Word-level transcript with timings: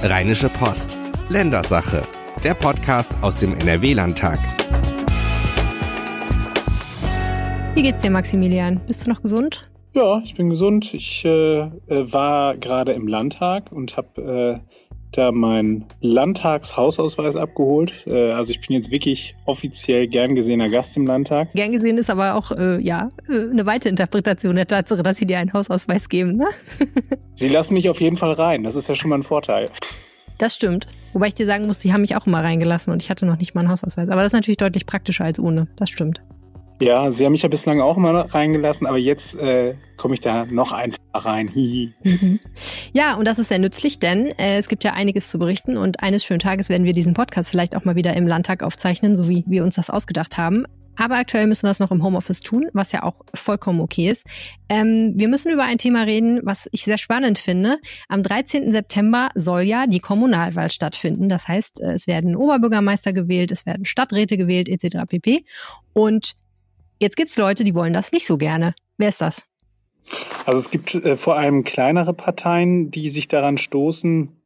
Rheinische 0.00 0.48
Post. 0.48 0.96
Ländersache. 1.28 2.06
Der 2.44 2.54
Podcast 2.54 3.12
aus 3.20 3.36
dem 3.36 3.52
NRW-Landtag. 3.58 4.38
Wie 7.74 7.82
geht's 7.82 8.02
dir, 8.02 8.10
Maximilian? 8.12 8.80
Bist 8.86 9.04
du 9.04 9.10
noch 9.10 9.20
gesund? 9.20 9.68
Ja, 9.94 10.20
ich 10.22 10.36
bin 10.36 10.50
gesund. 10.50 10.94
Ich 10.94 11.24
äh, 11.24 11.62
äh 11.62 11.70
war 11.88 12.56
gerade 12.56 12.92
im 12.92 13.08
Landtag 13.08 13.72
und 13.72 13.96
habe 13.96 14.62
äh, 14.62 14.87
da 15.12 15.32
meinen 15.32 15.86
Landtagshausausweis 16.00 17.36
abgeholt. 17.36 18.06
Äh, 18.06 18.30
also 18.30 18.50
ich 18.50 18.60
bin 18.60 18.76
jetzt 18.76 18.90
wirklich 18.90 19.34
offiziell 19.46 20.06
gern 20.06 20.34
gesehener 20.34 20.68
Gast 20.68 20.96
im 20.96 21.06
Landtag. 21.06 21.52
Gern 21.54 21.72
gesehen 21.72 21.98
ist 21.98 22.10
aber 22.10 22.34
auch 22.34 22.52
äh, 22.52 22.80
ja 22.80 23.08
äh, 23.28 23.50
eine 23.50 23.66
weite 23.66 23.88
Interpretation 23.88 24.56
der 24.56 24.66
Tatsache, 24.66 25.02
dass 25.02 25.18
sie 25.18 25.26
dir 25.26 25.38
einen 25.38 25.52
Hausausweis 25.52 26.08
geben. 26.08 26.36
Ne? 26.36 26.46
sie 27.34 27.48
lassen 27.48 27.74
mich 27.74 27.88
auf 27.88 28.00
jeden 28.00 28.16
Fall 28.16 28.32
rein. 28.32 28.62
Das 28.62 28.76
ist 28.76 28.88
ja 28.88 28.94
schon 28.94 29.10
mal 29.10 29.18
ein 29.18 29.22
Vorteil. 29.22 29.70
Das 30.38 30.54
stimmt. 30.54 30.86
Wobei 31.12 31.28
ich 31.28 31.34
dir 31.34 31.46
sagen 31.46 31.66
muss, 31.66 31.80
sie 31.80 31.92
haben 31.92 32.02
mich 32.02 32.14
auch 32.14 32.26
immer 32.26 32.44
reingelassen 32.44 32.92
und 32.92 33.02
ich 33.02 33.10
hatte 33.10 33.26
noch 33.26 33.38
nicht 33.38 33.54
mal 33.54 33.62
einen 33.62 33.70
Hausausweis. 33.70 34.08
Aber 34.08 34.22
das 34.22 34.28
ist 34.28 34.34
natürlich 34.34 34.58
deutlich 34.58 34.86
praktischer 34.86 35.24
als 35.24 35.40
ohne. 35.40 35.66
Das 35.76 35.90
stimmt. 35.90 36.22
Ja, 36.80 37.10
sie 37.10 37.24
haben 37.24 37.32
mich 37.32 37.42
ja 37.42 37.48
bislang 37.48 37.80
auch 37.80 37.96
immer 37.96 38.12
reingelassen, 38.32 38.86
aber 38.86 38.98
jetzt 38.98 39.34
äh, 39.34 39.74
komme 39.96 40.14
ich 40.14 40.20
da 40.20 40.46
noch 40.46 40.72
einfacher 40.72 40.98
rein. 41.12 41.48
Hihi. 41.48 41.92
Ja, 42.92 43.14
und 43.16 43.26
das 43.26 43.38
ist 43.38 43.48
sehr 43.48 43.58
nützlich, 43.58 43.98
denn 43.98 44.26
äh, 44.38 44.56
es 44.56 44.68
gibt 44.68 44.82
ja 44.82 44.94
einiges 44.94 45.28
zu 45.28 45.38
berichten 45.38 45.76
und 45.76 46.00
eines 46.00 46.24
schönen 46.24 46.40
Tages 46.40 46.68
werden 46.68 46.84
wir 46.84 46.94
diesen 46.94 47.14
Podcast 47.14 47.50
vielleicht 47.50 47.76
auch 47.76 47.84
mal 47.84 47.96
wieder 47.96 48.14
im 48.14 48.26
Landtag 48.26 48.62
aufzeichnen, 48.62 49.14
so 49.14 49.28
wie 49.28 49.44
wir 49.46 49.62
uns 49.62 49.74
das 49.76 49.90
ausgedacht 49.90 50.38
haben. 50.38 50.64
Aber 50.96 51.16
aktuell 51.16 51.46
müssen 51.46 51.64
wir 51.64 51.70
es 51.70 51.78
noch 51.78 51.92
im 51.92 52.02
Homeoffice 52.02 52.40
tun, 52.40 52.68
was 52.72 52.90
ja 52.90 53.04
auch 53.04 53.22
vollkommen 53.32 53.80
okay 53.80 54.10
ist. 54.10 54.26
Ähm, 54.68 55.12
wir 55.14 55.28
müssen 55.28 55.52
über 55.52 55.62
ein 55.62 55.78
Thema 55.78 56.02
reden, 56.02 56.40
was 56.42 56.68
ich 56.72 56.84
sehr 56.84 56.98
spannend 56.98 57.38
finde. 57.38 57.78
Am 58.08 58.22
13. 58.22 58.72
September 58.72 59.28
soll 59.36 59.62
ja 59.62 59.86
die 59.86 60.00
Kommunalwahl 60.00 60.70
stattfinden. 60.70 61.28
Das 61.28 61.46
heißt, 61.46 61.80
äh, 61.80 61.92
es 61.92 62.08
werden 62.08 62.34
Oberbürgermeister 62.34 63.12
gewählt, 63.12 63.52
es 63.52 63.64
werden 63.64 63.84
Stadträte 63.84 64.36
gewählt, 64.36 64.68
etc. 64.68 65.06
pp. 65.08 65.44
Und 65.92 66.34
Jetzt 66.98 67.16
gibt's 67.16 67.36
Leute, 67.36 67.64
die 67.64 67.74
wollen 67.74 67.92
das 67.92 68.12
nicht 68.12 68.26
so 68.26 68.36
gerne. 68.36 68.74
Wer 68.96 69.08
ist 69.08 69.20
das? 69.20 69.46
Also 70.46 70.58
es 70.58 70.70
gibt 70.70 70.94
äh, 70.94 71.16
vor 71.16 71.36
allem 71.36 71.64
kleinere 71.64 72.14
Parteien, 72.14 72.90
die 72.90 73.08
sich 73.10 73.28
daran 73.28 73.58
stoßen. 73.58 74.38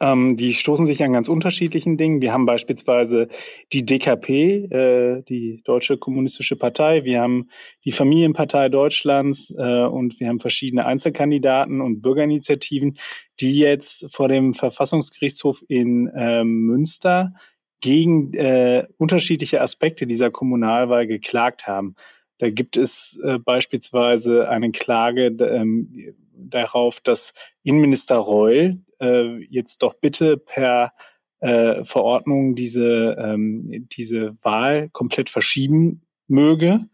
Ähm, 0.00 0.36
die 0.36 0.54
stoßen 0.54 0.86
sich 0.86 1.02
an 1.04 1.12
ganz 1.12 1.28
unterschiedlichen 1.28 1.96
Dingen. 1.96 2.20
Wir 2.20 2.32
haben 2.32 2.46
beispielsweise 2.46 3.28
die 3.72 3.86
DKP, 3.86 4.64
äh, 4.64 5.22
die 5.22 5.60
Deutsche 5.64 5.98
Kommunistische 5.98 6.56
Partei. 6.56 7.04
Wir 7.04 7.20
haben 7.20 7.48
die 7.84 7.92
Familienpartei 7.92 8.68
Deutschlands 8.70 9.54
äh, 9.56 9.84
und 9.84 10.18
wir 10.18 10.28
haben 10.28 10.40
verschiedene 10.40 10.86
Einzelkandidaten 10.86 11.80
und 11.80 12.00
Bürgerinitiativen, 12.00 12.94
die 13.40 13.58
jetzt 13.58 14.12
vor 14.12 14.28
dem 14.28 14.52
Verfassungsgerichtshof 14.52 15.62
in 15.68 16.10
ähm, 16.16 16.66
Münster 16.66 17.32
gegen 17.80 18.32
äh, 18.34 18.86
unterschiedliche 18.98 19.60
Aspekte 19.60 20.06
dieser 20.06 20.30
Kommunalwahl 20.30 21.06
geklagt 21.06 21.66
haben. 21.66 21.96
Da 22.38 22.50
gibt 22.50 22.76
es 22.76 23.20
äh, 23.24 23.38
beispielsweise 23.38 24.48
eine 24.48 24.70
Klage 24.70 25.26
ähm, 25.26 26.14
darauf, 26.36 27.00
dass 27.00 27.32
Innenminister 27.62 28.16
Reul 28.16 28.80
äh, 29.00 29.38
jetzt 29.50 29.82
doch 29.82 29.94
bitte 29.94 30.36
per 30.36 30.92
äh, 31.40 31.84
Verordnung 31.84 32.54
diese, 32.54 33.16
ähm, 33.20 33.86
diese 33.92 34.36
Wahl 34.42 34.88
komplett 34.90 35.30
verschieben 35.30 36.02
möge, 36.26 36.86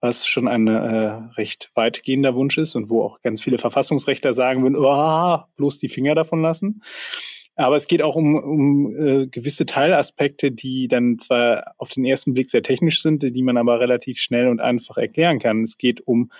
was 0.00 0.26
schon 0.26 0.48
ein 0.48 0.66
äh, 0.66 1.20
recht 1.36 1.70
weitgehender 1.74 2.34
Wunsch 2.34 2.58
ist 2.58 2.74
und 2.74 2.90
wo 2.90 3.02
auch 3.02 3.20
ganz 3.20 3.40
viele 3.40 3.58
Verfassungsrechtler 3.58 4.32
sagen 4.32 4.62
würden, 4.62 4.76
oh, 4.76 5.38
bloß 5.56 5.78
die 5.78 5.88
Finger 5.88 6.14
davon 6.14 6.42
lassen. 6.42 6.82
Aber 7.54 7.76
es 7.76 7.86
geht 7.86 8.02
auch 8.02 8.16
um, 8.16 8.34
um 8.36 8.96
äh, 8.96 9.26
gewisse 9.26 9.66
Teilaspekte, 9.66 10.52
die 10.52 10.88
dann 10.88 11.18
zwar 11.18 11.74
auf 11.76 11.90
den 11.90 12.04
ersten 12.04 12.32
Blick 12.32 12.48
sehr 12.50 12.62
technisch 12.62 13.02
sind, 13.02 13.22
die 13.22 13.42
man 13.42 13.56
aber 13.56 13.78
relativ 13.78 14.18
schnell 14.18 14.48
und 14.48 14.60
einfach 14.60 14.96
erklären 14.96 15.38
kann. 15.38 15.62
Es 15.62 15.76
geht 15.76 16.00
um 16.06 16.30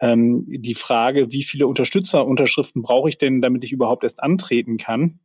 ähm, 0.00 0.44
die 0.48 0.74
Frage, 0.74 1.30
wie 1.30 1.42
viele 1.42 1.66
Unterstützerunterschriften 1.66 2.82
brauche 2.82 3.08
ich 3.08 3.18
denn, 3.18 3.42
damit 3.42 3.64
ich 3.64 3.72
überhaupt 3.72 4.02
erst 4.02 4.22
antreten 4.22 4.78
kann. 4.78 5.20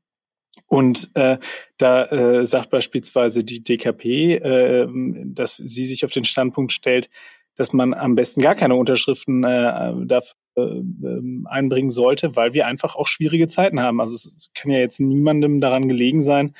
Und 0.66 1.09
äh, 1.13 1.38
da 1.77 2.05
äh, 2.05 2.45
sagt 2.45 2.69
beispielsweise 2.69 3.43
die 3.43 3.63
DKP, 3.63 4.35
äh, 4.35 4.88
dass 5.25 5.55
sie 5.55 5.85
sich 5.85 6.03
auf 6.03 6.11
den 6.11 6.25
Standpunkt 6.25 6.73
stellt, 6.73 7.09
dass 7.55 7.73
man 7.73 7.93
am 7.93 8.16
besten 8.16 8.41
gar 8.41 8.55
keine 8.55 8.75
Unterschriften 8.75 9.43
äh, 9.43 9.93
dafür 10.05 10.35
einbringen 11.45 11.90
sollte, 11.90 12.35
weil 12.35 12.53
wir 12.53 12.66
einfach 12.68 12.95
auch 12.95 13.07
schwierige 13.07 13.47
Zeiten 13.47 13.79
haben. 13.81 14.01
Also 14.01 14.16
es 14.16 14.51
kann 14.53 14.72
ja 14.72 14.79
jetzt 14.79 15.00
niemandem 15.00 15.59
daran 15.59 15.88
gelegen 15.88 16.22
sein, 16.22 16.53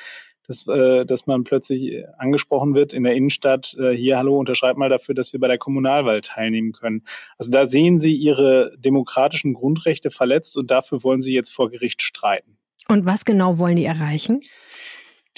dass, 0.48 0.66
äh, 0.66 1.04
dass 1.04 1.26
man 1.26 1.44
plötzlich 1.44 2.04
angesprochen 2.16 2.74
wird 2.74 2.92
in 2.92 3.04
der 3.04 3.14
Innenstadt, 3.14 3.76
äh, 3.78 3.90
hier, 3.90 4.16
hallo, 4.16 4.38
unterschreibt 4.38 4.78
mal 4.78 4.88
dafür, 4.88 5.14
dass 5.14 5.32
wir 5.32 5.40
bei 5.40 5.48
der 5.48 5.58
Kommunalwahl 5.58 6.22
teilnehmen 6.22 6.72
können. 6.72 7.04
Also 7.36 7.52
da 7.52 7.66
sehen 7.66 7.98
Sie 7.98 8.14
Ihre 8.14 8.72
demokratischen 8.78 9.52
Grundrechte 9.52 10.10
verletzt 10.10 10.56
und 10.56 10.70
dafür 10.70 11.04
wollen 11.04 11.20
Sie 11.20 11.34
jetzt 11.34 11.50
vor 11.50 11.70
Gericht 11.70 12.02
streiten. 12.02 12.56
Und 12.88 13.04
was 13.04 13.26
genau 13.26 13.58
wollen 13.58 13.76
die 13.76 13.84
erreichen? 13.84 14.40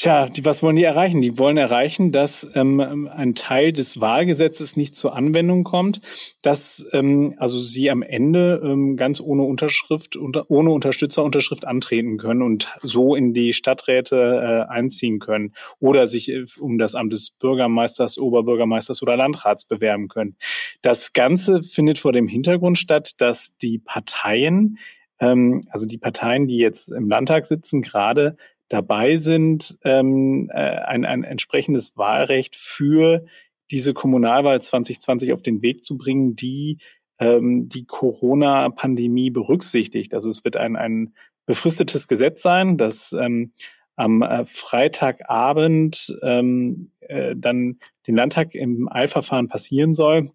Tja, 0.00 0.30
die, 0.30 0.46
was 0.46 0.62
wollen 0.62 0.76
die 0.76 0.84
erreichen? 0.84 1.20
Die 1.20 1.38
wollen 1.38 1.58
erreichen, 1.58 2.10
dass 2.10 2.52
ähm, 2.54 3.06
ein 3.14 3.34
Teil 3.34 3.70
des 3.70 4.00
Wahlgesetzes 4.00 4.78
nicht 4.78 4.94
zur 4.94 5.14
Anwendung 5.14 5.62
kommt, 5.62 6.00
dass 6.40 6.86
ähm, 6.94 7.34
also 7.36 7.58
sie 7.58 7.90
am 7.90 8.00
Ende 8.00 8.62
ähm, 8.64 8.96
ganz 8.96 9.20
ohne 9.20 9.42
Unterschrift, 9.42 10.16
unter, 10.16 10.50
ohne 10.50 10.70
Unterstützerunterschrift 10.70 11.66
antreten 11.66 12.16
können 12.16 12.40
und 12.40 12.72
so 12.80 13.14
in 13.14 13.34
die 13.34 13.52
Stadträte 13.52 14.16
äh, 14.16 14.72
einziehen 14.72 15.18
können 15.18 15.52
oder 15.80 16.06
sich 16.06 16.30
äh, 16.30 16.46
um 16.60 16.78
das 16.78 16.94
Amt 16.94 17.12
des 17.12 17.32
Bürgermeisters, 17.32 18.16
Oberbürgermeisters 18.16 19.02
oder 19.02 19.18
Landrats 19.18 19.66
bewerben 19.66 20.08
können. 20.08 20.34
Das 20.80 21.12
Ganze 21.12 21.62
findet 21.62 21.98
vor 21.98 22.12
dem 22.12 22.26
Hintergrund 22.26 22.78
statt, 22.78 23.20
dass 23.20 23.58
die 23.58 23.76
Parteien 23.78 24.78
ähm, 25.20 25.60
also 25.68 25.86
die 25.86 25.98
Parteien, 25.98 26.46
die 26.46 26.56
jetzt 26.56 26.90
im 26.90 27.10
Landtag 27.10 27.44
sitzen, 27.44 27.82
gerade 27.82 28.38
dabei 28.70 29.16
sind, 29.16 29.76
ähm, 29.84 30.48
äh, 30.50 30.54
ein, 30.54 31.04
ein 31.04 31.24
entsprechendes 31.24 31.98
Wahlrecht 31.98 32.56
für 32.56 33.26
diese 33.70 33.92
Kommunalwahl 33.92 34.62
2020 34.62 35.32
auf 35.34 35.42
den 35.42 35.60
Weg 35.60 35.84
zu 35.84 35.98
bringen, 35.98 36.34
die 36.34 36.78
ähm, 37.18 37.68
die 37.68 37.84
Corona-Pandemie 37.84 39.30
berücksichtigt. 39.30 40.14
Also 40.14 40.30
es 40.30 40.44
wird 40.44 40.56
ein, 40.56 40.76
ein 40.76 41.14
befristetes 41.46 42.08
Gesetz 42.08 42.42
sein, 42.42 42.78
das 42.78 43.12
ähm, 43.12 43.52
am 43.96 44.22
äh, 44.22 44.46
Freitagabend 44.46 46.16
ähm, 46.22 46.90
äh, 47.00 47.34
dann 47.36 47.78
den 48.06 48.16
Landtag 48.16 48.54
im 48.54 48.88
Eilverfahren 48.90 49.48
passieren 49.48 49.92
soll 49.92 50.30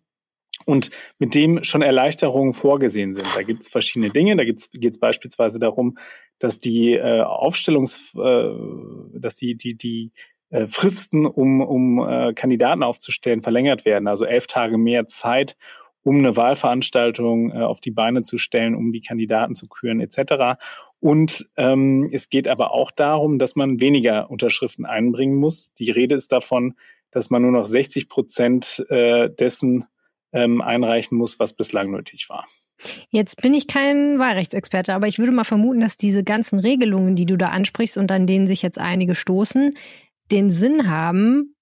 und 0.65 0.89
mit 1.19 1.35
dem 1.35 1.63
schon 1.63 1.81
Erleichterungen 1.81 2.53
vorgesehen 2.53 3.13
sind. 3.13 3.27
Da 3.35 3.43
gibt 3.43 3.63
es 3.63 3.69
verschiedene 3.69 4.11
Dinge. 4.11 4.35
Da 4.35 4.43
geht 4.43 4.59
es 4.91 4.99
beispielsweise 4.99 5.59
darum, 5.59 5.97
dass 6.39 6.59
die 6.59 6.93
äh, 6.93 7.21
Aufstellungs, 7.21 8.15
äh, 8.15 8.49
dass 9.13 9.37
die 9.37 9.55
die 9.55 9.75
die 9.75 10.11
äh, 10.49 10.67
Fristen, 10.67 11.25
um 11.25 11.61
um 11.61 11.99
äh, 11.99 12.33
Kandidaten 12.33 12.83
aufzustellen, 12.83 13.41
verlängert 13.41 13.85
werden. 13.85 14.07
Also 14.07 14.25
elf 14.25 14.47
Tage 14.47 14.77
mehr 14.77 15.07
Zeit, 15.07 15.55
um 16.05 16.19
eine 16.19 16.37
Wahlveranstaltung 16.37 17.51
äh, 17.51 17.61
auf 17.61 17.79
die 17.79 17.91
Beine 17.91 18.23
zu 18.23 18.37
stellen, 18.37 18.75
um 18.75 18.91
die 18.91 19.01
Kandidaten 19.01 19.55
zu 19.55 19.67
küren 19.67 19.99
etc. 19.99 20.59
Und 20.99 21.49
ähm, 21.57 22.07
es 22.11 22.29
geht 22.29 22.47
aber 22.47 22.73
auch 22.73 22.91
darum, 22.91 23.39
dass 23.39 23.55
man 23.55 23.81
weniger 23.81 24.29
Unterschriften 24.29 24.85
einbringen 24.85 25.35
muss. 25.35 25.73
Die 25.73 25.91
Rede 25.91 26.15
ist 26.15 26.31
davon, 26.31 26.75
dass 27.11 27.29
man 27.29 27.41
nur 27.41 27.51
noch 27.51 27.65
60 27.65 28.07
Prozent 28.07 28.85
äh, 28.89 29.29
dessen 29.29 29.85
ähm, 30.33 30.61
einreichen 30.61 31.17
muss, 31.17 31.39
was 31.39 31.53
bislang 31.53 31.91
nötig 31.91 32.27
war. 32.29 32.45
Jetzt 33.09 33.41
bin 33.41 33.53
ich 33.53 33.67
kein 33.67 34.19
Wahlrechtsexperte, 34.19 34.93
aber 34.93 35.07
ich 35.07 35.17
würde 35.17 35.31
mal 35.31 35.45
vermuten, 35.45 35.79
dass 35.79 35.97
diese 35.97 36.23
ganzen 36.23 36.59
Regelungen, 36.59 37.15
die 37.15 37.25
du 37.25 37.37
da 37.37 37.49
ansprichst 37.49 37.97
und 37.97 38.11
an 38.11 38.27
denen 38.27 38.47
sich 38.47 38.61
jetzt 38.61 38.79
einige 38.79 39.15
stoßen, 39.15 39.73
den 40.31 40.49
Sinn 40.49 40.89
haben, 40.89 41.55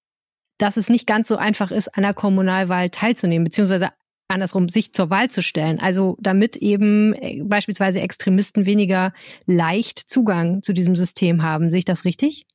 dass 0.58 0.78
es 0.78 0.90
nicht 0.90 1.08
ganz 1.08 1.28
so 1.28 1.36
einfach 1.36 1.72
ist, 1.72 1.96
an 1.96 2.04
der 2.04 2.14
Kommunalwahl 2.14 2.90
teilzunehmen, 2.90 3.44
beziehungsweise 3.44 3.90
andersrum, 4.28 4.70
sich 4.70 4.94
zur 4.94 5.10
Wahl 5.10 5.30
zu 5.30 5.44
stellen. 5.44 5.80
Also 5.80 6.18
damit 6.20 6.56
eben 6.58 7.14
äh, 7.14 7.42
beispielsweise 7.44 8.02
Extremisten 8.02 8.66
weniger 8.66 9.14
leicht 9.46 10.00
Zugang 10.00 10.62
zu 10.62 10.74
diesem 10.74 10.96
System 10.96 11.44
haben. 11.44 11.70
Sehe 11.70 11.80
ich 11.80 11.86
das 11.86 12.06
richtig? 12.06 12.48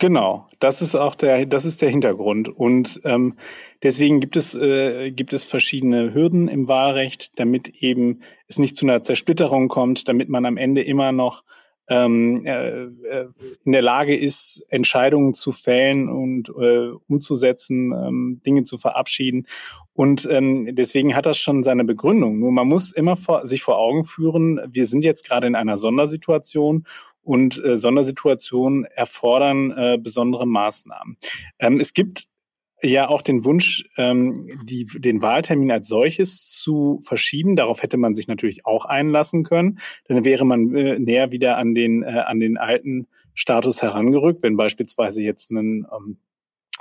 Genau, 0.00 0.46
das 0.60 0.80
ist 0.80 0.94
auch 0.94 1.16
der, 1.16 1.44
das 1.44 1.64
ist 1.64 1.82
der 1.82 1.90
Hintergrund. 1.90 2.48
Und 2.48 3.00
ähm, 3.04 3.34
deswegen 3.82 4.20
gibt 4.20 4.36
es, 4.36 4.54
äh, 4.54 5.10
gibt 5.10 5.32
es 5.32 5.44
verschiedene 5.44 6.14
Hürden 6.14 6.46
im 6.46 6.68
Wahlrecht, 6.68 7.40
damit 7.40 7.82
eben 7.82 8.20
es 8.46 8.60
nicht 8.60 8.76
zu 8.76 8.86
einer 8.86 9.02
Zersplitterung 9.02 9.66
kommt, 9.66 10.08
damit 10.08 10.28
man 10.28 10.46
am 10.46 10.56
Ende 10.56 10.82
immer 10.82 11.10
noch 11.10 11.42
ähm, 11.88 12.44
äh, 12.44 12.82
äh 12.84 13.28
in 13.64 13.72
der 13.72 13.82
Lage 13.82 14.16
ist, 14.16 14.64
Entscheidungen 14.68 15.34
zu 15.34 15.50
fällen 15.50 16.08
und 16.08 16.48
äh, 16.50 16.90
umzusetzen, 17.08 17.92
ähm, 17.92 18.40
Dinge 18.46 18.62
zu 18.62 18.78
verabschieden. 18.78 19.46
Und 19.94 20.28
ähm, 20.30 20.76
deswegen 20.76 21.16
hat 21.16 21.26
das 21.26 21.38
schon 21.38 21.64
seine 21.64 21.84
Begründung. 21.84 22.38
Nur 22.38 22.52
man 22.52 22.68
muss 22.68 22.92
immer 22.92 23.16
vor, 23.16 23.46
sich 23.46 23.62
vor 23.62 23.78
Augen 23.78 24.04
führen, 24.04 24.60
wir 24.68 24.86
sind 24.86 25.02
jetzt 25.02 25.26
gerade 25.26 25.48
in 25.48 25.56
einer 25.56 25.76
Sondersituation 25.76 26.84
und 27.28 27.62
äh, 27.62 27.76
Sondersituationen 27.76 28.86
erfordern 28.86 29.70
äh, 29.72 29.98
besondere 30.00 30.46
Maßnahmen. 30.46 31.18
Ähm, 31.58 31.78
es 31.78 31.92
gibt 31.92 32.26
ja 32.80 33.08
auch 33.08 33.20
den 33.20 33.44
Wunsch, 33.44 33.84
ähm, 33.98 34.48
die, 34.64 34.86
den 34.86 35.20
Wahltermin 35.20 35.70
als 35.70 35.88
solches 35.88 36.48
zu 36.48 36.98
verschieben. 37.06 37.54
Darauf 37.54 37.82
hätte 37.82 37.98
man 37.98 38.14
sich 38.14 38.28
natürlich 38.28 38.64
auch 38.64 38.86
einlassen 38.86 39.44
können. 39.44 39.78
Dann 40.06 40.24
wäre 40.24 40.46
man 40.46 40.74
äh, 40.74 40.98
näher 40.98 41.30
wieder 41.30 41.58
an 41.58 41.74
den, 41.74 42.02
äh, 42.02 42.06
an 42.06 42.40
den 42.40 42.56
alten 42.56 43.08
Status 43.34 43.82
herangerückt, 43.82 44.42
wenn 44.42 44.56
beispielsweise 44.56 45.20
jetzt 45.20 45.50
ein, 45.50 45.86
ähm, 45.94 46.16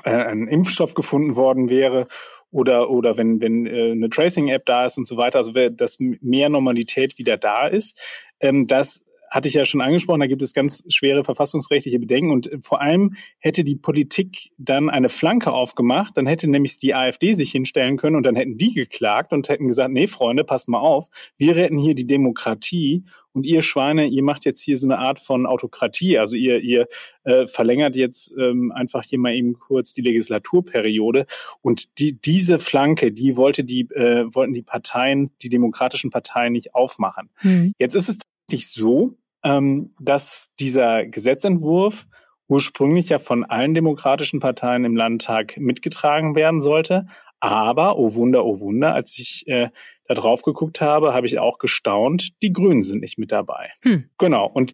äh, 0.06 0.12
ein 0.12 0.48
Impfstoff 0.48 0.94
gefunden 0.94 1.36
worden 1.36 1.70
wäre 1.70 2.08
oder, 2.52 2.90
oder 2.90 3.18
wenn, 3.18 3.42
wenn 3.42 3.66
äh, 3.66 3.92
eine 3.92 4.10
Tracing-App 4.10 4.66
da 4.66 4.86
ist 4.86 4.98
und 4.98 5.08
so 5.08 5.18
weiter, 5.18 5.40
also 5.40 5.52
dass 5.72 5.98
mehr 6.00 6.48
Normalität 6.48 7.18
wieder 7.18 7.36
da 7.36 7.68
ist. 7.68 8.00
Ähm, 8.40 8.66
das 8.66 9.04
hatte 9.30 9.48
ich 9.48 9.54
ja 9.54 9.66
schon 9.66 9.82
angesprochen, 9.82 10.20
da 10.20 10.28
gibt 10.28 10.44
es 10.44 10.54
ganz 10.54 10.84
schwere 10.90 11.24
verfassungsrechtliche 11.24 12.00
Bedenken 12.00 12.32
und 12.32 12.50
vor 12.62 12.82
allem 12.82 13.16
hätte 13.40 13.64
die 13.64 13.76
Politik 13.76 14.52
dann 14.58 14.90
eine 14.90 15.10
Flanke 15.10 15.52
aufgemacht, 15.52 16.18
dann 16.18 16.26
hätte 16.26 16.50
nämlich 16.50 16.80
die 16.80 16.94
AfD 16.94 17.34
sich 17.34 17.52
hinstellen 17.52 17.98
können 17.98 18.16
und 18.16 18.26
dann 18.26 18.36
hätten 18.36 18.58
die 18.58 18.74
geklagt 18.74 19.34
und 19.34 19.50
hätten 19.50 19.68
gesagt, 19.68 19.92
nee, 19.92 20.08
Freunde, 20.08 20.44
passt 20.44 20.68
mal 20.68 20.80
auf, 20.80 21.08
wir 21.38 21.56
retten 21.56 21.78
hier 21.78 21.96
die 21.96 22.08
Demokratie 22.08 23.04
und 23.34 23.46
ihr 23.46 23.62
Schweine, 23.62 24.08
ihr 24.08 24.24
macht 24.24 24.46
jetzt 24.46 24.62
hier 24.62 24.78
so 24.78 24.88
eine 24.88 24.98
Art 24.98 25.20
von 25.20 25.46
Autokratie, 25.46 26.18
also 26.18 26.36
ihr, 26.36 26.60
ihr 26.60 26.88
äh, 27.24 27.46
verlängert 27.48 27.96
jetzt 27.96 28.34
ähm, 28.38 28.72
einfach 28.72 29.04
hier 29.04 29.20
mal 29.20 29.34
eben 29.34 29.54
kurz 29.54 29.94
die 29.94 30.02
Legislaturperiode 30.02 31.26
und 31.62 32.00
die, 32.00 32.20
diese 32.20 32.60
Flanke, 32.60 33.12
die 33.12 33.38
wollte 33.38 33.64
die, 33.64 33.82
äh, 33.92 34.26
wollten 34.34 34.54
die 34.54 34.64
Parteien, 34.64 35.32
die 35.42 35.50
demokratischen 35.50 36.10
Parteien 36.10 36.54
nicht 36.54 36.74
aufmachen. 36.74 37.30
Mhm. 37.42 37.74
Jetzt 37.78 37.96
ist 37.96 38.10
es 38.10 38.20
tatsächlich 38.48 38.70
so, 38.70 39.18
ähm, 39.44 39.94
dass 40.00 40.50
dieser 40.60 41.06
Gesetzentwurf 41.06 42.08
ursprünglich 42.48 43.10
ja 43.10 43.20
von 43.20 43.44
allen 43.44 43.74
demokratischen 43.74 44.40
Parteien 44.40 44.86
im 44.86 44.96
Landtag 44.96 45.58
mitgetragen 45.58 46.36
werden 46.36 46.62
sollte. 46.62 47.08
Aber, 47.40 47.98
oh 48.00 48.16
Wunder, 48.16 48.46
oh 48.46 48.60
Wunder, 48.62 48.96
als 48.96 49.20
ich 49.20 49.48
äh, 49.48 49.70
da 50.06 50.16
drauf 50.16 50.42
geguckt 50.42 50.82
habe, 50.82 51.14
habe 51.14 51.28
ich 51.28 51.40
auch 51.40 51.60
gestaunt, 51.60 52.42
die 52.42 52.54
Grünen 52.54 52.82
sind 52.82 53.02
nicht 53.02 53.20
mit 53.20 53.32
dabei. 53.32 53.70
Hm. 53.84 54.10
Genau. 54.18 54.48
Und 54.48 54.74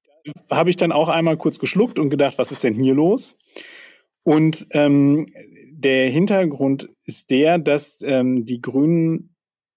habe 0.49 0.69
ich 0.69 0.77
dann 0.77 0.91
auch 0.91 1.09
einmal 1.09 1.35
kurz 1.35 1.59
geschluckt 1.59 1.99
und 1.99 2.09
gedacht, 2.09 2.37
was 2.37 2.51
ist 2.51 2.63
denn 2.63 2.75
hier 2.75 2.93
los? 2.93 3.37
Und 4.23 4.67
ähm, 4.71 5.25
der 5.71 6.09
Hintergrund 6.09 6.89
ist 7.05 7.31
der, 7.31 7.57
dass 7.57 8.01
ähm, 8.03 8.45
die 8.45 8.61
Grünen 8.61 9.32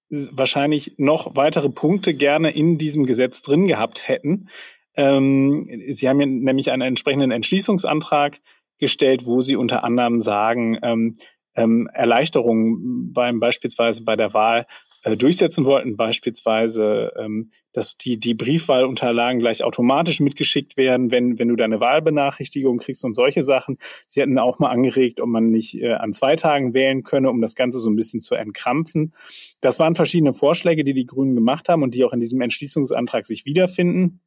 wahrscheinlich 0.09 0.95
noch 0.99 1.37
weitere 1.37 1.69
Punkte 1.69 2.15
gerne 2.15 2.51
in 2.51 2.79
diesem 2.79 3.07
Gesetz 3.07 3.43
drin 3.43 3.67
gehabt 3.67 4.09
hätten. 4.09 4.49
Ähm, 4.95 5.69
sie 5.91 6.09
haben 6.09 6.21
ja 6.21 6.27
nämlich 6.27 6.71
einen 6.71 6.83
entsprechenden 6.83 7.31
Entschließungsantrag 7.31 8.41
gestellt, 8.79 9.27
wo 9.27 9.41
sie 9.41 9.57
unter 9.57 9.85
anderem 9.85 10.21
sagen, 10.21 10.79
ähm, 10.83 11.15
ähm, 11.55 11.89
Erleichterungen 11.93 13.13
beim 13.13 13.41
beispielsweise 13.41 14.05
bei 14.05 14.17
der 14.17 14.35
Wahl 14.35 14.67
äh, 15.07 15.17
durchsetzen 15.17 15.67
wollten, 15.67 15.97
beispielsweise, 15.97 17.13
ähm, 17.17 17.53
dass 17.73 17.97
die, 17.97 18.19
die 18.19 18.35
Briefwahlunterlagen 18.35 19.39
gleich 19.39 19.63
automatisch 19.63 20.19
mitgeschickt 20.19 20.77
werden, 20.77 21.13
wenn, 21.13 21.39
wenn 21.39 21.47
du 21.47 21.55
deine 21.55 21.79
Wahlbenachrichtigung 21.79 22.79
kriegst 22.79 23.05
und 23.05 23.15
solche 23.15 23.45
Sachen. 23.45 23.79
Sie 24.09 24.21
hatten 24.21 24.37
auch 24.37 24.59
mal 24.59 24.71
angeregt, 24.71 25.21
ob 25.21 25.29
man 25.29 25.51
nicht 25.51 25.81
äh, 25.81 25.93
an 25.93 26.13
zwei 26.13 26.35
Tagen 26.35 26.75
wählen 26.75 27.05
könne, 27.05 27.31
um 27.31 27.41
das 27.41 27.55
Ganze 27.55 27.79
so 27.79 27.89
ein 27.89 27.95
bisschen 27.95 28.21
zu 28.21 28.35
entkrampfen. 28.35 29.15
Das 29.61 29.79
waren 29.79 29.95
verschiedene 29.95 30.33
Vorschläge, 30.33 30.83
die 30.83 30.95
die 30.95 31.07
Grünen 31.07 31.37
gemacht 31.37 31.69
haben 31.69 31.85
und 31.85 31.95
die 31.95 32.03
auch 32.03 32.13
in 32.13 32.21
diesem 32.21 32.41
Entschließungsantrag 32.41 33.27
sich 33.27 33.47
wiederfinden. 33.47 34.19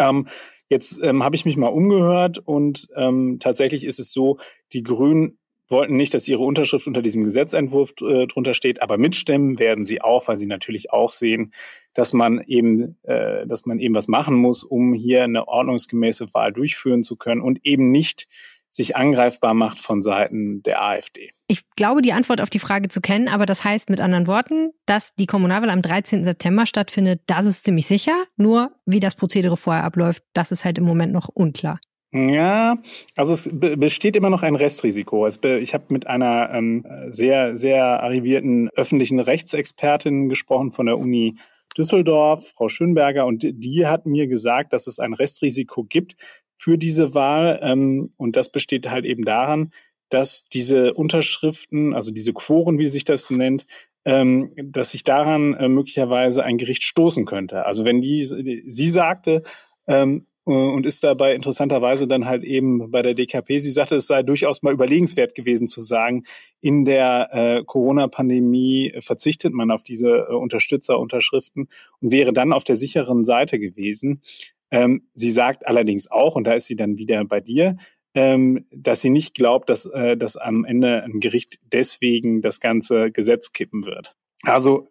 Ähm, 0.00 0.26
jetzt 0.68 0.98
ähm, 1.00 1.22
habe 1.22 1.36
ich 1.36 1.44
mich 1.44 1.56
mal 1.56 1.68
umgehört 1.68 2.38
und 2.38 2.88
ähm, 2.96 3.38
tatsächlich 3.38 3.84
ist 3.84 4.00
es 4.00 4.12
so, 4.12 4.38
die 4.72 4.82
Grünen 4.82 5.38
wollten 5.68 5.96
nicht, 5.96 6.14
dass 6.14 6.28
ihre 6.28 6.42
Unterschrift 6.42 6.86
unter 6.86 7.02
diesem 7.02 7.24
Gesetzentwurf 7.24 7.94
äh, 8.00 8.26
drunter 8.26 8.54
steht, 8.54 8.82
aber 8.82 8.98
mitstimmen 8.98 9.58
werden 9.58 9.84
sie 9.84 10.00
auch, 10.00 10.28
weil 10.28 10.38
sie 10.38 10.46
natürlich 10.46 10.92
auch 10.92 11.10
sehen, 11.10 11.52
dass 11.94 12.12
man 12.12 12.42
eben, 12.46 12.96
äh, 13.02 13.46
dass 13.46 13.66
man 13.66 13.78
eben 13.78 13.94
was 13.94 14.08
machen 14.08 14.36
muss, 14.36 14.64
um 14.64 14.94
hier 14.94 15.24
eine 15.24 15.48
ordnungsgemäße 15.48 16.32
Wahl 16.34 16.52
durchführen 16.52 17.02
zu 17.02 17.16
können 17.16 17.40
und 17.40 17.64
eben 17.64 17.90
nicht 17.90 18.28
sich 18.70 18.96
angreifbar 18.96 19.54
macht 19.54 19.78
von 19.78 20.02
Seiten 20.02 20.62
der 20.62 20.84
AfD. 20.84 21.30
Ich 21.46 21.62
glaube, 21.76 22.02
die 22.02 22.12
Antwort 22.12 22.40
auf 22.40 22.50
die 22.50 22.58
Frage 22.58 22.88
zu 22.88 23.00
kennen, 23.00 23.28
aber 23.28 23.46
das 23.46 23.64
heißt 23.64 23.88
mit 23.88 24.00
anderen 24.00 24.26
Worten, 24.26 24.72
dass 24.86 25.14
die 25.14 25.26
Kommunalwahl 25.26 25.70
am 25.70 25.80
13. 25.80 26.24
September 26.24 26.66
stattfindet, 26.66 27.22
das 27.26 27.46
ist 27.46 27.64
ziemlich 27.64 27.86
sicher. 27.86 28.24
Nur 28.36 28.72
wie 28.84 29.00
das 29.00 29.14
Prozedere 29.14 29.56
vorher 29.56 29.84
abläuft, 29.84 30.22
das 30.34 30.52
ist 30.52 30.64
halt 30.64 30.78
im 30.78 30.84
Moment 30.84 31.12
noch 31.12 31.28
unklar. 31.28 31.80
Ja, 32.10 32.78
also 33.16 33.34
es 33.34 33.50
besteht 33.52 34.16
immer 34.16 34.30
noch 34.30 34.42
ein 34.42 34.56
Restrisiko. 34.56 35.26
ich 35.26 35.74
habe 35.74 35.84
mit 35.88 36.06
einer 36.06 36.50
ähm, 36.54 36.86
sehr, 37.10 37.56
sehr 37.56 37.84
arrivierten 38.02 38.70
öffentlichen 38.70 39.20
Rechtsexpertin 39.20 40.30
gesprochen 40.30 40.70
von 40.70 40.86
der 40.86 40.98
Uni 40.98 41.36
Düsseldorf, 41.76 42.52
Frau 42.56 42.68
Schönberger, 42.68 43.26
und 43.26 43.42
die 43.42 43.86
hat 43.86 44.06
mir 44.06 44.26
gesagt, 44.26 44.72
dass 44.72 44.86
es 44.86 44.98
ein 44.98 45.12
Restrisiko 45.12 45.84
gibt 45.84 46.16
für 46.56 46.78
diese 46.78 47.14
Wahl. 47.14 47.60
Ähm, 47.62 48.12
und 48.16 48.36
das 48.36 48.50
besteht 48.50 48.90
halt 48.90 49.04
eben 49.04 49.24
daran, 49.24 49.72
dass 50.08 50.44
diese 50.44 50.94
Unterschriften, 50.94 51.94
also 51.94 52.10
diese 52.10 52.32
Quoren, 52.32 52.78
wie 52.78 52.88
sich 52.88 53.04
das 53.04 53.28
nennt, 53.30 53.66
ähm, 54.06 54.52
dass 54.56 54.92
sich 54.92 55.04
daran 55.04 55.52
äh, 55.54 55.68
möglicherweise 55.68 56.42
ein 56.42 56.56
Gericht 56.56 56.84
stoßen 56.84 57.26
könnte. 57.26 57.66
Also 57.66 57.84
wenn 57.84 58.00
die, 58.00 58.22
sie 58.22 58.88
sagte, 58.88 59.42
ähm, 59.86 60.26
äh, 60.37 60.37
und 60.54 60.86
ist 60.86 61.04
dabei 61.04 61.34
interessanterweise 61.34 62.08
dann 62.08 62.24
halt 62.24 62.42
eben 62.42 62.90
bei 62.90 63.02
der 63.02 63.14
DKP. 63.14 63.58
Sie 63.58 63.70
sagte, 63.70 63.96
es 63.96 64.06
sei 64.06 64.22
durchaus 64.22 64.62
mal 64.62 64.72
überlegenswert 64.72 65.34
gewesen 65.34 65.68
zu 65.68 65.82
sagen, 65.82 66.24
in 66.60 66.84
der 66.84 67.28
äh, 67.32 67.64
Corona-Pandemie 67.64 68.94
verzichtet 69.00 69.52
man 69.52 69.70
auf 69.70 69.84
diese 69.84 70.26
äh, 70.28 70.34
Unterstützerunterschriften 70.34 71.68
und 72.00 72.12
wäre 72.12 72.32
dann 72.32 72.52
auf 72.52 72.64
der 72.64 72.76
sicheren 72.76 73.24
Seite 73.24 73.58
gewesen. 73.58 74.22
Ähm, 74.70 75.08
sie 75.12 75.30
sagt 75.30 75.66
allerdings 75.66 76.10
auch, 76.10 76.34
und 76.34 76.46
da 76.46 76.54
ist 76.54 76.66
sie 76.66 76.76
dann 76.76 76.96
wieder 76.96 77.24
bei 77.24 77.40
dir, 77.40 77.76
ähm, 78.14 78.64
dass 78.70 79.02
sie 79.02 79.10
nicht 79.10 79.34
glaubt, 79.34 79.68
dass, 79.68 79.84
äh, 79.84 80.16
dass 80.16 80.36
am 80.36 80.64
Ende 80.64 81.02
ein 81.02 81.20
Gericht 81.20 81.58
deswegen 81.72 82.40
das 82.40 82.60
ganze 82.60 83.10
Gesetz 83.10 83.52
kippen 83.52 83.84
wird. 83.84 84.16
Also 84.44 84.88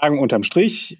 sagen 0.00 0.20
unterm 0.20 0.44
Strich, 0.44 0.98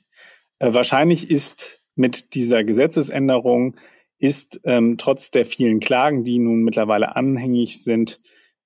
äh, 0.58 0.72
wahrscheinlich 0.72 1.30
ist 1.30 1.80
mit 1.94 2.34
dieser 2.34 2.64
Gesetzesänderung 2.64 3.76
ist 4.20 4.60
ähm, 4.64 4.96
trotz 4.98 5.30
der 5.30 5.44
vielen 5.44 5.80
Klagen, 5.80 6.24
die 6.24 6.38
nun 6.38 6.62
mittlerweile 6.62 7.16
anhängig 7.16 7.82
sind, 7.82 8.20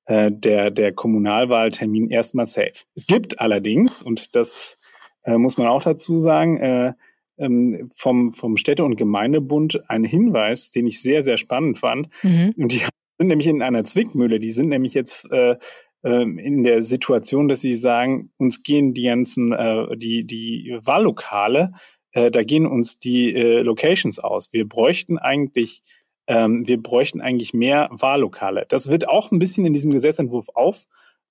äh, 0.07 0.31
der, 0.31 0.71
der 0.71 0.93
Kommunalwahltermin 0.93 2.11
erstmal 2.11 2.47
safe. 2.47 2.85
Es 2.95 3.07
gibt 3.07 3.41
allerdings, 3.41 4.03
und 4.03 4.35
das 4.37 4.79
äh, 5.23 5.39
muss 5.39 5.57
man 5.57 5.69
auch 5.69 5.83
dazu 5.83 6.21
sagen, 6.21 6.59
äh, 6.59 6.93
ähm, 7.39 7.89
vom, 7.95 8.33
vom 8.33 8.57
Städte- 8.57 8.85
und 8.85 8.97
Gemeindebund 8.97 9.89
einen 9.89 10.05
Hinweis, 10.05 10.71
den 10.71 10.87
ich 10.87 11.01
sehr, 11.01 11.23
sehr 11.23 11.37
spannend 11.37 11.79
fand. 11.79 12.09
Mhm. 12.23 12.53
Und 12.57 12.73
die 12.73 12.83
sind 13.19 13.29
nämlich 13.29 13.47
in 13.49 13.63
einer 13.63 13.85
Zwickmühle. 13.85 14.39
Die 14.41 14.53
sind 14.53 14.69
nämlich 14.69 14.95
jetzt 14.95 15.31
äh, 15.33 15.57
ähm, 16.05 16.39
in 16.39 16.63
der 16.65 16.83
Situation, 16.83 17.49
dass 17.49 17.61
sie 17.61 17.75
sagen, 17.75 18.31
uns 18.37 18.63
gehen 18.63 18.93
die 18.93 19.05
ganzen, 19.05 19.53
äh, 19.53 19.97
die, 19.97 20.25
die 20.25 20.79
Wahllokale 20.83 21.73
äh, 22.15 22.31
da 22.31 22.43
gehen 22.43 22.67
uns 22.67 22.99
die 22.99 23.35
äh, 23.35 23.61
Locations 23.61 24.19
aus. 24.19 24.53
Wir 24.53 24.67
bräuchten 24.67 25.19
eigentlich 25.19 25.83
ähm, 26.27 26.67
wir 26.67 26.83
bräuchten 26.83 27.21
eigentlich 27.21 27.53
mehr 27.53 27.89
Wahllokale. 27.91 28.65
Das 28.69 28.91
wird 28.91 29.09
auch 29.09 29.31
ein 29.31 29.39
bisschen 29.39 29.67
in 29.67 29.73
diesem 29.73 29.91
Gesetzentwurf 29.91 30.47
auf, 30.55 30.87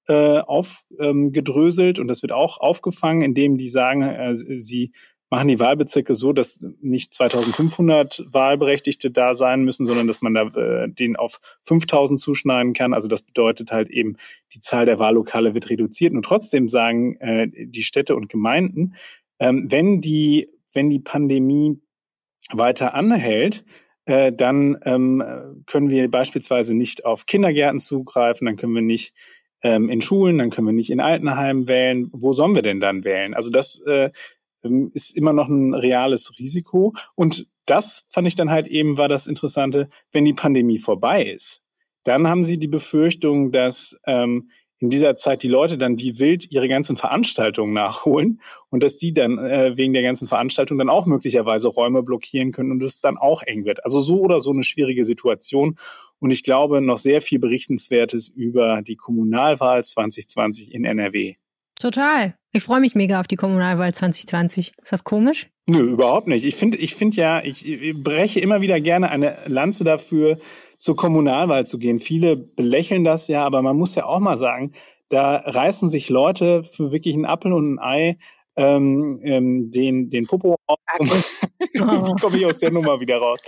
äh, 0.08 0.40
aufgedröselt 0.40 1.98
ähm, 1.98 2.04
und 2.04 2.08
das 2.08 2.22
wird 2.22 2.32
auch 2.32 2.60
aufgefangen, 2.60 3.22
indem 3.22 3.58
die 3.58 3.70
sagen, 3.70 4.04
äh, 4.04 4.36
sie 4.36 4.92
machen 5.30 5.48
die 5.48 5.60
Wahlbezirke 5.60 6.13
so, 6.13 6.32
dass 6.32 6.60
nicht 6.80 7.12
2500 7.12 8.24
Wahlberechtigte 8.28 9.10
da 9.10 9.34
sein 9.34 9.63
müssen, 9.63 9.88
sondern 9.88 10.06
dass 10.06 10.22
man 10.22 10.36
da 10.36 10.44
äh, 10.50 10.88
den 10.90 11.16
auf 11.16 11.40
5000 11.63 12.20
zuschneiden 12.20 12.74
kann. 12.74 12.94
Also 12.94 13.08
das 13.08 13.24
bedeutet 13.24 13.72
halt 13.72 13.90
eben, 13.90 14.18
die 14.54 14.60
Zahl 14.60 14.86
der 14.86 15.00
Wahllokale 15.00 15.56
wird 15.56 15.72
reduziert. 15.72 16.13
Und 16.13 16.24
trotzdem 16.24 16.68
sagen 16.68 17.16
äh, 17.16 17.48
die 17.52 17.82
Städte 17.82 18.16
und 18.16 18.30
Gemeinden, 18.30 18.94
ähm, 19.40 19.66
wenn 19.72 20.02
die 20.02 20.52
wenn 20.74 20.89
die 20.89 21.00
Pandemie 21.00 21.82
weiter 22.51 22.94
anhält, 22.94 23.63
äh, 24.06 24.34
dann 24.34 24.77
ähm, 24.84 25.24
können 25.65 25.89
wir 25.89 26.10
beispielsweise 26.10 26.75
nicht 26.75 27.06
auf 27.06 27.25
Kindergärten 27.25 27.80
zugreifen, 27.80 28.46
dann 28.46 28.58
können 28.58 28.75
wir 28.75 28.82
nicht 28.82 29.15
ähm, 29.62 29.89
in 29.89 30.01
Schulen, 30.01 30.38
dann 30.38 30.50
können 30.50 30.68
wir 30.68 30.74
nicht 30.74 30.89
in 30.89 31.00
Altenheimen 31.00 31.68
wählen. 31.68 32.10
Wo 32.12 32.34
sollen 32.34 32.56
wir 32.56 32.62
denn 32.62 32.82
dann 32.82 33.06
wählen? 33.06 33.34
Also 33.34 33.50
das 33.50 33.80
äh, 33.88 34.12
ähm, 34.63 34.92
ist 34.94 35.15
immer 35.15 35.34
noch 35.34 35.48
ein 35.48 35.74
reales 35.74 36.38
Risiko. 36.38 36.94
Und 37.15 37.48
das 37.65 38.03
fand 38.10 38.27
ich 38.27 38.36
dann 38.36 38.50
halt 38.50 38.68
eben 38.68 38.98
war 38.98 39.08
das 39.08 39.27
Interessante, 39.27 39.89
wenn 40.12 40.25
die 40.25 40.34
Pandemie 40.34 40.80
vorbei 40.80 41.24
ist, 41.24 41.62
dann 42.03 42.27
haben 42.27 42.44
sie 42.44 42.60
die 42.60 42.68
Befürchtung, 42.68 43.51
dass 43.51 43.98
ähm, 44.06 44.50
in 44.84 44.90
dieser 44.90 45.16
Zeit 45.16 45.44
die 45.44 45.48
Leute 45.48 45.78
dann 45.78 45.98
wie 45.98 46.20
wild 46.20 46.52
ihre 46.52 46.68
ganzen 46.68 46.98
Veranstaltungen 46.98 47.72
nachholen 47.72 48.42
und 48.70 48.84
dass 48.84 48.98
die 48.98 49.13
dann 49.13 49.38
äh, 49.38 49.78
wegen 49.78 49.94
der 49.94 50.04
ganzen 50.04 50.28
Veranstaltung 50.28 50.78
dann 50.78 50.90
auch 50.90 51.06
möglicherweise 51.06 51.70
Räume 51.70 52.04
blockieren 52.04 52.52
können 52.52 52.70
und 52.70 52.84
es 52.84 53.00
dann 53.00 53.18
auch 53.18 53.44
eng 53.44 53.63
wird. 53.63 53.86
Also 53.86 54.02
so 54.02 54.20
oder 54.20 54.42
so 54.42 54.52
eine 54.52 54.63
schwierige 54.63 55.06
Situation. 55.06 55.78
Und 56.20 56.32
ich 56.32 56.44
glaube, 56.44 56.82
noch 56.82 56.98
sehr 56.98 57.22
viel 57.22 57.40
Berichtenswertes 57.40 58.28
über 58.28 58.82
die 58.82 58.98
Kommunalwahl 58.98 59.86
2020 59.86 60.74
in 60.74 60.84
NRW. 60.84 61.36
Total. 61.80 62.36
Ich 62.52 62.63
freue 62.63 62.82
mich 62.82 62.94
mega 62.94 63.22
auf 63.22 63.28
die 63.28 63.38
Kommunalwahl 63.38 63.94
2020. 63.94 64.74
Ist 64.82 64.92
das 64.92 65.06
komisch? 65.06 65.48
Nö, 65.66 65.80
überhaupt 65.80 66.28
nicht. 66.28 66.44
Ich 66.44 66.56
finde 66.56 66.78
ich 66.78 66.94
finde 66.94 67.16
ja, 67.16 67.42
ich, 67.42 67.66
ich 67.66 67.96
breche 68.04 68.42
immer 68.42 68.60
wieder 68.60 68.82
gerne 68.82 69.10
eine 69.10 69.38
Lanze 69.48 69.86
dafür, 69.86 70.38
zur 70.84 70.98
Kommunalwahl 70.98 71.66
zu 71.66 71.78
gehen. 71.78 71.98
Viele 71.98 72.36
belächeln 72.36 73.06
das 73.06 73.30
ja, 73.30 73.46
aber 73.46 73.62
man 73.62 73.78
muss 73.78 73.96
ja 73.96 74.04
auch 74.04 74.20
mal 74.20 74.38
sagen, 74.38 74.72
da 75.08 75.38
reißen 75.38 75.88
sich 75.88 76.10
Leute 76.10 76.66
für 76.66 76.92
wirklich 76.92 77.16
einen 77.16 77.24
Apfel 77.24 77.54
und 77.54 77.75
ein 77.75 77.80
Ei 77.80 78.18
ähm, 78.58 79.22
ähm, 79.24 79.72
den, 79.72 80.10
den 80.10 80.28
Popo 80.28 80.58
auf. 80.68 80.78
Wie 81.00 81.80
komme 82.22 82.36
ich 82.36 82.46
aus 82.46 82.60
der 82.60 82.72
Nummer 82.72 83.00
wieder 83.00 83.18
raus? 83.18 83.40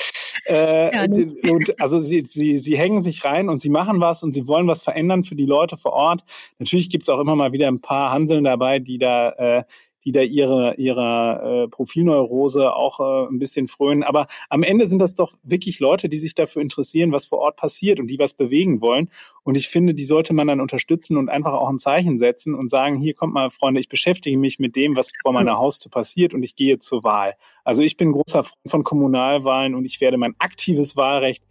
Äh, 0.46 1.10
und 1.52 1.82
also 1.82 2.00
sie, 2.00 2.24
sie, 2.26 2.58
sie 2.58 2.78
hängen 2.78 3.02
sich 3.02 3.26
rein 3.26 3.50
und 3.50 3.60
sie 3.60 3.70
machen 3.70 4.00
was 4.00 4.24
und 4.24 4.32
sie 4.32 4.48
wollen 4.48 4.68
was 4.68 4.82
verändern 4.82 5.26
für 5.26 5.36
die 5.36 5.46
Leute 5.46 5.76
vor 5.76 5.92
Ort. 5.92 6.24
Natürlich 6.58 6.90
gibt's 6.90 7.10
auch 7.10 7.20
immer 7.20 7.36
mal 7.36 7.52
wieder 7.52 7.68
ein 7.68 7.82
paar 7.82 8.12
Hanseln 8.12 8.46
dabei, 8.46 8.80
die 8.80 8.98
da 8.98 9.32
äh, 9.32 9.64
die 10.06 10.12
da 10.12 10.22
ihre, 10.22 10.76
ihrer 10.76 11.64
äh, 11.64 11.68
Profilneurose 11.68 12.74
auch 12.74 13.00
äh, 13.00 13.28
ein 13.28 13.40
bisschen 13.40 13.68
frönen. 13.68 14.04
Aber 14.04 14.28
am 14.50 14.64
Ende 14.64 14.86
sind 14.86 15.02
das 15.02 15.16
doch 15.16 15.34
wirklich 15.44 15.80
Leute, 15.80 16.10
die 16.10 16.18
sich 16.18 16.36
dafür 16.36 16.62
interessieren, 16.62 17.12
was 17.12 17.26
vor 17.26 17.40
Ort 17.40 17.56
passiert 17.56 18.00
und 18.00 18.08
die 18.08 18.20
was 18.20 18.34
bewegen 18.34 18.82
wollen. 18.82 19.10
Und 19.44 19.58
ich 19.58 19.68
finde, 19.68 19.94
die 19.94 20.04
sollte 20.04 20.34
man 20.34 20.48
dann 20.48 20.62
unterstützen 20.62 21.18
und 21.18 21.30
einfach 21.30 21.54
auch 21.54 21.70
ein 21.70 21.80
Zeichen 21.80 22.18
setzen 22.18 22.54
und 22.54 22.70
sagen, 22.70 23.00
hier 23.00 23.16
kommt 23.16 23.34
mal, 23.34 23.50
Freunde, 23.50 23.80
ich 23.80 23.90
beschäftige 23.90 24.38
mich 24.38 24.60
mit 24.60 24.76
dem, 24.76 24.96
was 24.96 25.10
vor 25.22 25.34
meiner 25.34 25.58
Haustür 25.58 25.90
passiert 25.90 26.34
und 26.34 26.44
ich 26.44 26.56
gehe 26.56 26.78
zur 26.78 27.04
Wahl. 27.04 27.36
Also 27.64 27.82
ich 27.82 27.98
bin 27.98 28.12
großer 28.12 28.44
Freund 28.44 28.56
von 28.68 28.84
Kommunalwahlen 28.84 29.74
und 29.74 29.86
ich 29.86 30.02
werde 30.02 30.18
mein 30.18 30.36
aktives 30.38 30.96
Wahlrecht 30.96 31.44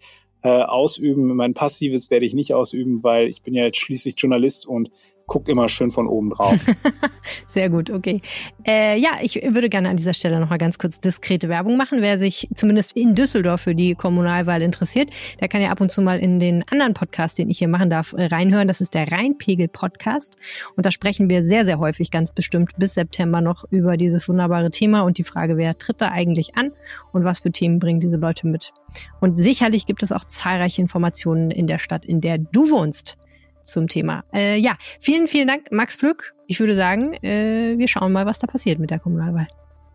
äh, 0.43 0.49
ausüben. 0.49 1.35
Mein 1.35 1.55
passives 1.55 2.11
werde 2.11 2.27
ich 2.27 2.35
nicht 2.35 2.55
ausüben, 2.55 3.03
weil 3.03 3.29
ich 3.29 3.43
bin 3.43 3.55
ja 3.55 3.65
jetzt 3.65 3.79
schließlich 3.79 4.15
Journalist 4.19 4.67
und 4.67 4.91
guck 5.26 5.49
immer 5.49 5.69
schön 5.69 5.90
von 5.90 6.07
oben 6.07 6.31
drauf. 6.31 6.54
Sehr 7.47 7.71
gut, 7.71 7.90
okay. 7.90 8.21
Äh, 8.66 8.99
ja, 8.99 9.12
ich 9.23 9.37
würde 9.37 9.69
gerne 9.69 9.88
an 9.88 9.97
dieser 9.97 10.14
Stelle 10.14 10.38
nochmal 10.38 10.59
ganz 10.59 10.78
kurz 10.78 11.00
diskrete 11.00 11.49
Werbung 11.49 11.76
machen. 11.76 12.02
Wer 12.02 12.19
sich 12.19 12.49
zumindest 12.54 12.97
in 12.97 13.14
Düsseldorf 13.14 13.62
für 13.62 13.75
die 13.75 13.95
Kommunalwahl 13.95 14.62
interessiert, 14.62 15.11
der 15.40 15.49
kann 15.49 15.62
ja 15.62 15.71
ab 15.71 15.81
und 15.81 15.90
zu 15.90 16.02
mal 16.02 16.19
in 16.19 16.38
den 16.38 16.64
anderen 16.71 16.95
Podcast, 16.95 17.38
den 17.38 17.49
ich 17.50 17.59
hier 17.59 17.69
machen 17.69 17.90
darf, 17.90 18.14
reinhören. 18.16 18.69
Das 18.69 18.81
ist 18.81 18.95
der 18.95 19.11
Rheinpegel-Podcast. 19.11 20.37
Und 20.76 20.87
da 20.87 20.90
sprechen 20.90 21.31
wir 21.31 21.43
sehr, 21.43 21.64
sehr 21.64 21.78
häufig, 21.78 22.11
ganz 22.11 22.33
bestimmt 22.33 22.73
bis 22.76 22.95
September 22.95 23.40
noch 23.40 23.64
über 23.71 23.97
dieses 23.97 24.28
wunderbare 24.28 24.71
Thema 24.71 25.02
und 25.02 25.19
die 25.19 25.25
Frage, 25.25 25.57
wer 25.57 25.78
tritt 25.78 26.00
da 26.00 26.09
eigentlich 26.09 26.57
an 26.57 26.73
und 27.12 27.25
was 27.25 27.38
für 27.38 27.50
Themen 27.50 27.78
bringen 27.78 28.00
diese 28.00 28.16
Leute 28.16 28.47
mit. 28.47 28.73
Und 29.21 29.38
sicherlich 29.38 29.87
gibt 29.87 30.02
es 30.02 30.12
auch 30.12 30.25
zahlreiche 30.25 30.83
Informationen 30.83 31.50
in 31.50 31.66
der 31.66 31.78
Stadt, 31.78 32.04
in 32.04 32.21
der 32.21 32.38
du 32.38 32.71
wohnst 32.71 33.16
zum 33.64 33.88
Thema. 33.88 34.25
Äh, 34.33 34.59
ja, 34.59 34.76
vielen, 35.00 35.26
vielen 35.26 35.49
Dank, 35.49 35.71
Max 35.71 35.97
Plück. 35.97 36.35
Ich 36.47 36.61
würde 36.61 36.75
sagen, 36.75 37.14
äh, 37.23 37.75
wir 37.76 37.88
schauen 37.88 38.12
mal, 38.12 38.26
was 38.26 38.38
da 38.38 38.47
passiert 38.47 38.78
mit 38.78 38.90
der 38.90 38.99
Kommunalwahl. 38.99 39.49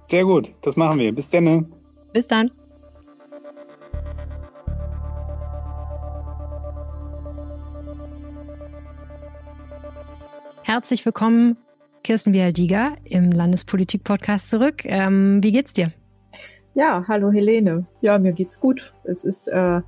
Sehr 0.09 0.25
gut, 0.25 0.55
das 0.61 0.75
machen 0.75 0.99
wir. 0.99 1.13
Bis 1.13 1.29
dann. 1.29 1.71
Bis 2.13 2.27
dann. 2.27 2.51
Herzlich 10.63 11.03
willkommen, 11.05 11.57
Kirsten 12.03 12.31
Bialdiger 12.31 12.95
im 13.03 13.31
Landespolitik-Podcast 13.31 14.49
zurück. 14.51 14.85
Ähm, 14.85 15.39
wie 15.41 15.51
geht's 15.51 15.73
dir? 15.73 15.91
Ja, 16.75 17.05
hallo 17.07 17.31
Helene. 17.31 17.87
Ja, 18.01 18.19
mir 18.19 18.33
geht's 18.33 18.59
gut. 18.59 18.93
Es 19.03 19.23
ist 19.23 19.47
äh, 19.47 19.81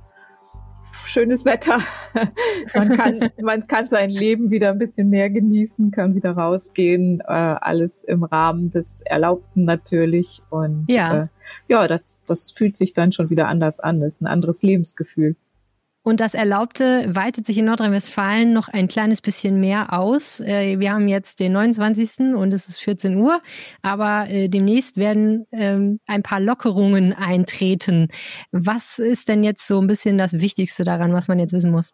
schönes 1.06 1.44
Wetter. 1.44 1.80
man, 2.74 2.88
kann, 2.90 3.30
man 3.40 3.66
kann 3.66 3.88
sein 3.88 4.10
Leben 4.10 4.50
wieder 4.50 4.70
ein 4.70 4.78
bisschen 4.78 5.10
mehr 5.10 5.30
genießen, 5.30 5.90
kann 5.90 6.14
wieder 6.14 6.32
rausgehen, 6.32 7.20
äh, 7.20 7.24
alles 7.24 8.04
im 8.04 8.24
Rahmen 8.24 8.70
des 8.70 9.02
Erlaubten 9.02 9.64
natürlich. 9.64 10.42
Und 10.50 10.86
ja, 10.88 11.24
äh, 11.24 11.26
ja 11.68 11.88
das, 11.88 12.18
das 12.26 12.52
fühlt 12.52 12.76
sich 12.76 12.92
dann 12.92 13.12
schon 13.12 13.30
wieder 13.30 13.48
anders 13.48 13.80
an. 13.80 14.00
Das 14.00 14.14
ist 14.14 14.22
ein 14.22 14.26
anderes 14.26 14.62
Lebensgefühl. 14.62 15.36
Und 16.02 16.18
das 16.18 16.34
Erlaubte 16.34 17.06
weitet 17.08 17.46
sich 17.46 17.58
in 17.58 17.66
Nordrhein-Westfalen 17.66 18.52
noch 18.52 18.68
ein 18.68 18.88
kleines 18.88 19.20
bisschen 19.20 19.60
mehr 19.60 19.92
aus. 19.92 20.40
Äh, 20.40 20.80
wir 20.80 20.92
haben 20.92 21.06
jetzt 21.06 21.38
den 21.38 21.52
29. 21.52 22.34
und 22.34 22.52
es 22.52 22.68
ist 22.68 22.80
14 22.80 23.16
Uhr, 23.16 23.40
aber 23.82 24.28
äh, 24.28 24.48
demnächst 24.48 24.96
werden 24.96 25.46
ähm, 25.52 26.00
ein 26.06 26.22
paar 26.22 26.40
Lockerungen 26.40 27.12
eintreten. 27.12 28.08
Was 28.50 28.98
ist 28.98 29.28
denn 29.28 29.44
jetzt 29.44 29.66
so 29.66 29.80
ein 29.80 29.86
bisschen 29.86 30.18
das 30.18 30.40
Wichtigste 30.40 30.82
daran, 30.82 31.12
was 31.12 31.28
man 31.28 31.38
jetzt 31.38 31.52
wissen 31.52 31.70
muss? 31.70 31.92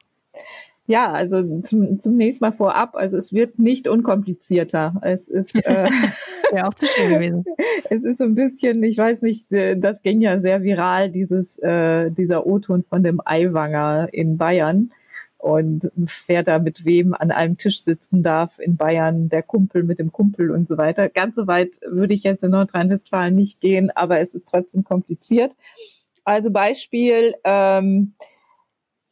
Ja, 0.89 1.13
also 1.13 1.61
zum, 1.61 1.99
zunächst 1.99 2.41
mal 2.41 2.53
vorab, 2.53 2.97
also 2.97 3.19
es 3.19 3.35
wird 3.35 3.59
nicht 3.59 3.89
unkomplizierter. 3.89 4.95
Es 5.03 5.29
ist 5.29 5.55
äh, 5.55 5.87
ja 6.55 6.67
auch 6.67 6.73
zu 6.75 6.87
schön 6.87 7.11
gewesen. 7.11 7.45
Es 7.91 8.03
ist 8.03 8.19
so 8.19 8.25
ein 8.25 8.35
bisschen, 8.35 8.83
ich 8.83 8.99
weiß 8.99 9.23
nicht, 9.23 9.51
äh, 9.53 9.77
das 9.79 10.03
ging 10.03 10.21
ja 10.21 10.41
sehr 10.41 10.63
viral, 10.63 11.11
dieses 11.11 11.59
äh, 11.59 12.11
dieser 12.11 12.47
O-Ton 12.47 12.85
von 12.85 13.03
dem 13.03 13.21
Eiwanger 13.25 14.09
in 14.13 14.37
Bayern 14.37 14.91
und 15.39 15.91
wer 16.27 16.43
da 16.43 16.59
mit 16.59 16.85
wem 16.85 17.15
an 17.15 17.31
einem 17.31 17.57
Tisch 17.57 17.83
sitzen 17.83 18.23
darf 18.23 18.59
in 18.59 18.77
Bayern, 18.77 19.29
der 19.29 19.43
Kumpel 19.43 19.85
mit 19.85 19.99
dem 19.99 20.11
Kumpel 20.11 20.51
und 20.51 20.69
so 20.69 20.77
weiter. 20.77 21.09
Ganz 21.09 21.37
so 21.37 21.47
weit 21.47 21.79
würde 21.87 22.13
ich 22.13 22.25
jetzt 22.25 22.45
in 22.45 22.51
Nordrhein-Westfalen 22.51 23.35
nicht 23.35 23.61
gehen, 23.61 23.91
aber 23.95 24.21
es 24.21 24.35
ist 24.35 24.49
trotzdem 24.49 24.85
kompliziert. 24.85 25.55
Also 26.25 26.51
Beispiel, 26.51 27.35
ähm, 27.45 28.15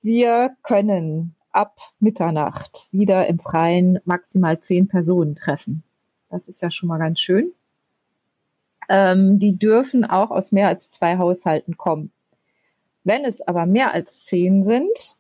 wir 0.03 0.57
können 0.63 1.37
ab 1.57 1.79
Mitternacht 1.99 2.89
wieder 2.93 3.27
im 3.27 3.39
Freien 3.39 3.99
maximal 4.05 4.61
zehn 4.61 4.89
Personen 4.89 5.35
treffen. 5.35 5.83
Das 6.31 6.49
ist 6.49 6.61
ja 6.63 6.71
schon 6.71 6.89
mal 6.89 6.99
ganz 6.99 7.21
schön. 7.21 7.53
Ähm, 8.89 9.39
die 9.39 9.59
dürfen 9.59 10.05
auch 10.05 10.31
aus 10.31 10.53
mehr 10.53 10.69
als 10.69 10.91
zwei 10.91 11.19
Haushalten 11.19 11.77
kommen. 11.77 12.13
Wenn 13.05 13.25
es 13.25 13.41
aber 13.41 13.67
mehr 13.67 13.95
als 13.95 14.25
zehn 14.25 14.65
sind, 14.65 15.17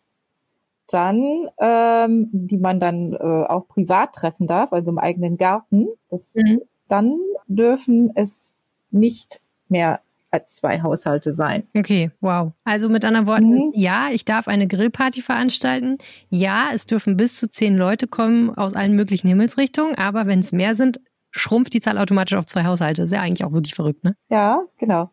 dann, 0.88 1.48
ähm, 1.58 2.28
die 2.32 2.58
man 2.58 2.80
dann 2.80 3.12
äh, 3.12 3.16
auch 3.16 3.66
privat 3.66 4.14
treffen 4.14 4.46
darf, 4.46 4.72
also 4.72 4.90
im 4.90 4.98
eigenen 4.98 5.36
Garten, 5.36 5.88
das, 6.10 6.34
mhm. 6.34 6.62
dann 6.88 7.18
dürfen 7.48 8.12
es 8.14 8.54
nicht 8.90 9.40
mehr 9.68 10.00
als 10.36 10.56
zwei 10.56 10.82
Haushalte 10.82 11.32
sein. 11.32 11.64
Okay, 11.74 12.10
wow. 12.20 12.52
Also 12.64 12.88
mit 12.88 13.04
anderen 13.04 13.26
Worten, 13.26 13.50
mhm. 13.50 13.72
ja, 13.74 14.08
ich 14.12 14.24
darf 14.24 14.48
eine 14.48 14.66
Grillparty 14.66 15.22
veranstalten. 15.22 15.98
Ja, 16.28 16.68
es 16.74 16.86
dürfen 16.86 17.16
bis 17.16 17.38
zu 17.38 17.48
zehn 17.50 17.76
Leute 17.76 18.06
kommen 18.06 18.50
aus 18.56 18.74
allen 18.74 18.94
möglichen 18.94 19.28
Himmelsrichtungen, 19.28 19.96
aber 19.96 20.26
wenn 20.26 20.40
es 20.40 20.52
mehr 20.52 20.74
sind, 20.74 21.00
schrumpft 21.30 21.74
die 21.74 21.80
Zahl 21.80 21.98
automatisch 21.98 22.36
auf 22.36 22.46
zwei 22.46 22.64
Haushalte. 22.64 23.02
Das 23.02 23.08
ist 23.08 23.14
ja 23.14 23.22
eigentlich 23.22 23.44
auch 23.44 23.52
wirklich 23.52 23.74
verrückt, 23.74 24.04
ne? 24.04 24.14
Ja, 24.28 24.62
genau. 24.78 25.10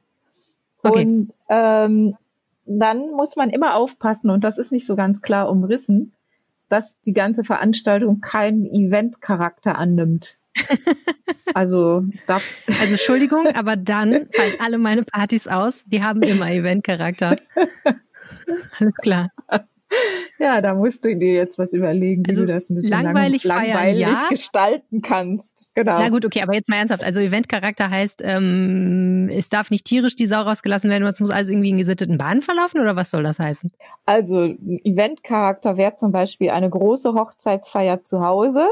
Okay. 0.84 1.06
Und 1.06 1.34
ähm, 1.50 2.16
dann 2.66 3.12
muss 3.12 3.36
man 3.36 3.50
immer 3.50 3.76
aufpassen, 3.76 4.30
und 4.30 4.44
das 4.44 4.58
ist 4.58 4.72
nicht 4.72 4.86
so 4.86 4.96
ganz 4.96 5.22
klar 5.22 5.50
umrissen, 5.50 6.14
dass 6.70 7.00
die 7.06 7.14
ganze 7.14 7.44
Veranstaltung 7.44 8.22
keinen 8.22 8.66
Event-Charakter 8.66 9.78
annimmt. 9.78 10.38
Also, 11.56 12.04
es 12.12 12.26
darf. 12.26 12.44
Also, 12.68 12.94
Entschuldigung, 12.94 13.46
aber 13.54 13.76
dann 13.76 14.28
fallen 14.32 14.56
alle 14.58 14.80
meine 14.80 15.04
Partys 15.04 15.48
aus. 15.48 15.84
Die 15.86 16.02
haben 16.02 16.24
immer 16.24 16.50
Event-Charakter. 16.50 17.38
Alles 18.80 18.96
klar. 19.04 19.30
Ja, 20.40 20.62
da 20.62 20.74
musst 20.74 21.06
du 21.06 21.16
dir 21.16 21.34
jetzt 21.34 21.58
was 21.58 21.74
überlegen, 21.74 22.26
wie 22.26 22.32
also, 22.32 22.46
du 22.46 22.54
das 22.54 22.70
ein 22.70 22.76
bisschen 22.76 22.90
langweilig, 22.90 23.44
lang, 23.44 23.68
langweilig 23.68 24.02
ja. 24.02 24.28
gestalten 24.30 25.02
kannst. 25.02 25.72
Genau. 25.76 26.00
Na 26.00 26.10
gut, 26.10 26.26
okay, 26.26 26.42
aber 26.42 26.54
jetzt 26.54 26.70
mal 26.70 26.78
ernsthaft. 26.78 27.04
Also 27.04 27.20
Eventcharakter 27.20 27.90
heißt, 27.90 28.22
ähm, 28.24 29.30
es 29.32 29.50
darf 29.50 29.70
nicht 29.70 29.86
tierisch 29.86 30.16
die 30.16 30.26
Sau 30.26 30.42
rausgelassen 30.42 30.90
werden, 30.90 31.06
es 31.06 31.20
muss 31.20 31.30
also 31.30 31.52
irgendwie 31.52 31.70
in 31.70 31.78
gesitteten 31.78 32.18
Bahnen 32.18 32.42
verlaufen 32.42 32.82
oder 32.82 32.96
was 32.96 33.12
soll 33.12 33.24
das 33.24 33.40
heißen? 33.40 33.72
Also 34.06 34.56
Eventcharakter 34.84 35.78
wäre 35.78 35.96
zum 35.96 36.12
Beispiel 36.12 36.50
eine 36.50 36.70
große 36.70 37.14
Hochzeitsfeier 37.14 38.04
zu 38.04 38.26
Hause 38.26 38.68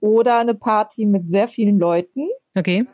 oder 0.00 0.38
eine 0.38 0.54
Party 0.54 1.06
mit 1.06 1.30
sehr 1.30 1.48
vielen 1.48 1.78
Leuten. 1.78 2.28
Okay. 2.56 2.86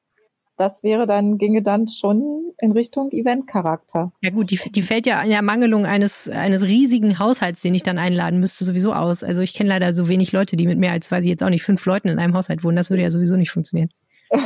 Das 0.57 0.85
wäre 0.85 1.07
dann, 1.07 1.37
ginge 1.37 1.63
dann 1.63 1.89
schon 1.89 2.53
in 2.61 2.71
Richtung 2.71 3.11
Eventcharakter. 3.11 4.13
Ja 4.23 4.31
gut, 4.31 4.53
die, 4.53 4.61
die 4.71 4.83
fällt 4.83 5.05
ja 5.05 5.21
in 5.23 5.31
der 5.31 5.43
Mangelung 5.43 5.85
eines, 5.85 6.29
eines 6.29 6.63
riesigen 6.63 7.19
Haushalts, 7.19 7.61
den 7.61 7.75
ich 7.75 7.83
dann 7.83 7.99
einladen 7.99 8.39
müsste, 8.39 8.65
sowieso 8.65 8.93
aus. 8.93 9.25
Also 9.25 9.43
ich 9.43 9.53
kenne 9.55 9.71
leider 9.71 9.93
so 9.93 10.09
wenig 10.09 10.31
Leute, 10.31 10.57
die 10.57 10.67
mit 10.67 10.79
mehr 10.79 10.93
als, 10.93 11.11
weiß 11.11 11.25
ich 11.25 11.31
jetzt 11.31 11.43
auch 11.43 11.51
nicht, 11.51 11.65
fünf 11.65 11.85
Leuten 11.87 12.09
in 12.09 12.21
einem 12.21 12.35
Haushalt 12.35 12.63
wohnen. 12.63 12.77
Das 12.77 12.89
würde 12.89 13.03
ja 13.03 13.11
sowieso 13.11 13.37
nicht 13.37 13.51
funktionieren. 13.51 13.91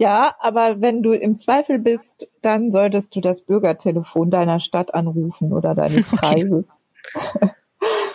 Ja, 0.00 0.36
aber 0.38 0.80
wenn 0.80 1.02
du 1.02 1.12
im 1.12 1.38
Zweifel 1.38 1.80
bist, 1.80 2.28
dann 2.40 2.70
solltest 2.70 3.14
du 3.16 3.20
das 3.20 3.42
Bürgertelefon 3.42 4.30
deiner 4.30 4.60
Stadt 4.60 4.94
anrufen 4.94 5.52
oder 5.52 5.74
deines 5.74 6.06
okay. 6.12 6.18
Kreises. 6.18 6.84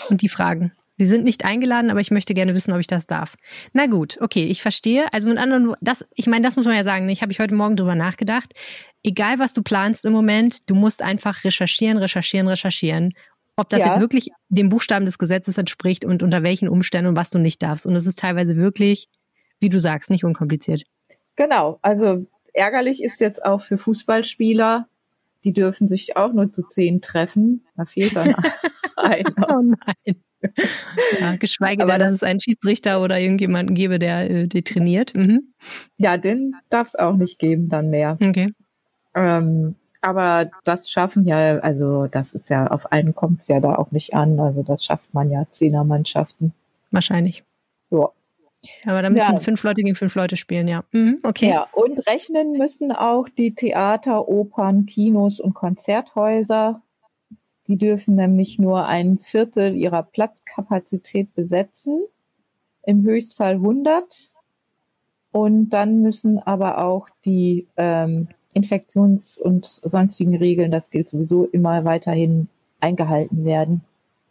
Und 0.10 0.22
die 0.22 0.30
fragen. 0.30 0.72
Sie 0.98 1.06
sind 1.06 1.24
nicht 1.24 1.44
eingeladen, 1.44 1.90
aber 1.90 2.02
ich 2.02 2.12
möchte 2.12 2.34
gerne 2.34 2.54
wissen, 2.54 2.72
ob 2.72 2.80
ich 2.80 2.88
das 2.88 3.08
darf. 3.08 3.36
Na 3.74 3.88
gut, 3.88 4.20
okay, 4.22 4.46
ich 4.46 4.62
verstehe. 4.62 5.12
Also 5.12 5.28
mit 5.28 5.40
anderen, 5.40 5.74
das, 5.82 6.06
ich 6.14 6.28
meine, 6.28 6.46
das 6.46 6.56
muss 6.56 6.66
man 6.66 6.76
ja 6.76 6.84
sagen. 6.84 7.10
Ich 7.10 7.22
habe 7.22 7.32
ich 7.32 7.40
heute 7.40 7.56
Morgen 7.56 7.76
drüber 7.76 7.96
nachgedacht. 7.96 8.54
Egal, 9.04 9.40
was 9.40 9.54
du 9.54 9.64
planst 9.64 10.06
im 10.06 10.14
Moment, 10.14 10.70
du 10.70 10.76
musst 10.76 11.02
einfach 11.02 11.44
recherchieren, 11.44 11.98
recherchieren, 11.98 12.48
recherchieren. 12.48 13.14
Ob 13.56 13.70
das 13.70 13.82
ja. 13.82 13.88
jetzt 13.88 14.00
wirklich 14.00 14.30
dem 14.50 14.70
Buchstaben 14.70 15.06
des 15.06 15.18
Gesetzes 15.18 15.58
entspricht 15.58 16.06
und 16.06 16.22
unter 16.22 16.44
welchen 16.44 16.70
Umständen 16.70 17.10
und 17.10 17.16
was 17.16 17.32
du 17.32 17.40
nicht 17.40 17.62
darfst. 17.62 17.86
Und 17.86 17.96
es 17.96 18.06
ist 18.06 18.20
teilweise 18.20 18.56
wirklich, 18.56 19.08
wie 19.60 19.70
du 19.70 19.80
sagst, 19.80 20.10
nicht 20.10 20.24
unkompliziert. 20.24 20.84
Genau. 21.36 21.80
Also 21.82 22.26
ärgerlich 22.54 23.04
ist 23.04 23.20
jetzt 23.20 23.44
auch 23.44 23.62
für 23.62 23.78
Fußballspieler, 23.78 24.88
die 25.44 25.54
dürfen 25.54 25.88
sich 25.88 26.18
auch 26.18 26.34
nur 26.34 26.52
zu 26.52 26.64
zehn 26.68 27.02
treffen. 27.02 27.66
Da 27.76 27.86
fehlt 27.86 28.16
dann 28.16 28.36
einer. 28.96 29.50
Oh 29.50 29.62
nein. 29.62 30.24
Ja, 31.20 31.36
geschweige 31.36 31.86
denn, 31.86 32.00
dass 32.00 32.12
es 32.12 32.24
einen 32.24 32.42
Schiedsrichter 32.42 33.02
oder 33.02 33.20
irgendjemanden 33.20 33.76
gäbe, 33.76 34.00
der 34.00 34.30
äh, 34.30 34.48
die 34.48 34.64
trainiert. 34.64 35.16
Mhm. 35.16 35.54
Ja, 35.98 36.18
den 36.18 36.56
darf 36.70 36.88
es 36.88 36.96
auch 36.96 37.16
nicht 37.16 37.40
geben 37.40 37.70
dann 37.70 37.90
mehr. 37.90 38.18
Okay. 38.22 38.52
Ähm, 39.16 39.76
aber 40.02 40.52
das 40.66 40.90
schaffen 40.90 41.26
ja, 41.26 41.60
also 41.60 42.08
das 42.08 42.34
ist 42.34 42.50
ja, 42.50 42.68
auf 42.68 42.92
einen 42.92 43.16
kommt 43.16 43.42
es 43.42 43.48
ja 43.48 43.60
da 43.60 43.76
auch 43.76 43.92
nicht 43.92 44.14
an. 44.14 44.40
Also 44.40 44.64
das 44.64 44.84
schafft 44.84 45.14
man 45.14 45.32
ja, 45.32 45.46
Zehnermannschaften. 45.50 46.54
Wahrscheinlich. 46.92 47.44
Ja. 47.90 48.10
Aber 48.86 49.02
da 49.02 49.10
müssen 49.10 49.34
ja. 49.34 49.40
fünf 49.40 49.64
Leute 49.64 49.82
gegen 49.82 49.96
fünf 49.96 50.16
Leute 50.16 50.38
spielen, 50.38 50.68
ja. 50.68 50.84
Mhm, 50.92 51.20
okay. 51.24 51.50
Ja, 51.50 51.68
und 51.74 52.06
rechnen 52.08 52.54
müssen 52.54 52.92
auch 52.92 53.28
die 53.30 53.56
Theater, 53.56 54.28
Opern, 54.28 54.86
Kinos 54.86 55.40
und 55.40 55.54
Konzerthäuser. 55.54 56.82
Die 57.68 57.78
dürfen 57.78 58.16
nämlich 58.16 58.60
nur 58.60 58.86
ein 58.86 59.18
Viertel 59.18 59.76
ihrer 59.76 60.04
Platzkapazität 60.04 61.34
besetzen, 61.34 62.04
im 62.86 63.04
Höchstfall 63.04 63.54
100. 63.54 64.32
Und 65.32 65.70
dann 65.70 66.02
müssen 66.02 66.40
aber 66.40 66.80
auch 66.80 67.08
die 67.26 67.68
ähm, 67.78 68.28
Infektions- 68.54 69.40
und 69.40 69.66
sonstigen 69.66 70.36
Regeln, 70.36 70.72
das 70.72 70.92
gilt 70.92 71.10
sowieso 71.10 71.46
immer 71.46 71.86
weiterhin 71.86 72.50
eingehalten 72.80 73.46
werden. 73.46 73.82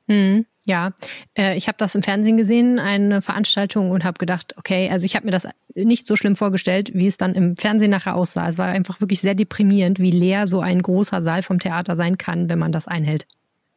Mhm. 0.07 0.47
Ja, 0.65 0.93
äh, 1.37 1.57
ich 1.57 1.67
habe 1.67 1.77
das 1.79 1.95
im 1.97 2.03
Fernsehen 2.03 2.37
gesehen, 2.37 2.79
eine 2.79 3.21
Veranstaltung 3.21 3.91
und 3.91 4.05
habe 4.05 4.19
gedacht, 4.19 4.55
okay, 4.57 4.89
also 4.91 5.05
ich 5.05 5.17
habe 5.17 5.27
mir 5.27 5.33
das 5.33 5.49
nicht 5.75 6.07
so 6.07 6.15
schlimm 6.15 6.37
vorgestellt, 6.37 6.93
wie 6.95 7.09
es 7.09 7.17
dann 7.17 7.35
im 7.35 7.57
Fernsehen 7.57 7.91
nachher 7.91 8.15
aussah. 8.15 8.47
Es 8.47 8.59
war 8.59 8.69
einfach 8.69 9.01
wirklich 9.01 9.21
sehr 9.21 9.35
deprimierend, 9.35 9.99
wie 9.99 10.13
leer 10.13 10.47
so 10.47 10.61
ein 10.61 10.81
großer 10.81 11.21
Saal 11.21 11.43
vom 11.43 11.59
Theater 11.59 11.97
sein 11.97 12.17
kann, 12.17 12.49
wenn 12.49 12.61
man 12.61 12.71
das 12.71 12.87
einhält. 12.87 13.27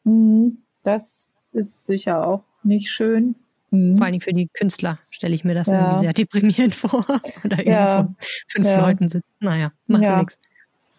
Mhm. 0.04 0.60
Das 0.84 1.28
ist 1.52 1.88
sicher 1.88 2.28
auch 2.28 2.44
nicht 2.62 2.92
schön. 2.92 3.34
Mhm. 3.72 3.98
Vor 3.98 4.06
allen 4.06 4.14
Dingen 4.14 4.22
für 4.22 4.34
die 4.34 4.48
Künstler 4.54 5.00
stelle 5.10 5.34
ich 5.34 5.44
mir 5.44 5.56
das 5.56 5.68
ja. 5.68 5.80
irgendwie 5.80 6.00
sehr 6.00 6.14
deprimierend 6.14 6.76
vor. 6.76 7.04
Oder 7.44 7.58
irgendwie 7.58 7.72
ja. 7.72 8.04
von 8.04 8.16
fünf 8.48 8.68
ja. 8.68 8.88
Leuten 8.88 9.10
sitzen. 9.10 9.34
Naja, 9.40 9.72
macht 9.88 10.04
ja 10.04 10.20
nichts. 10.20 10.38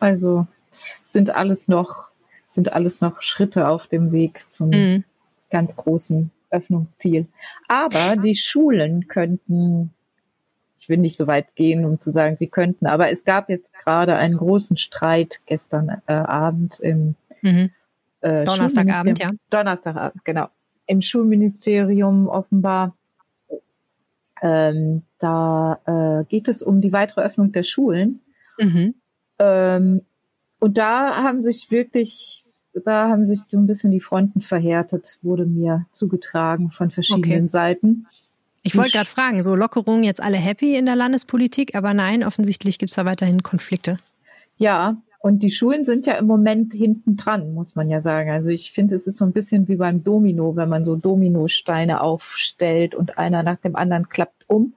Also 0.01 0.49
sind 1.05 1.31
alles 1.31 1.69
noch, 1.69 2.09
sind 2.45 2.73
alles 2.73 3.01
noch 3.01 3.23
Schritte 3.23 3.69
auf 3.69 3.87
dem 3.87 4.11
Weg 4.11 4.41
zum 4.51 4.71
mhm 4.71 5.05
ganz 5.51 5.77
großen 5.77 6.31
Öffnungsziel. 6.51 7.27
Aber 7.69 8.17
die 8.17 8.35
Schulen 8.35 9.09
könnten, 9.09 9.93
ich 10.79 10.89
will 10.89 10.99
nicht 10.99 11.17
so 11.17 11.27
weit 11.27 11.55
gehen, 11.55 11.85
um 11.85 12.01
zu 12.01 12.11
sagen, 12.11 12.37
sie 12.37 12.49
könnten, 12.49 12.87
aber 12.87 13.11
es 13.11 13.25
gab 13.25 13.49
jetzt 13.49 13.79
gerade 13.79 14.17
einen 14.17 14.37
großen 14.37 14.77
Streit 14.77 15.41
gestern 15.47 16.03
äh, 16.07 16.13
Abend 16.13 16.79
im 16.81 17.15
mhm. 17.43 17.71
äh, 18.21 18.45
Donnerstagabend, 18.45 19.19
ja. 19.19 19.31
Donnerstagabend, 19.51 20.25
genau. 20.25 20.49
Im 20.87 21.03
Schulministerium 21.03 22.29
offenbar. 22.29 22.97
Ähm, 24.43 25.03
da 25.19 25.81
äh, 25.87 26.25
geht 26.27 26.47
es 26.47 26.63
um 26.63 26.81
die 26.81 26.93
weitere 26.93 27.23
Öffnung 27.23 27.53
der 27.53 27.63
Schulen. 27.63 28.21
Mhm. 28.59 28.95
Ähm, 29.39 30.03
und 30.59 30.79
da 30.79 31.23
haben 31.23 31.43
sich 31.43 31.71
wirklich 31.71 32.46
da 32.85 33.09
haben 33.09 33.27
sich 33.27 33.41
so 33.49 33.59
ein 33.59 33.67
bisschen 33.67 33.91
die 33.91 34.01
Fronten 34.01 34.41
verhärtet, 34.41 35.19
wurde 35.23 35.47
mir 35.47 35.87
zugetragen 35.93 36.71
von 36.71 36.91
verschiedenen 36.91 37.45
okay. 37.45 37.49
Seiten. 37.49 38.07
Ich 38.63 38.77
wollte 38.77 38.93
gerade 38.93 39.09
fragen, 39.09 39.43
so 39.43 39.55
Lockerungen 39.55 40.03
jetzt 40.03 40.23
alle 40.23 40.37
happy 40.37 40.77
in 40.77 40.87
der 40.87 40.97
Landespolitik, 40.97 41.77
aber 41.77 41.95
nein, 41.95 42.25
offensichtlich 42.25 42.79
gibt 42.79 42.91
es 42.91 42.97
da 42.97 43.05
weiterhin 43.05 43.43
Konflikte. 43.45 43.99
Ja, 44.59 44.97
und 45.21 45.43
die 45.43 45.51
Schulen 45.51 45.85
sind 45.85 46.07
ja 46.07 46.15
im 46.15 46.27
Moment 46.27 46.73
hinten 46.73 47.17
dran, 47.17 47.53
muss 47.53 47.75
man 47.75 47.91
ja 47.91 48.01
sagen. 48.01 48.31
Also 48.31 48.51
ich 48.51 48.73
finde, 48.73 48.95
es 48.95 49.07
ist 49.07 49.19
so 49.19 49.25
ein 49.25 49.33
bisschen 49.33 49.67
wie 49.69 49.77
beim 49.77 50.05
Domino, 50.05 50.57
wenn 50.57 50.69
man 50.69 50.85
so 50.85 50.97
Dominosteine 50.97 52.01
aufstellt 52.01 52.95
und 52.95 53.19
einer 53.19 53.43
nach 53.43 53.57
dem 53.57 53.77
anderen 53.77 54.09
klappt 54.09 54.45
um. 54.49 54.75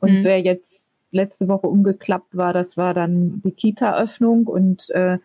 Und 0.00 0.12
mhm. 0.12 0.24
wer 0.24 0.40
jetzt 0.40 0.86
letzte 1.10 1.48
Woche 1.48 1.66
umgeklappt 1.66 2.36
war, 2.36 2.52
das 2.52 2.76
war 2.76 2.94
dann 2.94 3.40
die 3.42 3.52
Kita-Öffnung 3.52 4.46
und 4.46 4.90
äh, 4.90 5.18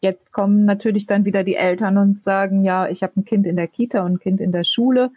Jetzt 0.00 0.32
kommen 0.32 0.64
natürlich 0.64 1.06
dann 1.06 1.24
wieder 1.24 1.42
die 1.42 1.56
Eltern 1.56 1.98
und 1.98 2.20
sagen, 2.20 2.64
ja, 2.64 2.88
ich 2.88 3.02
habe 3.02 3.20
ein 3.20 3.24
Kind 3.24 3.46
in 3.46 3.56
der 3.56 3.66
Kita 3.66 4.04
und 4.04 4.14
ein 4.14 4.18
Kind 4.20 4.40
in 4.40 4.52
der 4.52 4.64
Schule 4.64 5.10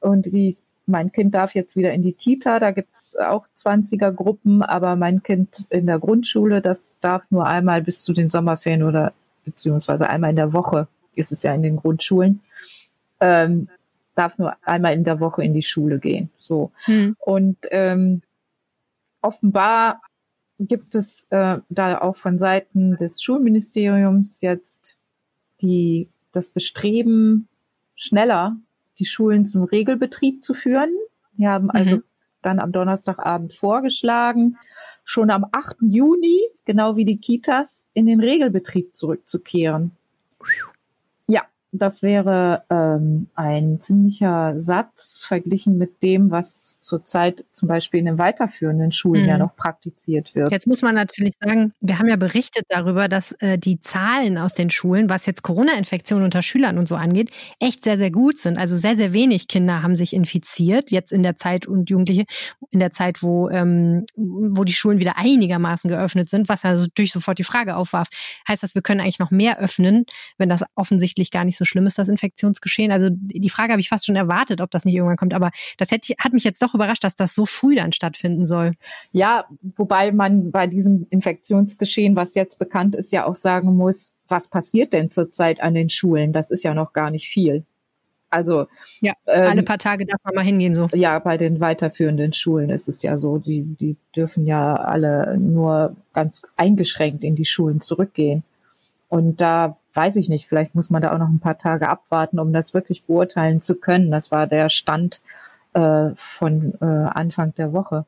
und 0.00 0.26
die 0.26 0.56
mein 0.86 1.10
Kind 1.10 1.34
darf 1.34 1.54
jetzt 1.54 1.74
wieder 1.76 1.92
in 1.92 2.02
die 2.02 2.12
Kita, 2.12 2.60
da 2.60 2.70
gibt's 2.70 3.16
auch 3.16 3.46
20er 3.56 4.12
Gruppen, 4.12 4.62
aber 4.62 4.94
mein 4.94 5.22
Kind 5.22 5.66
in 5.68 5.86
der 5.86 5.98
Grundschule, 5.98 6.60
das 6.60 6.98
darf 7.00 7.24
nur 7.30 7.46
einmal 7.46 7.82
bis 7.82 8.02
zu 8.02 8.12
den 8.12 8.30
Sommerferien 8.30 8.84
oder 8.84 9.12
beziehungsweise 9.44 10.08
einmal 10.08 10.30
in 10.30 10.36
der 10.36 10.52
Woche, 10.52 10.86
ist 11.16 11.32
es 11.32 11.42
ja 11.42 11.52
in 11.54 11.62
den 11.62 11.76
Grundschulen, 11.76 12.40
ähm, 13.20 13.68
darf 14.14 14.38
nur 14.38 14.54
einmal 14.62 14.94
in 14.94 15.02
der 15.02 15.18
Woche 15.18 15.42
in 15.42 15.54
die 15.54 15.62
Schule 15.62 15.98
gehen. 15.98 16.30
So. 16.38 16.70
Hm. 16.84 17.16
Und 17.18 17.56
ähm, 17.70 18.22
offenbar 19.22 20.00
gibt 20.58 20.94
es 20.94 21.26
äh, 21.30 21.58
da 21.68 22.00
auch 22.00 22.16
von 22.16 22.38
Seiten 22.38 22.96
des 22.96 23.22
Schulministeriums 23.22 24.40
jetzt 24.40 24.98
die, 25.60 26.08
das 26.32 26.48
Bestreben, 26.48 27.48
schneller 27.94 28.56
die 28.98 29.04
Schulen 29.04 29.44
zum 29.44 29.64
Regelbetrieb 29.64 30.42
zu 30.42 30.54
führen. 30.54 30.90
Wir 31.36 31.50
haben 31.50 31.70
also 31.70 31.96
mhm. 31.96 32.04
dann 32.42 32.58
am 32.58 32.72
Donnerstagabend 32.72 33.54
vorgeschlagen, 33.54 34.56
schon 35.04 35.30
am 35.30 35.46
8. 35.52 35.76
Juni, 35.82 36.40
genau 36.64 36.96
wie 36.96 37.04
die 37.04 37.18
Kitas, 37.18 37.88
in 37.92 38.06
den 38.06 38.20
Regelbetrieb 38.20 38.94
zurückzukehren. 38.94 39.92
Das 41.78 42.02
wäre 42.02 42.64
ähm, 42.70 43.28
ein 43.34 43.80
ziemlicher 43.80 44.60
Satz 44.60 45.18
verglichen 45.22 45.78
mit 45.78 46.02
dem, 46.02 46.30
was 46.30 46.78
zurzeit 46.80 47.44
zum 47.52 47.68
Beispiel 47.68 48.00
in 48.00 48.06
den 48.06 48.18
weiterführenden 48.18 48.92
Schulen 48.92 49.22
mhm. 49.22 49.28
ja 49.28 49.38
noch 49.38 49.56
praktiziert 49.56 50.34
wird. 50.34 50.50
Jetzt 50.50 50.66
muss 50.66 50.82
man 50.82 50.94
natürlich 50.94 51.34
sagen, 51.40 51.72
wir 51.80 51.98
haben 51.98 52.08
ja 52.08 52.16
berichtet 52.16 52.64
darüber, 52.68 53.08
dass 53.08 53.32
äh, 53.40 53.58
die 53.58 53.80
Zahlen 53.80 54.38
aus 54.38 54.54
den 54.54 54.70
Schulen, 54.70 55.08
was 55.08 55.26
jetzt 55.26 55.42
Corona-Infektionen 55.42 56.24
unter 56.24 56.42
Schülern 56.42 56.78
und 56.78 56.88
so 56.88 56.96
angeht, 56.96 57.30
echt 57.60 57.84
sehr, 57.84 57.98
sehr 57.98 58.10
gut 58.10 58.38
sind. 58.38 58.58
Also 58.58 58.76
sehr, 58.76 58.96
sehr 58.96 59.12
wenig 59.12 59.48
Kinder 59.48 59.82
haben 59.82 59.96
sich 59.96 60.12
infiziert, 60.12 60.90
jetzt 60.90 61.12
in 61.12 61.22
der 61.22 61.36
Zeit 61.36 61.66
und 61.66 61.90
Jugendliche, 61.90 62.24
in 62.70 62.80
der 62.80 62.90
Zeit, 62.90 63.22
wo, 63.22 63.48
ähm, 63.50 64.06
wo 64.16 64.64
die 64.64 64.72
Schulen 64.72 64.98
wieder 64.98 65.18
einigermaßen 65.18 65.88
geöffnet 65.88 66.28
sind, 66.28 66.48
was 66.48 66.62
ja 66.62 66.74
natürlich 66.74 67.12
sofort 67.12 67.38
die 67.38 67.44
Frage 67.44 67.76
aufwarf. 67.76 68.08
Heißt 68.48 68.62
das, 68.62 68.74
wir 68.74 68.82
können 68.82 69.00
eigentlich 69.00 69.18
noch 69.18 69.30
mehr 69.30 69.58
öffnen, 69.58 70.06
wenn 70.38 70.48
das 70.48 70.64
offensichtlich 70.74 71.30
gar 71.30 71.44
nicht 71.44 71.56
so 71.56 71.64
schlimm 71.66 71.86
ist, 71.86 71.98
das 71.98 72.08
Infektionsgeschehen? 72.08 72.90
Also 72.90 73.08
die 73.10 73.50
Frage 73.50 73.72
habe 73.72 73.80
ich 73.80 73.88
fast 73.88 74.06
schon 74.06 74.16
erwartet, 74.16 74.60
ob 74.60 74.70
das 74.70 74.84
nicht 74.84 74.94
irgendwann 74.94 75.16
kommt, 75.16 75.34
aber 75.34 75.50
das 75.76 75.90
hätte, 75.90 76.14
hat 76.18 76.32
mich 76.32 76.44
jetzt 76.44 76.62
doch 76.62 76.74
überrascht, 76.74 77.04
dass 77.04 77.14
das 77.14 77.34
so 77.34 77.46
früh 77.46 77.74
dann 77.74 77.92
stattfinden 77.92 78.44
soll. 78.44 78.72
Ja, 79.12 79.44
wobei 79.76 80.12
man 80.12 80.50
bei 80.50 80.66
diesem 80.66 81.06
Infektionsgeschehen, 81.10 82.16
was 82.16 82.34
jetzt 82.34 82.58
bekannt 82.58 82.94
ist, 82.94 83.12
ja 83.12 83.26
auch 83.26 83.34
sagen 83.34 83.76
muss, 83.76 84.14
was 84.28 84.48
passiert 84.48 84.92
denn 84.92 85.10
zurzeit 85.10 85.60
an 85.60 85.74
den 85.74 85.90
Schulen? 85.90 86.32
Das 86.32 86.50
ist 86.50 86.64
ja 86.64 86.74
noch 86.74 86.92
gar 86.92 87.10
nicht 87.10 87.28
viel. 87.28 87.64
Also 88.28 88.66
ja, 89.00 89.12
ähm, 89.26 89.46
alle 89.46 89.62
paar 89.62 89.78
Tage 89.78 90.04
darf 90.04 90.20
man 90.24 90.34
mal 90.34 90.44
hingehen 90.44 90.74
so. 90.74 90.88
Ja, 90.92 91.18
bei 91.18 91.36
den 91.36 91.60
weiterführenden 91.60 92.32
Schulen 92.32 92.70
ist 92.70 92.88
es 92.88 93.02
ja 93.02 93.18
so, 93.18 93.38
die 93.38 93.62
die 93.62 93.96
dürfen 94.14 94.46
ja 94.46 94.74
alle 94.74 95.38
nur 95.38 95.96
ganz 96.12 96.42
eingeschränkt 96.56 97.22
in 97.22 97.36
die 97.36 97.44
Schulen 97.44 97.80
zurückgehen. 97.80 98.42
Und 99.08 99.40
da 99.40 99.76
weiß 99.96 100.16
ich 100.16 100.28
nicht, 100.28 100.46
vielleicht 100.46 100.74
muss 100.74 100.90
man 100.90 101.02
da 101.02 101.12
auch 101.12 101.18
noch 101.18 101.28
ein 101.28 101.40
paar 101.40 101.58
Tage 101.58 101.88
abwarten, 101.88 102.38
um 102.38 102.52
das 102.52 102.74
wirklich 102.74 103.04
beurteilen 103.04 103.62
zu 103.62 103.76
können. 103.76 104.10
Das 104.10 104.30
war 104.30 104.46
der 104.46 104.68
Stand 104.68 105.20
äh, 105.72 106.10
von 106.16 106.74
äh, 106.80 106.84
Anfang 106.84 107.54
der 107.54 107.72
Woche. 107.72 108.04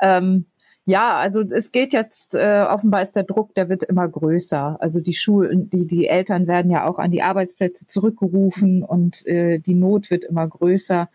Ähm, 0.00 0.46
ja, 0.84 1.16
also 1.16 1.42
es 1.42 1.70
geht 1.70 1.92
jetzt, 1.92 2.34
äh, 2.34 2.66
offenbar 2.68 3.02
ist 3.02 3.14
der 3.14 3.22
Druck, 3.22 3.54
der 3.54 3.68
wird 3.68 3.84
immer 3.84 4.08
größer. 4.08 4.78
Also 4.80 5.00
die 5.00 5.12
Schulen, 5.12 5.70
die, 5.70 5.86
die 5.86 6.06
Eltern 6.06 6.48
werden 6.48 6.70
ja 6.70 6.88
auch 6.88 6.98
an 6.98 7.12
die 7.12 7.22
Arbeitsplätze 7.22 7.86
zurückgerufen 7.86 8.82
und 8.82 9.24
äh, 9.26 9.60
die 9.60 9.74
Not 9.74 10.10
wird 10.10 10.24
immer 10.24 10.48
größer, 10.48 11.08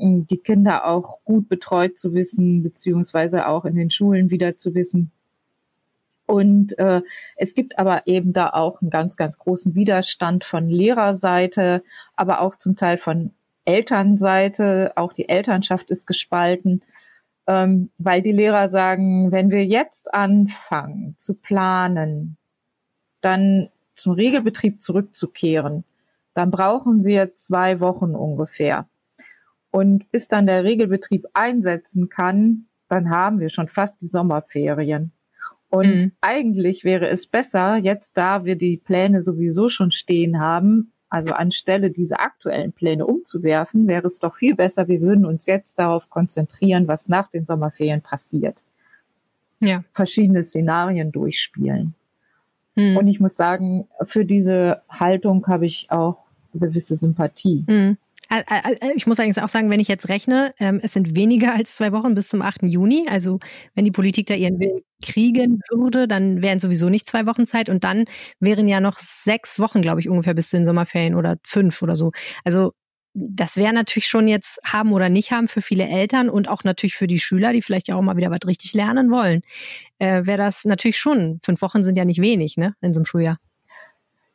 die 0.00 0.38
Kinder 0.38 0.86
auch 0.86 1.24
gut 1.24 1.48
betreut 1.48 1.98
zu 1.98 2.14
wissen, 2.14 2.62
beziehungsweise 2.62 3.48
auch 3.48 3.64
in 3.64 3.74
den 3.74 3.90
Schulen 3.90 4.30
wieder 4.30 4.56
zu 4.56 4.74
wissen. 4.74 5.10
Und 6.28 6.78
äh, 6.78 7.00
es 7.36 7.54
gibt 7.54 7.78
aber 7.78 8.02
eben 8.06 8.34
da 8.34 8.50
auch 8.50 8.82
einen 8.82 8.90
ganz, 8.90 9.16
ganz 9.16 9.38
großen 9.38 9.74
Widerstand 9.74 10.44
von 10.44 10.68
Lehrerseite, 10.68 11.82
aber 12.16 12.42
auch 12.42 12.54
zum 12.54 12.76
Teil 12.76 12.98
von 12.98 13.32
Elternseite, 13.64 14.92
auch 14.96 15.14
die 15.14 15.30
Elternschaft 15.30 15.90
ist 15.90 16.06
gespalten, 16.06 16.82
ähm, 17.46 17.88
weil 17.96 18.20
die 18.20 18.32
Lehrer 18.32 18.68
sagen, 18.68 19.32
wenn 19.32 19.50
wir 19.50 19.64
jetzt 19.64 20.12
anfangen 20.12 21.14
zu 21.16 21.32
planen, 21.32 22.36
dann 23.22 23.70
zum 23.94 24.12
Regelbetrieb 24.12 24.82
zurückzukehren, 24.82 25.84
dann 26.34 26.50
brauchen 26.50 27.06
wir 27.06 27.34
zwei 27.34 27.80
Wochen 27.80 28.14
ungefähr. 28.14 28.86
Und 29.70 30.10
bis 30.12 30.28
dann 30.28 30.46
der 30.46 30.62
Regelbetrieb 30.62 31.26
einsetzen 31.32 32.10
kann, 32.10 32.66
dann 32.88 33.08
haben 33.08 33.40
wir 33.40 33.48
schon 33.48 33.68
fast 33.68 34.02
die 34.02 34.08
Sommerferien. 34.08 35.12
Und 35.70 35.86
mhm. 35.86 36.12
eigentlich 36.20 36.84
wäre 36.84 37.08
es 37.08 37.26
besser, 37.26 37.76
jetzt 37.76 38.16
da 38.16 38.44
wir 38.44 38.56
die 38.56 38.78
Pläne 38.78 39.22
sowieso 39.22 39.68
schon 39.68 39.90
stehen 39.90 40.40
haben, 40.40 40.92
also 41.10 41.32
anstelle 41.32 41.90
diese 41.90 42.20
aktuellen 42.20 42.72
Pläne 42.72 43.06
umzuwerfen, 43.06 43.86
wäre 43.86 44.06
es 44.06 44.18
doch 44.18 44.36
viel 44.36 44.54
besser, 44.54 44.88
wir 44.88 45.00
würden 45.00 45.26
uns 45.26 45.46
jetzt 45.46 45.78
darauf 45.78 46.08
konzentrieren, 46.10 46.88
was 46.88 47.08
nach 47.08 47.30
den 47.30 47.44
Sommerferien 47.44 48.02
passiert. 48.02 48.62
Ja. 49.60 49.84
Verschiedene 49.92 50.42
Szenarien 50.42 51.12
durchspielen. 51.12 51.94
Mhm. 52.74 52.96
Und 52.96 53.08
ich 53.08 53.20
muss 53.20 53.36
sagen, 53.36 53.88
für 54.04 54.24
diese 54.24 54.82
Haltung 54.88 55.46
habe 55.46 55.66
ich 55.66 55.90
auch 55.90 56.24
gewisse 56.54 56.96
Sympathie. 56.96 57.64
Mhm. 57.66 57.96
Ich 58.94 59.06
muss 59.06 59.18
eigentlich 59.18 59.42
auch 59.42 59.48
sagen, 59.48 59.70
wenn 59.70 59.80
ich 59.80 59.88
jetzt 59.88 60.10
rechne, 60.10 60.54
ähm, 60.58 60.80
es 60.82 60.92
sind 60.92 61.16
weniger 61.16 61.54
als 61.54 61.74
zwei 61.76 61.92
Wochen 61.92 62.14
bis 62.14 62.28
zum 62.28 62.42
8. 62.42 62.64
Juni. 62.64 63.06
Also 63.08 63.38
wenn 63.74 63.86
die 63.86 63.90
Politik 63.90 64.26
da 64.26 64.34
ihren 64.34 64.60
Willen 64.60 64.80
kriegen 65.02 65.60
würde, 65.70 66.06
dann 66.06 66.42
wären 66.42 66.60
sowieso 66.60 66.90
nicht 66.90 67.08
zwei 67.08 67.24
Wochen 67.24 67.46
Zeit 67.46 67.70
und 67.70 67.84
dann 67.84 68.04
wären 68.38 68.68
ja 68.68 68.80
noch 68.80 68.98
sechs 68.98 69.58
Wochen, 69.58 69.80
glaube 69.80 70.00
ich, 70.00 70.10
ungefähr 70.10 70.34
bis 70.34 70.50
zu 70.50 70.58
den 70.58 70.66
Sommerferien 70.66 71.14
oder 71.14 71.38
fünf 71.44 71.80
oder 71.80 71.94
so. 71.94 72.12
Also 72.44 72.72
das 73.14 73.56
wäre 73.56 73.72
natürlich 73.72 74.06
schon 74.06 74.28
jetzt 74.28 74.60
haben 74.64 74.92
oder 74.92 75.08
nicht 75.08 75.32
haben 75.32 75.48
für 75.48 75.62
viele 75.62 75.88
Eltern 75.88 76.28
und 76.28 76.48
auch 76.48 76.64
natürlich 76.64 76.96
für 76.96 77.06
die 77.06 77.18
Schüler, 77.18 77.52
die 77.52 77.62
vielleicht 77.62 77.88
ja 77.88 77.96
auch 77.96 78.02
mal 78.02 78.16
wieder 78.16 78.30
was 78.30 78.46
richtig 78.46 78.74
lernen 78.74 79.10
wollen, 79.10 79.40
äh, 79.98 80.26
wäre 80.26 80.38
das 80.38 80.64
natürlich 80.64 80.98
schon. 80.98 81.38
Fünf 81.42 81.62
Wochen 81.62 81.82
sind 81.82 81.96
ja 81.96 82.04
nicht 82.04 82.20
wenig, 82.20 82.56
ne, 82.56 82.74
in 82.80 82.92
so 82.92 83.00
einem 83.00 83.06
Schuljahr. 83.06 83.38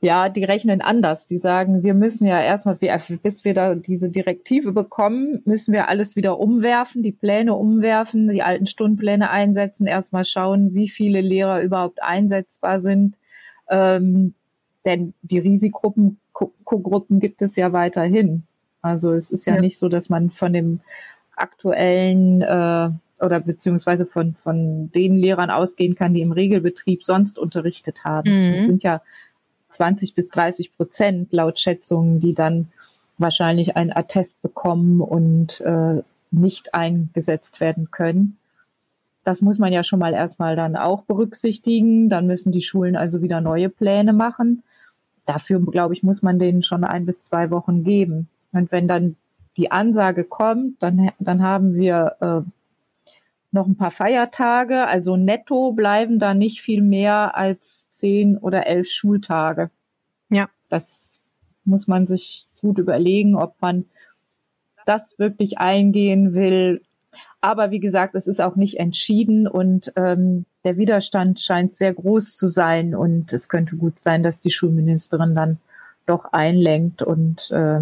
Ja, 0.03 0.27
die 0.27 0.43
rechnen 0.43 0.81
anders. 0.81 1.25
Die 1.27 1.37
sagen, 1.37 1.81
wir 1.81 1.93
müssen 1.93 2.27
ja 2.27 2.41
erstmal, 2.41 2.75
bis 2.75 3.45
wir 3.45 3.53
da 3.53 3.73
diese 3.73 4.09
Direktive 4.09 4.73
bekommen, 4.73 5.41
müssen 5.45 5.73
wir 5.73 5.87
alles 5.87 6.17
wieder 6.17 6.41
umwerfen, 6.41 7.03
die 7.03 7.13
Pläne 7.13 7.53
umwerfen, 7.53 8.27
die 8.27 8.43
alten 8.43 8.65
Stundenpläne 8.65 9.29
einsetzen, 9.29 9.87
erstmal 9.87 10.25
schauen, 10.25 10.73
wie 10.73 10.89
viele 10.89 11.21
Lehrer 11.21 11.61
überhaupt 11.61 12.03
einsetzbar 12.03 12.81
sind. 12.81 13.17
Ähm, 13.69 14.33
denn 14.83 15.13
die 15.21 15.39
Risikogruppen 15.39 16.19
gibt 17.21 17.41
es 17.41 17.55
ja 17.55 17.71
weiterhin. 17.71 18.43
Also 18.81 19.13
es 19.13 19.31
ist 19.31 19.45
ja, 19.45 19.55
ja, 19.55 19.61
nicht 19.61 19.77
so, 19.77 19.87
dass 19.87 20.09
man 20.09 20.31
von 20.31 20.51
dem 20.51 20.81
aktuellen 21.37 22.41
äh, 22.41 22.89
oder 23.23 23.39
beziehungsweise 23.39 24.05
von, 24.05 24.35
von 24.35 24.91
den 24.91 25.15
Lehrern 25.15 25.49
ausgehen 25.49 25.95
kann, 25.95 26.13
die 26.13 26.19
im 26.19 26.33
Regelbetrieb 26.33 27.05
sonst 27.05 27.39
unterrichtet 27.39 28.03
haben. 28.03 28.49
Mhm. 28.49 28.55
Das 28.57 28.65
sind 28.65 28.83
ja 28.83 29.01
20 29.73 30.15
bis 30.15 30.29
30 30.29 30.75
Prozent 30.75 31.33
laut 31.33 31.59
Schätzungen, 31.59 32.19
die 32.19 32.33
dann 32.33 32.69
wahrscheinlich 33.17 33.75
ein 33.75 33.95
Attest 33.95 34.41
bekommen 34.41 35.01
und 35.01 35.61
äh, 35.61 36.01
nicht 36.31 36.73
eingesetzt 36.73 37.59
werden 37.59 37.91
können. 37.91 38.37
Das 39.23 39.41
muss 39.41 39.59
man 39.59 39.71
ja 39.71 39.83
schon 39.83 39.99
mal 39.99 40.13
erstmal 40.13 40.55
dann 40.55 40.75
auch 40.75 41.03
berücksichtigen. 41.03 42.09
Dann 42.09 42.27
müssen 42.27 42.51
die 42.51 42.61
Schulen 42.61 42.95
also 42.95 43.21
wieder 43.21 43.39
neue 43.39 43.69
Pläne 43.69 44.13
machen. 44.13 44.63
Dafür, 45.25 45.61
glaube 45.61 45.93
ich, 45.93 46.03
muss 46.03 46.21
man 46.21 46.39
denen 46.39 46.63
schon 46.63 46.83
ein 46.83 47.05
bis 47.05 47.23
zwei 47.23 47.49
Wochen 47.49 47.83
geben. 47.83 48.27
Und 48.51 48.71
wenn 48.71 48.87
dann 48.87 49.15
die 49.55 49.71
Ansage 49.71 50.23
kommt, 50.25 50.81
dann, 50.81 51.11
dann 51.19 51.41
haben 51.41 51.75
wir 51.75 52.15
äh, 52.19 52.49
noch 53.53 53.67
ein 53.67 53.77
paar 53.77 53.91
Feiertage. 53.91 54.87
Also 54.87 55.15
netto 55.15 55.71
bleiben 55.71 56.19
da 56.19 56.33
nicht 56.33 56.61
viel 56.61 56.81
mehr 56.81 57.37
als 57.37 57.87
zehn 57.89 58.37
oder 58.37 58.67
elf 58.67 58.89
Schultage. 58.89 59.69
Ja. 60.29 60.49
Das 60.69 61.21
muss 61.63 61.87
man 61.87 62.07
sich 62.07 62.47
gut 62.59 62.79
überlegen, 62.79 63.35
ob 63.35 63.55
man 63.61 63.85
das 64.85 65.17
wirklich 65.19 65.59
eingehen 65.59 66.33
will. 66.33 66.81
Aber 67.41 67.71
wie 67.71 67.79
gesagt, 67.79 68.15
es 68.15 68.27
ist 68.27 68.41
auch 68.41 68.55
nicht 68.55 68.79
entschieden 68.79 69.47
und 69.47 69.93
ähm, 69.95 70.45
der 70.63 70.77
Widerstand 70.77 71.39
scheint 71.39 71.75
sehr 71.75 71.93
groß 71.93 72.35
zu 72.35 72.47
sein 72.47 72.95
und 72.95 73.33
es 73.33 73.49
könnte 73.49 73.75
gut 73.75 73.99
sein, 73.99 74.23
dass 74.23 74.39
die 74.39 74.51
Schulministerin 74.51 75.35
dann 75.35 75.59
doch 76.05 76.31
einlenkt 76.31 77.01
und 77.01 77.51
äh, 77.51 77.81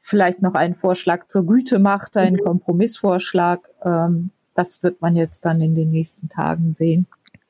vielleicht 0.00 0.42
noch 0.42 0.54
einen 0.54 0.74
Vorschlag 0.74 1.28
zur 1.28 1.46
Güte 1.46 1.78
macht, 1.78 2.16
einen 2.16 2.36
mhm. 2.36 2.44
Kompromissvorschlag. 2.44 3.68
Ähm, 3.82 4.30
das 4.54 4.82
wird 4.82 5.00
man 5.00 5.16
jetzt 5.16 5.44
dann 5.44 5.60
in 5.60 5.74
den 5.74 5.90
nächsten 5.90 6.28
Tagen 6.28 6.70
sehen. 6.70 7.06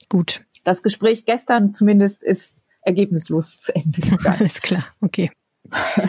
Gut. 0.09 0.45
Das 0.65 0.83
Gespräch 0.83 1.25
gestern 1.25 1.75
zumindest 1.75 2.25
ist 2.25 2.63
ergebnislos 2.83 3.59
zu 3.59 3.75
Ende 3.75 4.01
gegangen. 4.01 4.27
Alles 4.41 4.61
klar, 4.63 4.85
okay. 5.01 5.31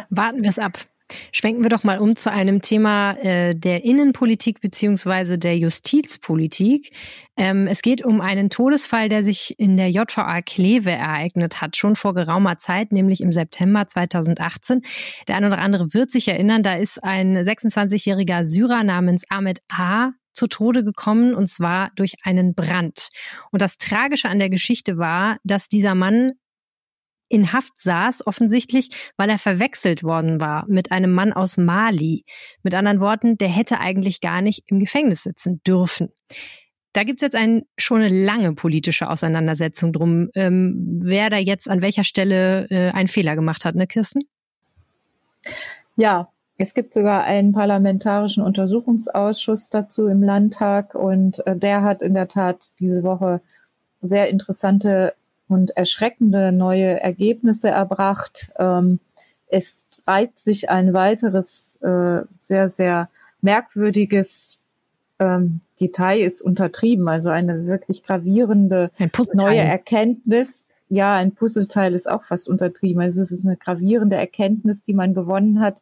Warten 0.10 0.44
wir 0.44 0.50
es 0.50 0.60
ab. 0.60 0.80
Schwenken 1.32 1.64
wir 1.64 1.70
doch 1.70 1.84
mal 1.84 2.00
um 2.00 2.16
zu 2.16 2.32
einem 2.32 2.62
Thema 2.62 3.12
äh, 3.20 3.54
der 3.54 3.84
Innenpolitik 3.84 4.60
beziehungsweise 4.60 5.38
der 5.38 5.56
Justizpolitik. 5.58 6.92
Ähm, 7.38 7.68
es 7.68 7.84
geht 7.84 8.04
um 8.04 8.22
einen 8.22 8.50
Todesfall, 8.50 9.08
der 9.08 9.22
sich 9.22 9.60
in 9.60 9.78
der 9.78 9.92
JVA 9.92 10.42
Kleve 10.42 10.92
ereignet 10.92 11.62
hat, 11.62 11.78
schon 11.78 11.96
vor 11.96 12.16
geraumer 12.16 12.58
Zeit, 12.58 12.92
nämlich 12.92 13.22
im 13.22 13.32
September 13.32 13.88
2018. 13.88 14.82
Der 15.28 15.36
eine 15.36 15.48
oder 15.48 15.60
andere 15.60 15.94
wird 15.94 16.10
sich 16.10 16.28
erinnern, 16.28 16.64
da 16.64 16.74
ist 16.74 17.04
ein 17.04 17.38
26-jähriger 17.38 18.44
Syrer 18.44 18.84
namens 18.84 19.26
Ahmed 19.30 19.60
A 19.72 20.12
zu 20.36 20.48
Tode 20.48 20.84
gekommen 20.84 21.34
und 21.34 21.48
zwar 21.48 21.92
durch 21.96 22.16
einen 22.24 22.54
Brand. 22.54 23.10
Und 23.52 23.62
das 23.62 23.78
Tragische 23.78 24.30
an 24.30 24.40
der 24.40 24.50
Geschichte 24.50 24.98
war, 24.98 25.38
dass 25.44 25.68
dieser 25.68 25.96
Mann 25.96 26.34
in 27.28 27.52
Haft 27.54 27.78
saß, 27.78 28.28
offensichtlich, 28.28 28.90
weil 29.18 29.30
er 29.30 29.40
verwechselt 29.40 30.04
worden 30.04 30.40
war 30.40 30.66
mit 30.68 30.92
einem 30.92 31.12
Mann 31.12 31.34
aus 31.34 31.58
Mali. 31.58 32.24
Mit 32.62 32.76
anderen 32.76 33.00
Worten, 33.00 33.38
der 33.38 33.50
hätte 33.50 33.80
eigentlich 33.80 34.22
gar 34.22 34.42
nicht 34.42 34.64
im 34.68 34.80
Gefängnis 34.80 35.24
sitzen 35.24 35.62
dürfen. 35.66 36.10
Da 36.94 37.04
gibt's 37.04 37.24
jetzt 37.24 37.36
ein, 37.36 37.64
schon 37.78 38.02
eine 38.02 38.26
lange 38.26 38.54
politische 38.54 39.10
Auseinandersetzung 39.10 39.92
drum, 39.92 40.30
ähm, 40.36 41.00
wer 41.02 41.30
da 41.30 41.38
jetzt 41.38 41.68
an 41.68 41.82
welcher 41.82 42.04
Stelle 42.04 42.68
äh, 42.70 42.92
einen 42.92 43.10
Fehler 43.10 43.36
gemacht 43.36 43.66
hat, 43.66 43.76
ne, 43.76 43.88
Kirsten? 43.88 44.22
Ja, 45.98 46.30
es 46.58 46.74
gibt 46.74 46.94
sogar 46.94 47.24
einen 47.24 47.52
parlamentarischen 47.52 48.44
Untersuchungsausschuss 48.44 49.70
dazu 49.70 50.08
im 50.08 50.24
Landtag 50.24 50.96
und 50.96 51.46
äh, 51.46 51.56
der 51.56 51.82
hat 51.82 52.02
in 52.02 52.14
der 52.14 52.28
Tat 52.28 52.72
diese 52.80 53.04
Woche 53.04 53.42
sehr 54.02 54.30
interessante 54.30 55.14
und 55.48 55.76
erschreckende 55.76 56.52
neue 56.52 57.00
Ergebnisse 57.00 57.70
erbracht. 57.70 58.52
Ähm, 58.58 59.00
es 59.48 59.88
reiht 60.08 60.40
sich 60.40 60.70
ein 60.70 60.94
weiteres 60.94 61.80
äh, 61.82 62.22
sehr, 62.38 62.70
sehr 62.70 63.10
merkwürdiges 63.42 64.60
ähm, 65.20 65.60
Detail 65.80 66.20
ist 66.20 66.42
untertrieben, 66.42 67.08
also 67.08 67.30
eine 67.30 67.66
wirklich 67.68 68.04
gravierende 68.04 68.90
neue 69.34 69.60
Erkenntnis. 69.60 70.68
Ja, 70.90 71.16
ein 71.16 71.34
Puzzleteil 71.34 71.94
ist 71.94 72.10
auch 72.10 72.24
fast 72.24 72.50
untertrieben. 72.50 73.02
Also 73.02 73.22
es 73.22 73.32
ist 73.32 73.46
eine 73.46 73.58
gravierende 73.58 74.18
Erkenntnis, 74.18 74.84
die 74.84 74.94
man 74.94 75.14
gewonnen 75.14 75.60
hat, 75.60 75.82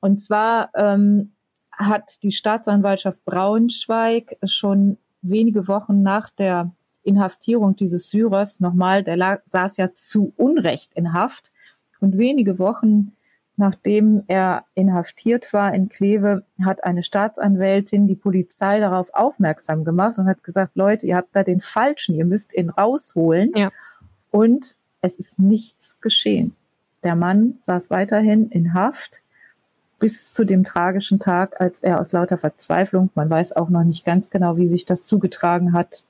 und 0.00 0.18
zwar 0.18 0.70
ähm, 0.74 1.32
hat 1.72 2.22
die 2.22 2.32
Staatsanwaltschaft 2.32 3.24
Braunschweig 3.24 4.36
schon 4.44 4.98
wenige 5.22 5.68
Wochen 5.68 6.02
nach 6.02 6.30
der 6.30 6.72
Inhaftierung 7.02 7.76
dieses 7.76 8.10
Syrers 8.10 8.60
nochmal, 8.60 9.04
der 9.04 9.16
lag, 9.16 9.42
saß 9.46 9.76
ja 9.76 9.92
zu 9.94 10.32
Unrecht 10.36 10.92
in 10.94 11.12
Haft. 11.12 11.52
Und 12.00 12.18
wenige 12.18 12.58
Wochen 12.58 13.12
nachdem 13.56 14.22
er 14.26 14.64
inhaftiert 14.74 15.52
war 15.52 15.74
in 15.74 15.88
Kleve, 15.88 16.44
hat 16.62 16.84
eine 16.84 17.02
Staatsanwältin 17.02 18.06
die 18.06 18.14
Polizei 18.14 18.80
darauf 18.80 19.08
aufmerksam 19.14 19.84
gemacht 19.84 20.18
und 20.18 20.26
hat 20.26 20.44
gesagt, 20.44 20.76
Leute, 20.76 21.06
ihr 21.06 21.16
habt 21.16 21.34
da 21.34 21.42
den 21.42 21.60
Falschen, 21.60 22.14
ihr 22.14 22.26
müsst 22.26 22.54
ihn 22.54 22.70
rausholen. 22.70 23.52
Ja. 23.56 23.70
Und 24.30 24.76
es 25.00 25.16
ist 25.16 25.38
nichts 25.38 26.00
geschehen. 26.00 26.54
Der 27.02 27.16
Mann 27.16 27.58
saß 27.62 27.90
weiterhin 27.90 28.50
in 28.50 28.74
Haft 28.74 29.22
bis 29.98 30.32
zu 30.32 30.44
dem 30.44 30.64
tragischen 30.64 31.18
Tag, 31.18 31.60
als 31.60 31.82
er 31.82 32.00
aus 32.00 32.12
lauter 32.12 32.38
Verzweiflung, 32.38 33.10
man 33.14 33.30
weiß 33.30 33.54
auch 33.56 33.68
noch 33.68 33.84
nicht 33.84 34.04
ganz 34.04 34.30
genau, 34.30 34.56
wie 34.56 34.68
sich 34.68 34.84
das 34.84 35.04
zugetragen 35.04 35.72
hat, 35.72 36.02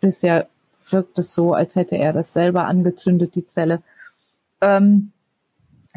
bisher 0.00 0.48
wirkt 0.90 1.18
es 1.18 1.32
so, 1.32 1.54
als 1.54 1.76
hätte 1.76 1.96
er 1.96 2.12
das 2.12 2.32
selber 2.32 2.66
angezündet, 2.66 3.34
die 3.34 3.46
Zelle, 3.46 3.82
ähm, 4.60 5.12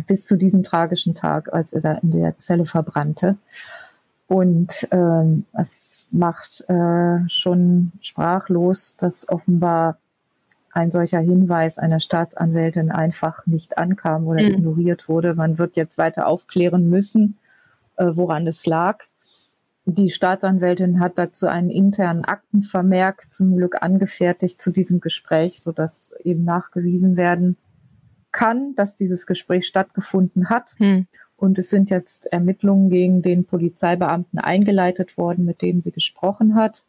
bis 0.07 0.25
zu 0.25 0.37
diesem 0.37 0.63
tragischen 0.63 1.15
Tag, 1.15 1.53
als 1.53 1.73
er 1.73 1.81
da 1.81 1.93
in 1.93 2.11
der 2.11 2.37
Zelle 2.37 2.65
verbrannte. 2.65 3.37
Und 4.27 4.87
ähm, 4.91 5.45
es 5.53 6.05
macht 6.11 6.67
äh, 6.69 7.27
schon 7.29 7.91
sprachlos, 7.99 8.95
dass 8.97 9.27
offenbar 9.29 9.97
ein 10.73 10.91
solcher 10.91 11.19
Hinweis 11.19 11.77
einer 11.77 11.99
Staatsanwältin 11.99 12.91
einfach 12.91 13.45
nicht 13.45 13.77
ankam 13.77 14.27
oder 14.27 14.43
mhm. 14.43 14.55
ignoriert 14.55 15.07
wurde. 15.07 15.35
Man 15.35 15.57
wird 15.57 15.77
jetzt 15.77 15.97
weiter 15.97 16.27
aufklären 16.27 16.89
müssen. 16.89 17.37
äh, 17.95 18.11
woran 18.15 18.47
es 18.47 18.65
lag. 18.65 19.03
Die 19.85 20.09
Staatsanwältin 20.09 20.99
hat 20.99 21.17
dazu 21.17 21.47
einen 21.47 21.69
internen 21.69 22.23
Aktenvermerk 22.23 23.31
zum 23.31 23.57
Glück 23.57 23.81
angefertigt 23.81 24.61
zu 24.61 24.71
diesem 24.71 25.01
Gespräch, 25.01 25.61
so 25.61 25.71
dass 25.71 26.13
eben 26.23 26.45
nachgewiesen 26.45 27.17
werden 27.17 27.57
kann, 28.31 28.75
dass 28.75 28.95
dieses 28.95 29.27
Gespräch 29.27 29.67
stattgefunden 29.67 30.49
hat. 30.49 30.75
Hm. 30.77 31.07
Und 31.35 31.59
es 31.59 31.69
sind 31.69 31.89
jetzt 31.89 32.31
Ermittlungen 32.31 32.89
gegen 32.89 33.21
den 33.21 33.45
Polizeibeamten 33.45 34.39
eingeleitet 34.39 35.17
worden, 35.17 35.43
mit 35.43 35.61
dem 35.61 35.81
sie 35.81 35.91
gesprochen 35.91 36.55
hat. 36.55 36.85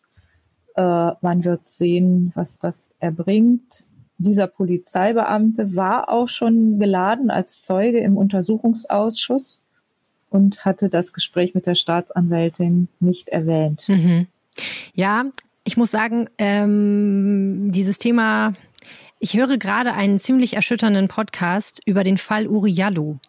Äh, 0.76 1.12
man 1.20 1.44
wird 1.44 1.68
sehen, 1.68 2.32
was 2.34 2.58
das 2.58 2.90
erbringt. 2.98 3.84
Dieser 4.18 4.46
Polizeibeamte 4.46 5.74
war 5.74 6.08
auch 6.08 6.28
schon 6.28 6.78
geladen 6.78 7.30
als 7.30 7.62
Zeuge 7.62 7.98
im 7.98 8.16
Untersuchungsausschuss 8.16 9.60
und 10.30 10.64
hatte 10.64 10.88
das 10.88 11.12
Gespräch 11.12 11.54
mit 11.54 11.66
der 11.66 11.74
Staatsanwältin 11.74 12.88
nicht 13.00 13.28
erwähnt. 13.28 13.88
Mhm. 13.88 14.26
Ja, 14.94 15.26
ich 15.64 15.76
muss 15.76 15.90
sagen, 15.90 16.28
ähm, 16.38 17.70
dieses 17.72 17.98
Thema 17.98 18.54
ich 19.24 19.38
höre 19.38 19.56
gerade 19.56 19.94
einen 19.94 20.18
ziemlich 20.18 20.52
erschütternden 20.52 21.08
Podcast 21.08 21.80
über 21.86 22.04
den 22.04 22.18
Fall 22.18 22.46
Uriallo. 22.46 23.20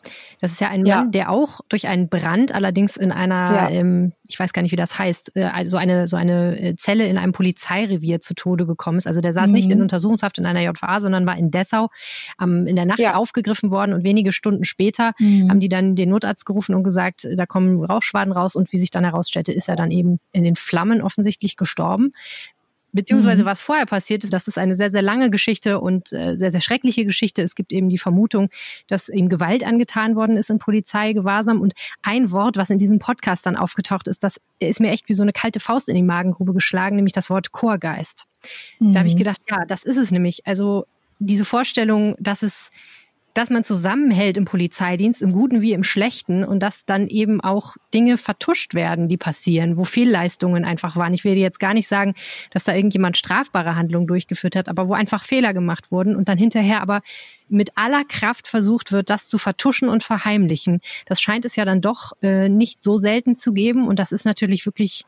Das 0.41 0.51
ist 0.51 0.59
ja 0.59 0.67
ein 0.67 0.85
ja. 0.85 0.97
Mann, 0.97 1.11
der 1.13 1.29
auch 1.29 1.61
durch 1.69 1.87
einen 1.87 2.09
Brand, 2.09 2.53
allerdings 2.53 2.97
in 2.97 3.13
einer, 3.13 3.35
ja. 3.53 3.69
ähm, 3.69 4.11
ich 4.27 4.37
weiß 4.37 4.51
gar 4.51 4.61
nicht, 4.61 4.73
wie 4.73 4.75
das 4.75 4.99
heißt, 4.99 5.37
äh, 5.37 5.65
so 5.65 5.77
eine 5.77 6.09
so 6.09 6.17
eine 6.17 6.59
äh, 6.59 6.75
Zelle 6.75 7.07
in 7.07 7.17
einem 7.17 7.31
Polizeirevier 7.31 8.19
zu 8.19 8.33
Tode 8.33 8.65
gekommen 8.65 8.97
ist. 8.97 9.07
Also 9.07 9.21
der 9.21 9.31
saß 9.31 9.51
mhm. 9.51 9.55
nicht 9.55 9.71
in 9.71 9.81
Untersuchungshaft 9.81 10.37
in 10.37 10.45
einer 10.45 10.59
JVA, 10.59 10.99
sondern 10.99 11.25
war 11.25 11.37
in 11.37 11.49
Dessau 11.49 11.87
ähm, 12.41 12.67
in 12.67 12.75
der 12.75 12.85
Nacht 12.85 12.99
ja. 12.99 13.15
aufgegriffen 13.15 13.71
worden 13.71 13.93
und 13.93 14.03
wenige 14.03 14.33
Stunden 14.33 14.65
später 14.65 15.13
mhm. 15.17 15.49
haben 15.49 15.61
die 15.61 15.69
dann 15.69 15.95
den 15.95 16.09
Notarzt 16.09 16.45
gerufen 16.45 16.75
und 16.75 16.83
gesagt, 16.83 17.25
da 17.37 17.45
kommen 17.45 17.81
Rauchschwaden 17.81 18.33
raus 18.33 18.57
und 18.57 18.69
wie 18.73 18.79
sich 18.79 18.91
dann 18.91 19.05
herausstellte, 19.05 19.53
ist 19.53 19.69
er 19.69 19.77
dann 19.77 19.91
eben 19.91 20.19
in 20.33 20.43
den 20.43 20.57
Flammen 20.57 21.01
offensichtlich 21.01 21.55
gestorben. 21.55 22.11
Beziehungsweise 22.95 23.43
mhm. 23.43 23.47
was 23.47 23.59
vorher 23.59 23.85
passiert 23.85 24.23
ist, 24.23 24.31
das 24.31 24.47
ist 24.47 24.57
eine 24.57 24.73
sehr, 24.73 24.89
sehr 24.89 25.01
lange 25.01 25.29
Geschichte 25.29 25.81
und 25.81 26.13
äh, 26.13 26.35
sehr, 26.35 26.49
sehr 26.49 26.61
schreckliche 26.61 27.05
Geschichte. 27.05 27.41
Es 27.41 27.53
gibt 27.53 27.73
eben 27.73 27.89
die 27.89 27.97
Vermutung, 27.97 28.49
dass 28.87 29.09
ihm 29.09 29.27
Gewalt 29.27 29.65
angetan 29.65 30.15
worden 30.15 30.37
ist 30.37 30.49
in 30.49 30.59
Polizeigewahrsam. 30.59 31.59
Und 31.59 31.73
ein 32.01 32.31
Wort, 32.31 32.55
was 32.55 32.69
in 32.69 32.79
diesem 32.79 32.99
Podcast 32.99 33.45
dann 33.45 33.57
aufgetaucht 33.57 34.07
ist, 34.07 34.23
das 34.23 34.39
ist 34.59 34.79
mir 34.79 34.91
echt 34.91 35.09
wie 35.09 35.13
so 35.13 35.23
eine 35.23 35.33
kalte 35.33 35.59
Faust 35.59 35.89
in 35.89 35.95
die 35.95 36.03
Magengrube 36.03 36.53
geschlagen, 36.53 36.95
nämlich 36.95 37.11
das 37.11 37.29
Wort 37.29 37.51
Chorgeist. 37.51 38.23
Mhm. 38.79 38.93
Da 38.93 38.99
habe 38.99 39.09
ich 39.09 39.17
gedacht, 39.17 39.41
ja, 39.49 39.65
das 39.65 39.83
ist 39.83 39.97
es 39.97 40.11
nämlich. 40.11 40.47
Also 40.47 40.85
diese 41.19 41.43
Vorstellung, 41.43 42.15
dass 42.19 42.43
es 42.43 42.71
dass 43.35 43.49
man 43.49 43.65
zusammenhält 43.65 44.37
im 44.37 44.45
Polizeidienst, 44.45 45.21
im 45.21 45.33
Guten 45.33 45.61
wie 45.61 45.73
im 45.73 45.83
Schlechten 45.83 46.45
und 46.45 46.61
dass 46.61 46.85
dann 46.85 47.07
eben 47.07 47.41
auch 47.41 47.75
Dinge 47.93 48.17
vertuscht 48.17 48.73
werden, 48.73 49.09
die 49.09 49.17
passieren, 49.17 49.75
wo 49.75 49.83
Fehlleistungen 49.83 50.63
einfach 50.63 50.95
waren. 50.95 51.13
Ich 51.13 51.25
will 51.25 51.35
jetzt 51.35 51.59
gar 51.59 51.73
nicht 51.73 51.89
sagen, 51.89 52.15
dass 52.51 52.63
da 52.63 52.73
irgendjemand 52.73 53.17
strafbare 53.17 53.75
Handlungen 53.75 54.07
durchgeführt 54.07 54.55
hat, 54.55 54.69
aber 54.69 54.87
wo 54.87 54.93
einfach 54.93 55.25
Fehler 55.25 55.53
gemacht 55.53 55.91
wurden 55.91 56.15
und 56.15 56.29
dann 56.29 56.37
hinterher 56.37 56.81
aber 56.81 57.01
mit 57.49 57.71
aller 57.75 58.05
Kraft 58.05 58.47
versucht 58.47 58.93
wird, 58.93 59.09
das 59.09 59.27
zu 59.27 59.37
vertuschen 59.37 59.89
und 59.89 60.01
verheimlichen. 60.01 60.79
Das 61.05 61.21
scheint 61.21 61.43
es 61.43 61.57
ja 61.57 61.65
dann 61.65 61.81
doch 61.81 62.13
äh, 62.21 62.47
nicht 62.47 62.81
so 62.81 62.97
selten 62.97 63.35
zu 63.35 63.51
geben 63.51 63.85
und 63.85 63.99
das 63.99 64.13
ist 64.13 64.23
natürlich 64.23 64.65
wirklich 64.65 65.05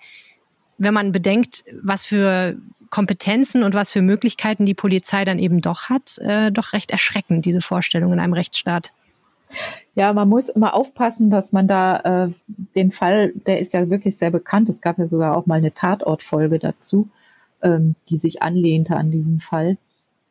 wenn 0.77 0.93
man 0.93 1.11
bedenkt, 1.11 1.63
was 1.81 2.05
für 2.05 2.57
Kompetenzen 2.89 3.63
und 3.63 3.73
was 3.73 3.91
für 3.91 4.01
Möglichkeiten 4.01 4.65
die 4.65 4.73
Polizei 4.73 5.25
dann 5.25 5.39
eben 5.39 5.61
doch 5.61 5.89
hat, 5.89 6.17
äh, 6.19 6.51
doch 6.51 6.73
recht 6.73 6.91
erschreckend, 6.91 7.45
diese 7.45 7.61
Vorstellung 7.61 8.13
in 8.13 8.19
einem 8.19 8.33
Rechtsstaat. 8.33 8.91
Ja, 9.95 10.13
man 10.13 10.27
muss 10.27 10.49
immer 10.49 10.73
aufpassen, 10.73 11.29
dass 11.29 11.51
man 11.51 11.67
da 11.67 12.25
äh, 12.25 12.31
den 12.75 12.91
Fall, 12.91 13.31
der 13.45 13.59
ist 13.59 13.73
ja 13.73 13.89
wirklich 13.89 14.17
sehr 14.17 14.31
bekannt. 14.31 14.69
Es 14.69 14.81
gab 14.81 14.97
ja 14.99 15.07
sogar 15.07 15.35
auch 15.35 15.45
mal 15.45 15.55
eine 15.55 15.73
Tatortfolge 15.73 16.59
dazu, 16.59 17.09
ähm, 17.61 17.95
die 18.09 18.17
sich 18.17 18.41
anlehnte 18.41 18.95
an 18.95 19.09
diesen 19.09 19.39
Fall. 19.39 19.77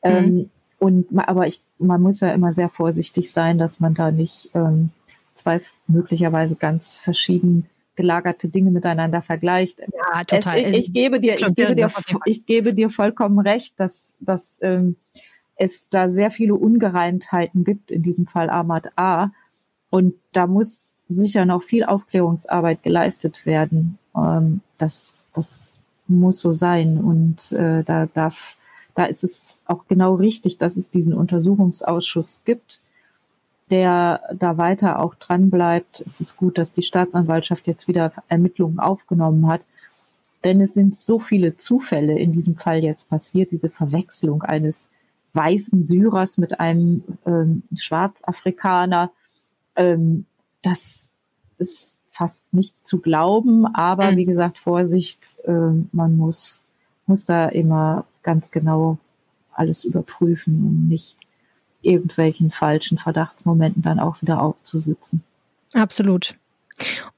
Ähm, 0.02 0.24
mhm. 0.24 0.50
Und 0.78 1.06
aber 1.18 1.46
ich, 1.46 1.60
man 1.78 2.02
muss 2.02 2.20
ja 2.20 2.32
immer 2.32 2.52
sehr 2.52 2.68
vorsichtig 2.68 3.32
sein, 3.32 3.56
dass 3.56 3.80
man 3.80 3.94
da 3.94 4.10
nicht 4.10 4.50
ähm, 4.54 4.90
zwei 5.32 5.62
möglicherweise 5.86 6.56
ganz 6.56 6.96
verschieden 6.96 7.66
gelagerte 7.96 8.48
Dinge 8.48 8.70
miteinander 8.70 9.22
vergleicht. 9.22 9.80
Ja, 9.80 10.22
total. 10.22 10.58
Es, 10.58 10.66
ich, 10.66 10.78
ich, 10.78 10.92
gebe 10.92 11.20
dir, 11.20 11.34
ich 11.34 11.54
gebe 11.54 11.74
dir, 11.74 11.90
ich 12.24 12.46
gebe 12.46 12.74
dir 12.74 12.90
vollkommen 12.90 13.38
recht, 13.38 13.78
dass, 13.80 14.16
dass 14.20 14.58
ähm, 14.62 14.96
es 15.56 15.88
da 15.88 16.10
sehr 16.10 16.30
viele 16.30 16.54
Ungereimtheiten 16.54 17.64
gibt, 17.64 17.90
in 17.90 18.02
diesem 18.02 18.26
Fall 18.26 18.50
Ahmad 18.50 18.90
A. 18.96 19.30
Und 19.90 20.14
da 20.32 20.46
muss 20.46 20.94
sicher 21.08 21.44
noch 21.44 21.62
viel 21.62 21.84
Aufklärungsarbeit 21.84 22.82
geleistet 22.82 23.46
werden. 23.46 23.98
Ähm, 24.14 24.60
das, 24.78 25.28
das 25.32 25.80
muss 26.06 26.40
so 26.40 26.52
sein. 26.52 26.98
Und 26.98 27.52
äh, 27.52 27.82
da 27.82 28.06
darf, 28.06 28.56
da 28.94 29.06
ist 29.06 29.24
es 29.24 29.60
auch 29.64 29.86
genau 29.88 30.14
richtig, 30.14 30.58
dass 30.58 30.76
es 30.76 30.90
diesen 30.90 31.14
Untersuchungsausschuss 31.14 32.42
gibt 32.44 32.80
der 33.70 34.20
da 34.34 34.58
weiter 34.58 35.00
auch 35.00 35.14
dran 35.14 35.50
bleibt. 35.50 36.00
Es 36.00 36.20
ist 36.20 36.36
gut, 36.36 36.58
dass 36.58 36.72
die 36.72 36.82
Staatsanwaltschaft 36.82 37.66
jetzt 37.66 37.88
wieder 37.88 38.12
Ermittlungen 38.28 38.78
aufgenommen 38.78 39.48
hat. 39.48 39.66
Denn 40.44 40.60
es 40.60 40.74
sind 40.74 40.94
so 40.94 41.18
viele 41.18 41.56
Zufälle 41.56 42.18
in 42.18 42.32
diesem 42.32 42.56
Fall 42.56 42.84
jetzt 42.84 43.08
passiert, 43.08 43.50
diese 43.50 43.70
Verwechslung 43.70 44.42
eines 44.42 44.90
weißen 45.32 45.82
Syrers 45.82 46.38
mit 46.38 46.60
einem 46.60 47.02
ähm, 47.26 47.62
Schwarzafrikaner. 47.74 49.10
Ähm, 49.74 50.26
das 50.62 51.10
ist 51.58 51.96
fast 52.08 52.44
nicht 52.52 52.74
zu 52.86 53.00
glauben, 53.00 53.66
aber 53.66 54.12
mhm. 54.12 54.16
wie 54.16 54.24
gesagt, 54.24 54.58
Vorsicht, 54.58 55.38
äh, 55.44 55.70
man 55.92 56.16
muss, 56.16 56.62
muss 57.06 57.24
da 57.24 57.46
immer 57.48 58.06
ganz 58.22 58.50
genau 58.50 58.98
alles 59.52 59.84
überprüfen 59.84 60.66
und 60.66 60.88
nicht 60.88 61.18
irgendwelchen 61.86 62.50
falschen 62.50 62.98
Verdachtsmomenten 62.98 63.82
dann 63.82 64.00
auch 64.00 64.20
wieder 64.22 64.42
aufzusitzen. 64.42 65.22
Absolut. 65.74 66.34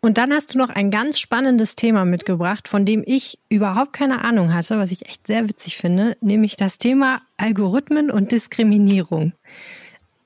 Und 0.00 0.18
dann 0.18 0.32
hast 0.32 0.54
du 0.54 0.58
noch 0.58 0.68
ein 0.68 0.90
ganz 0.90 1.18
spannendes 1.18 1.74
Thema 1.74 2.04
mitgebracht, 2.04 2.68
von 2.68 2.84
dem 2.84 3.02
ich 3.04 3.38
überhaupt 3.48 3.92
keine 3.92 4.24
Ahnung 4.24 4.54
hatte, 4.54 4.78
was 4.78 4.92
ich 4.92 5.06
echt 5.06 5.26
sehr 5.26 5.48
witzig 5.48 5.76
finde, 5.76 6.16
nämlich 6.20 6.56
das 6.56 6.78
Thema 6.78 7.22
Algorithmen 7.36 8.10
und 8.10 8.30
Diskriminierung. 8.30 9.32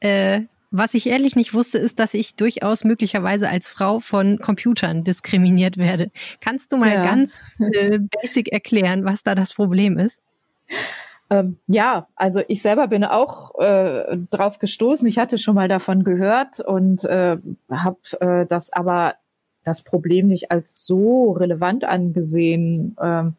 Äh, 0.01 0.43
was 0.71 0.95
ich 0.95 1.07
ehrlich 1.07 1.37
nicht 1.37 1.53
wusste, 1.53 1.79
ist, 1.79 1.99
dass 1.99 2.15
ich 2.15 2.35
durchaus 2.35 2.85
möglicherweise 2.85 3.49
als 3.49 3.71
Frau 3.71 4.01
von 4.01 4.39
Computern 4.39 5.05
diskriminiert 5.05 5.77
werde. 5.77 6.11
Kannst 6.41 6.73
du 6.73 6.79
mal 6.79 6.93
ja. 6.93 7.03
ganz 7.03 7.41
äh, 7.59 7.99
basic 7.99 8.49
erklären, 8.53 9.05
was 9.05 9.23
da 9.23 9.35
das 9.35 9.53
Problem 9.53 9.99
ist? 9.99 10.23
Ähm, 11.33 11.57
ja, 11.67 12.09
also 12.15 12.43
ich 12.47 12.61
selber 12.61 12.89
bin 12.89 13.05
auch 13.05 13.59
äh, 13.59 14.19
drauf 14.31 14.59
gestoßen. 14.59 15.09
Ich 15.09 15.19
hatte 15.19 15.39
schon 15.39 15.55
mal 15.55 15.67
davon 15.67 16.05
gehört 16.05 16.61
und 16.61 17.05
äh, 17.05 17.39
habe 17.71 17.99
äh, 18.21 18.45
das 18.45 18.71
aber 18.71 19.15
das 19.65 19.81
Problem 19.81 20.27
nicht 20.27 20.51
als 20.51 20.85
so 20.85 21.33
relevant 21.33 21.85
angesehen. 21.85 22.97
Ähm, 23.01 23.37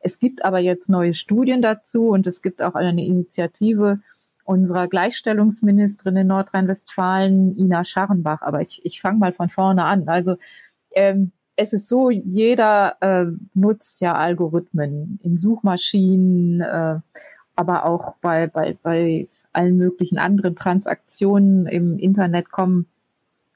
es 0.00 0.18
gibt 0.18 0.44
aber 0.44 0.58
jetzt 0.58 0.90
neue 0.90 1.14
Studien 1.14 1.62
dazu 1.62 2.08
und 2.08 2.26
es 2.26 2.42
gibt 2.42 2.62
auch 2.62 2.74
eine 2.74 3.06
Initiative 3.06 4.00
unserer 4.42 4.88
Gleichstellungsministerin 4.88 6.16
in 6.16 6.26
Nordrhein-Westfalen, 6.26 7.56
Ina 7.56 7.84
Scharrenbach. 7.84 8.42
Aber 8.42 8.60
ich, 8.60 8.80
ich 8.84 9.00
fange 9.00 9.18
mal 9.18 9.32
von 9.32 9.50
vorne 9.50 9.84
an. 9.84 10.08
Also 10.08 10.36
ähm, 10.96 11.30
es 11.56 11.72
ist 11.72 11.88
so, 11.88 12.10
jeder 12.10 12.96
äh, 13.00 13.26
nutzt 13.54 14.00
ja 14.00 14.14
Algorithmen 14.14 15.18
in 15.22 15.36
Suchmaschinen, 15.36 16.60
äh, 16.60 16.98
aber 17.56 17.84
auch 17.84 18.16
bei, 18.16 18.46
bei, 18.46 18.76
bei 18.82 19.28
allen 19.52 19.76
möglichen 19.76 20.18
anderen 20.18 20.54
Transaktionen 20.54 21.66
im 21.66 21.98
Internet 21.98 22.50
kommen 22.50 22.86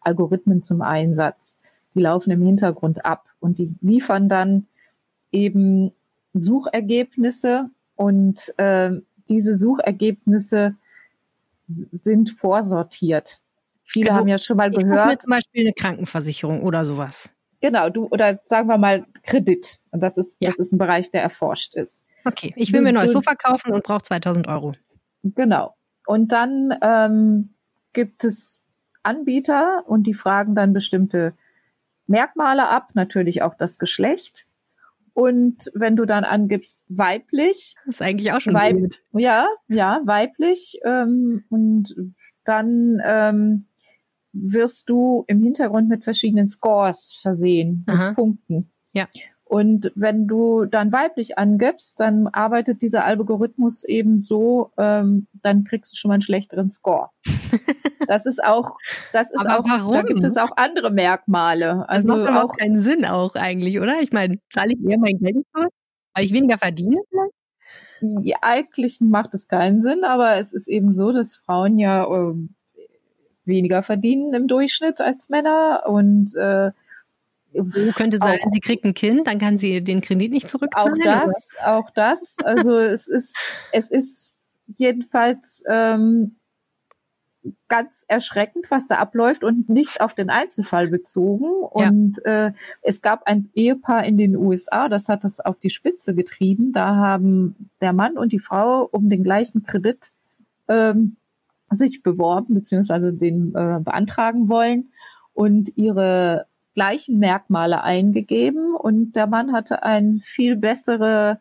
Algorithmen 0.01 0.63
zum 0.63 0.83
Einsatz. 0.83 1.57
Die 1.95 2.01
laufen 2.01 2.31
im 2.31 2.43
Hintergrund 2.43 3.05
ab 3.05 3.27
und 3.41 3.59
die 3.59 3.75
liefern 3.81 4.29
dann 4.29 4.67
eben 5.33 5.93
Suchergebnisse 6.35 7.71
und 7.97 8.55
äh, 8.59 8.93
diese 9.29 9.57
Suchergebnisse 9.57 10.77
sind 11.67 12.31
vorsortiert. 12.31 13.41
Viele 13.83 14.11
also, 14.11 14.21
haben 14.21 14.29
ja 14.29 14.39
schon 14.39 14.57
mal 14.57 14.71
gehört. 14.71 15.09
Mir 15.09 15.19
zum 15.19 15.31
Beispiel 15.31 15.63
eine 15.63 15.73
Krankenversicherung 15.73 16.63
oder 16.63 16.85
sowas. 16.85 17.33
Genau, 17.61 17.91
du 17.91 18.07
oder 18.07 18.41
sagen 18.45 18.69
wir 18.69 18.79
mal 18.79 19.05
Kredit. 19.23 19.79
Und 19.91 20.03
das 20.03 20.17
ist 20.17 20.41
ja. 20.41 20.49
das 20.49 20.59
ist 20.59 20.73
ein 20.73 20.79
Bereich, 20.79 21.11
der 21.11 21.23
erforscht 21.23 21.75
ist. 21.75 22.07
Okay, 22.25 22.53
ich 22.57 22.73
will 22.73 22.83
mir 22.83 22.89
ein 22.89 22.95
neues 22.95 23.13
Sofa 23.13 23.35
kaufen 23.35 23.73
und 23.73 23.83
brauche 23.83 24.03
2000 24.03 24.49
Euro. 24.49 24.73
Genau. 25.23 25.75
Und 26.07 26.33
dann 26.33 26.75
ähm, 26.83 27.55
gibt 27.93 28.25
es 28.25 28.63
Anbieter 29.03 29.85
und 29.87 30.05
die 30.05 30.15
fragen 30.15 30.55
dann 30.55 30.73
bestimmte 30.73 31.35
Merkmale 32.07 32.69
ab, 32.69 32.91
natürlich 32.95 33.43
auch 33.43 33.55
das 33.55 33.79
Geschlecht. 33.79 34.47
Und 35.13 35.71
wenn 35.75 35.97
du 35.97 36.05
dann 36.05 36.25
angibst 36.25 36.85
weiblich, 36.89 37.75
das 37.85 37.97
ist 37.97 38.03
eigentlich 38.03 38.33
auch 38.33 38.41
schon 38.41 38.55
weib 38.55 38.77
gut. 38.77 39.03
Ja, 39.13 39.49
ja, 39.69 40.01
weiblich 40.05 40.81
ähm, 40.85 41.45
und 41.49 41.95
dann 42.45 43.01
ähm, 43.05 43.67
wirst 44.33 44.89
du 44.89 45.25
im 45.27 45.43
Hintergrund 45.43 45.89
mit 45.89 46.05
verschiedenen 46.05 46.47
Scores 46.47 47.19
versehen, 47.21 47.85
mit. 47.87 48.15
Punkten. 48.15 48.71
Ja. 48.93 49.09
Und 49.51 49.91
wenn 49.97 50.29
du 50.29 50.65
dann 50.65 50.93
weiblich 50.93 51.37
angibst, 51.37 51.99
dann 51.99 52.29
arbeitet 52.29 52.83
dieser 52.83 53.05
Algorithmus 53.05 53.83
eben 53.83 54.21
so, 54.21 54.71
ähm, 54.79 55.27
dann 55.43 55.65
kriegst 55.65 55.93
du 55.93 55.97
schon 55.97 56.11
mal 56.11 56.15
einen 56.15 56.23
schlechteren 56.23 56.71
Score. 56.71 57.11
Das 58.07 58.27
ist 58.27 58.43
auch, 58.43 58.77
das 59.13 59.31
ist 59.31 59.47
auch, 59.47 59.63
warum? 59.69 59.93
da 59.93 60.03
gibt 60.03 60.25
es 60.25 60.37
auch 60.37 60.57
andere 60.57 60.91
Merkmale. 60.91 61.85
Das 61.87 61.89
Also 61.89 62.17
macht 62.17 62.27
aber 62.27 62.45
auch 62.45 62.57
keinen 62.57 62.81
Sinn 62.81 63.05
auch 63.05 63.37
eigentlich, 63.37 63.79
oder? 63.79 64.01
Ich 64.01 64.11
meine, 64.11 64.39
zahle 64.49 64.73
ich 64.73 64.85
eher 64.85 64.99
mein 64.99 65.19
Geld 65.19 65.45
weil 65.53 66.25
ich 66.25 66.33
weniger 66.33 66.59
verdiene 66.59 66.97
vielleicht? 67.09 68.27
Ja, 68.27 68.39
eigentlich 68.41 69.01
macht 69.01 69.35
es 69.35 69.47
keinen 69.47 69.81
Sinn, 69.81 70.03
aber 70.03 70.37
es 70.37 70.53
ist 70.53 70.67
eben 70.67 70.95
so, 70.95 71.13
dass 71.13 71.37
Frauen 71.37 71.79
ja 71.79 72.05
ähm, 72.09 72.55
weniger 73.45 73.83
verdienen 73.85 74.33
im 74.35 74.49
Durchschnitt 74.49 75.01
als 75.01 75.29
Männer 75.29 75.85
und 75.87 76.35
äh, 76.35 76.73
Wo 77.53 77.93
könnte 77.93 78.19
sein, 78.19 78.39
Auch- 78.43 78.53
sie 78.53 78.61
kriegt 78.61 78.85
ein 78.85 78.95
Kind, 78.95 79.27
dann 79.27 79.39
kann 79.39 79.59
sie 79.59 79.83
den 79.83 80.01
Kredit 80.01 80.33
nicht 80.33 80.47
auch 80.47 80.51
zurückzahlen? 80.51 81.01
das, 81.01 81.57
auch 81.65 81.91
das. 81.91 82.37
Also 82.45 82.77
es 82.77 83.09
ist, 83.09 83.37
es 83.73 83.91
ist 83.91 84.35
jedenfalls 84.77 85.65
ähm, 85.69 86.37
ganz 87.69 88.05
erschreckend, 88.09 88.71
was 88.71 88.87
da 88.87 88.97
abläuft 88.97 89.45
und 89.45 89.69
nicht 89.69 90.01
auf 90.01 90.15
den 90.15 90.31
Einzelfall 90.31 90.89
bezogen. 90.89 91.47
Ja. 91.75 91.89
Und 91.89 92.25
äh, 92.25 92.53
es 92.83 93.01
gab 93.01 93.27
ein 93.27 93.51
Ehepaar 93.55 94.05
in 94.05 94.17
den 94.17 94.37
USA, 94.37 94.89
das 94.89 95.09
hat 95.09 95.25
das 95.25 95.41
auf 95.41 95.59
die 95.59 95.71
Spitze 95.71 96.15
getrieben. 96.15 96.73
Da 96.73 96.97
haben 96.97 97.71
der 97.81 97.93
Mann 97.93 98.19
und 98.19 98.33
die 98.33 98.39
Frau 98.39 98.85
um 98.91 99.09
den 99.09 99.25
gleichen 99.25 99.63
Kredit 99.63 100.13
ähm, 100.69 101.17
sich 101.71 102.03
beworben 102.03 102.55
beziehungsweise 102.55 103.13
den 103.13 103.55
äh, 103.55 103.81
beantragen 103.81 104.49
wollen 104.49 104.93
und 105.33 105.77
ihre 105.77 106.47
gleichen 106.81 107.19
Merkmale 107.19 107.85
eingegeben 107.85 108.75
und 108.75 109.13
der 109.13 109.27
Mann 109.27 109.53
hatte 109.53 109.83
ein 109.83 110.19
viel 110.19 110.57
bessere 110.57 111.39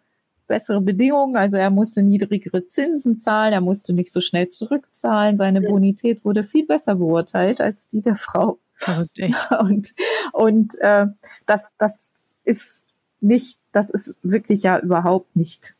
bessere 0.47 0.82
Bedingungen, 0.82 1.38
also 1.38 1.56
er 1.56 1.69
musste 1.69 2.04
niedrigere 2.04 2.67
Zinsen 2.67 3.17
zahlen, 3.17 3.54
er 3.54 3.62
musste 3.62 3.93
nicht 3.93 4.12
so 4.12 4.19
schnell 4.19 4.49
zurückzahlen, 4.49 5.38
seine 5.38 5.62
Bonität 5.62 6.25
wurde 6.25 6.43
viel 6.43 6.65
besser 6.65 6.95
beurteilt 6.95 7.62
als 7.62 7.88
die 7.88 8.02
der 8.02 8.17
Frau. 8.17 8.58
Verrückt, 8.73 9.17
echt. 9.19 9.52
Und, 9.62 9.93
und 10.34 10.75
äh, 10.82 11.06
das, 11.45 11.75
das 11.78 12.38
ist 12.43 12.88
nicht, 13.21 13.60
das 13.71 13.89
ist 13.89 14.15
wirklich 14.23 14.63
ja 14.63 14.78
überhaupt 14.80 15.36
nicht, 15.38 15.75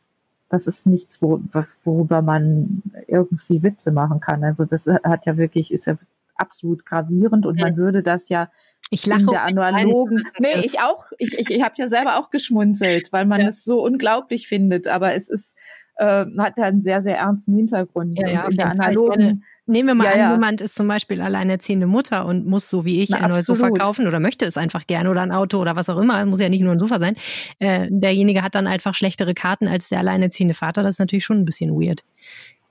das 0.48 0.66
ist 0.66 0.86
nichts, 0.86 1.20
wo, 1.20 1.42
worüber 1.84 2.22
man 2.22 2.82
irgendwie 3.08 3.62
Witze 3.62 3.92
machen 3.92 4.20
kann. 4.20 4.42
Also 4.42 4.64
das 4.64 4.86
hat 4.86 5.26
ja 5.26 5.36
wirklich, 5.36 5.70
ist 5.70 5.86
ja 5.86 5.96
absolut 6.40 6.86
gravierend 6.86 7.44
und 7.44 7.58
man 7.58 7.76
würde 7.76 8.02
das 8.02 8.28
ja 8.28 8.48
Ich 8.90 9.06
in 9.06 9.12
lache, 9.12 9.26
der 9.30 9.44
um 9.46 9.54
mich 9.54 9.58
analogen. 9.64 10.22
Nee, 10.38 10.60
ich 10.64 10.80
auch. 10.80 11.04
Ich, 11.18 11.38
ich, 11.38 11.50
ich 11.50 11.62
habe 11.62 11.74
ja 11.78 11.88
selber 11.88 12.18
auch 12.18 12.30
geschmunzelt, 12.30 13.12
weil 13.12 13.24
man 13.24 13.40
Ja. 13.40 13.48
es 13.48 13.64
so 13.64 13.82
unglaublich 13.82 14.48
findet. 14.48 14.88
Aber 14.88 15.14
es 15.14 15.28
ist 15.28 15.56
äh, 15.96 16.24
hat 16.38 16.56
ja 16.56 16.64
einen 16.64 16.80
sehr 16.80 17.00
sehr 17.02 17.16
ernsten 17.18 17.54
Hintergrund. 17.56 18.18
Ja, 18.18 18.28
ja, 18.28 18.48
in 18.48 18.56
der 18.56 18.70
analogen. 18.70 19.44
Nehmen 19.66 19.88
wir 19.88 19.94
mal 19.94 20.04
Ja, 20.06 20.10
an, 20.12 20.18
ja. 20.18 20.32
jemand 20.32 20.60
ist 20.60 20.74
zum 20.74 20.88
Beispiel 20.88 21.20
alleinerziehende 21.20 21.86
Mutter 21.86 22.26
und 22.26 22.44
muss, 22.44 22.68
so 22.68 22.84
wie 22.84 23.02
ich, 23.02 23.10
Na, 23.10 23.18
ein 23.18 23.30
neues 23.30 23.46
Sofa 23.46 23.70
kaufen 23.70 24.08
oder 24.08 24.18
möchte 24.18 24.44
es 24.44 24.56
einfach 24.56 24.84
gerne 24.88 25.10
oder 25.10 25.20
ein 25.22 25.30
Auto 25.30 25.58
oder 25.60 25.76
was 25.76 25.88
auch 25.88 25.98
immer. 25.98 26.24
Muss 26.26 26.40
ja 26.40 26.48
nicht 26.48 26.62
nur 26.62 26.72
ein 26.72 26.80
Sofa 26.80 26.98
sein. 26.98 27.14
Äh, 27.60 27.86
derjenige 27.88 28.42
hat 28.42 28.56
dann 28.56 28.66
einfach 28.66 28.94
schlechtere 28.94 29.32
Karten 29.34 29.68
als 29.68 29.88
der 29.88 30.00
alleinerziehende 30.00 30.54
Vater. 30.54 30.82
Das 30.82 30.96
ist 30.96 30.98
natürlich 30.98 31.24
schon 31.24 31.38
ein 31.38 31.44
bisschen 31.44 31.70
weird. 31.80 32.02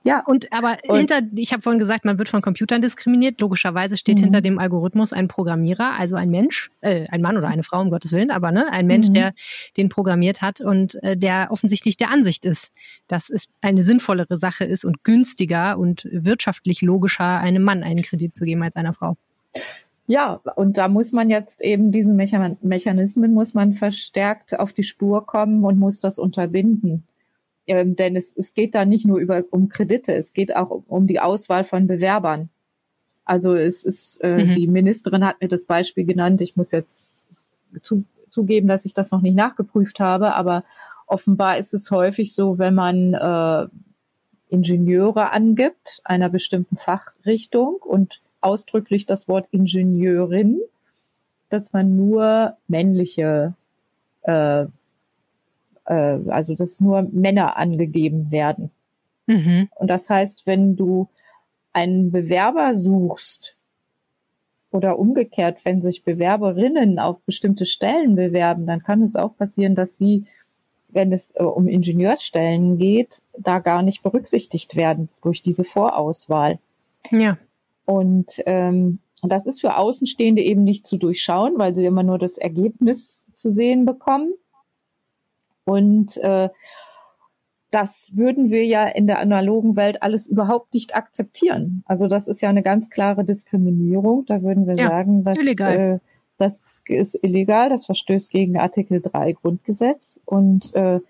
Ja, 0.02 0.20
Und 0.26 0.52
aber 0.52 0.78
Und- 0.88 0.96
hinter, 0.98 1.20
ich 1.36 1.52
habe 1.52 1.62
vorhin 1.62 1.78
gesagt, 1.78 2.04
man 2.04 2.18
wird 2.18 2.28
von 2.28 2.40
Computern 2.42 2.80
diskriminiert. 2.80 3.40
Logischerweise 3.40 3.96
steht 3.96 4.18
Mhm. 4.18 4.22
hinter 4.24 4.40
dem 4.40 4.58
Algorithmus 4.58 5.12
ein 5.12 5.28
Programmierer, 5.28 5.98
also 5.98 6.16
ein 6.16 6.30
Mensch, 6.30 6.70
äh, 6.80 7.06
ein 7.10 7.20
Mann 7.20 7.36
oder 7.36 7.48
eine 7.48 7.62
Frau, 7.62 7.80
um 7.80 7.90
Gottes 7.90 8.12
Willen, 8.12 8.30
aber 8.30 8.50
ne, 8.52 8.70
ein 8.72 8.86
Mensch, 8.86 9.08
Mhm. 9.08 9.14
der 9.14 9.32
den 9.76 9.88
programmiert 9.90 10.40
hat 10.42 10.60
und 10.60 11.02
äh, 11.02 11.16
der 11.16 11.48
offensichtlich 11.50 11.96
der 11.96 12.10
Ansicht 12.10 12.44
ist, 12.44 12.72
dass 13.08 13.28
es 13.30 13.44
eine 13.60 13.82
sinnvollere 13.82 14.36
Sache 14.36 14.64
ist 14.64 14.84
und 14.84 15.04
günstiger 15.04 15.78
und 15.78 16.08
wirtschaftlich 16.10 16.82
logischer, 16.82 17.38
einem 17.38 17.62
Mann 17.62 17.82
einen 17.82 18.02
Kredit 18.02 18.34
zu 18.34 18.44
geben 18.44 18.62
als 18.62 18.76
einer 18.76 18.92
Frau. 18.92 19.16
Ja, 20.06 20.40
und 20.56 20.76
da 20.76 20.88
muss 20.88 21.12
man 21.12 21.30
jetzt 21.30 21.62
eben 21.62 21.92
diesen 21.92 22.16
Mechan 22.16 22.56
Mechanismen 22.62 23.32
muss 23.32 23.54
man 23.54 23.74
verstärkt 23.74 24.58
auf 24.58 24.72
die 24.72 24.82
Spur 24.82 25.24
kommen 25.24 25.62
und 25.64 25.78
muss 25.78 26.00
das 26.00 26.18
unterbinden. 26.18 27.04
Ähm, 27.70 27.94
denn 27.94 28.16
es, 28.16 28.36
es 28.36 28.52
geht 28.52 28.74
da 28.74 28.84
nicht 28.84 29.06
nur 29.06 29.18
über, 29.18 29.44
um 29.50 29.68
Kredite, 29.68 30.12
es 30.12 30.32
geht 30.32 30.56
auch 30.56 30.70
um, 30.70 30.84
um 30.88 31.06
die 31.06 31.20
Auswahl 31.20 31.62
von 31.62 31.86
Bewerbern. 31.86 32.48
Also 33.24 33.54
es 33.54 33.84
ist, 33.84 34.16
äh, 34.24 34.44
Mhm. 34.44 34.54
die 34.54 34.66
Ministerin 34.66 35.24
hat 35.24 35.40
mir 35.40 35.46
das 35.46 35.64
Beispiel 35.66 36.04
genannt. 36.04 36.40
Ich 36.40 36.56
muss 36.56 36.72
jetzt 36.72 37.46
zu, 37.82 38.04
zugeben, 38.28 38.66
dass 38.66 38.84
ich 38.86 38.92
das 38.94 39.12
noch 39.12 39.22
nicht 39.22 39.36
nachgeprüft 39.36 40.00
habe, 40.00 40.34
aber 40.34 40.64
offenbar 41.06 41.58
ist 41.58 41.72
es 41.72 41.92
häufig 41.92 42.34
so, 42.34 42.58
wenn 42.58 42.74
man 42.74 43.14
äh, 43.14 43.68
Ingenieure 44.48 45.30
angibt, 45.30 46.00
einer 46.02 46.28
bestimmten 46.28 46.76
Fachrichtung 46.76 47.76
und 47.76 48.20
ausdrücklich 48.40 49.06
das 49.06 49.28
Wort 49.28 49.46
Ingenieurin, 49.52 50.60
dass 51.50 51.72
man 51.72 51.94
nur 51.96 52.56
männliche, 52.66 53.54
äh, 54.22 54.66
äh, 55.86 56.18
also 56.28 56.54
dass 56.54 56.80
nur 56.80 57.02
Männer 57.02 57.56
angegeben 57.56 58.30
werden. 58.30 58.70
Mhm. 59.26 59.68
Und 59.76 59.88
das 59.88 60.10
heißt, 60.10 60.46
wenn 60.46 60.76
du 60.76 61.08
einen 61.72 62.10
Bewerber 62.10 62.74
suchst 62.74 63.56
oder 64.70 64.98
umgekehrt, 64.98 65.64
wenn 65.64 65.80
sich 65.80 66.04
Bewerberinnen 66.04 66.98
auf 66.98 67.20
bestimmte 67.22 67.66
Stellen 67.66 68.16
bewerben, 68.16 68.66
dann 68.66 68.82
kann 68.82 69.02
es 69.02 69.16
auch 69.16 69.36
passieren, 69.36 69.74
dass 69.74 69.96
sie, 69.96 70.24
wenn 70.88 71.12
es 71.12 71.32
äh, 71.36 71.42
um 71.42 71.68
Ingenieursstellen 71.68 72.78
geht, 72.78 73.22
da 73.38 73.58
gar 73.58 73.82
nicht 73.82 74.02
berücksichtigt 74.02 74.76
werden 74.76 75.08
durch 75.22 75.42
diese 75.42 75.64
Vorauswahl. 75.64 76.58
Ja. 77.10 77.38
Und 77.84 78.42
ähm, 78.46 79.00
das 79.22 79.46
ist 79.46 79.60
für 79.60 79.76
Außenstehende 79.76 80.42
eben 80.42 80.64
nicht 80.64 80.86
zu 80.86 80.96
durchschauen, 80.96 81.54
weil 81.56 81.74
sie 81.74 81.84
immer 81.84 82.02
nur 82.02 82.18
das 82.18 82.38
Ergebnis 82.38 83.26
zu 83.34 83.50
sehen 83.50 83.84
bekommen. 83.84 84.34
Und 85.70 86.16
äh, 86.18 86.48
das 87.70 88.10
würden 88.14 88.50
wir 88.50 88.64
ja 88.64 88.86
in 88.86 89.06
der 89.06 89.20
analogen 89.20 89.76
Welt 89.76 90.02
alles 90.02 90.26
überhaupt 90.26 90.74
nicht 90.74 90.96
akzeptieren. 90.96 91.84
Also 91.86 92.08
das 92.08 92.26
ist 92.26 92.40
ja 92.40 92.48
eine 92.48 92.62
ganz 92.62 92.90
klare 92.90 93.24
Diskriminierung. 93.24 94.24
Da 94.26 94.42
würden 94.42 94.66
wir 94.66 94.74
Ja, 94.74 94.88
sagen, 94.88 95.24
dass. 95.24 95.38
Äh, 95.38 95.98
das 96.38 96.80
ist 96.86 97.18
illegal, 97.22 97.68
das 97.68 97.84
verstößt 97.84 98.30
gegen 98.30 98.58
Artikel 98.58 99.02
3 99.02 99.32
Grundgesetz. 99.32 100.22
Und 100.24 100.74
äh, 100.74 101.00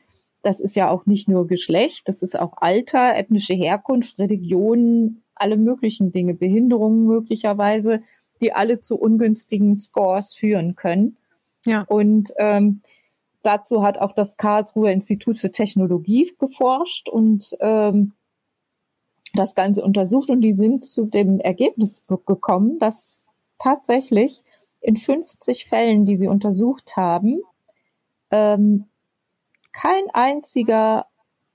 das 0.42 0.58
ist 0.58 0.74
ja 0.74 0.90
auch 0.90 1.06
nicht 1.06 1.28
nur 1.28 1.46
Geschlecht, 1.46 2.08
das 2.08 2.22
ist 2.22 2.36
auch 2.36 2.54
Alter, 2.56 3.14
ethnische 3.14 3.54
Herkunft, 3.54 4.18
Religion, 4.18 5.22
alle 5.36 5.56
möglichen 5.56 6.10
Dinge, 6.10 6.34
Behinderungen 6.34 7.06
möglicherweise, 7.06 8.02
die 8.40 8.52
alle 8.52 8.80
zu 8.80 8.98
ungünstigen 8.98 9.76
Scores 9.76 10.34
führen 10.34 10.74
können. 10.74 11.16
Ja. 11.64 11.82
Und 11.82 12.32
ähm, 12.38 12.80
dazu 13.42 13.82
hat 13.82 13.98
auch 13.98 14.12
das 14.12 14.36
Karlsruher 14.36 14.92
Institut 14.92 15.38
für 15.38 15.50
Technologie 15.50 16.32
geforscht 16.38 17.08
und 17.08 17.56
ähm, 17.60 18.12
das 19.34 19.54
Ganze 19.54 19.84
untersucht 19.84 20.30
und 20.30 20.40
die 20.40 20.52
sind 20.52 20.84
zu 20.84 21.06
dem 21.06 21.40
Ergebnis 21.40 22.04
gekommen, 22.26 22.78
dass 22.78 23.24
tatsächlich 23.58 24.42
in 24.80 24.96
50 24.96 25.66
Fällen, 25.66 26.04
die 26.04 26.16
sie 26.16 26.28
untersucht 26.28 26.96
haben, 26.96 27.40
ähm, 28.30 28.86
kein 29.72 30.04
einziger 30.12 31.06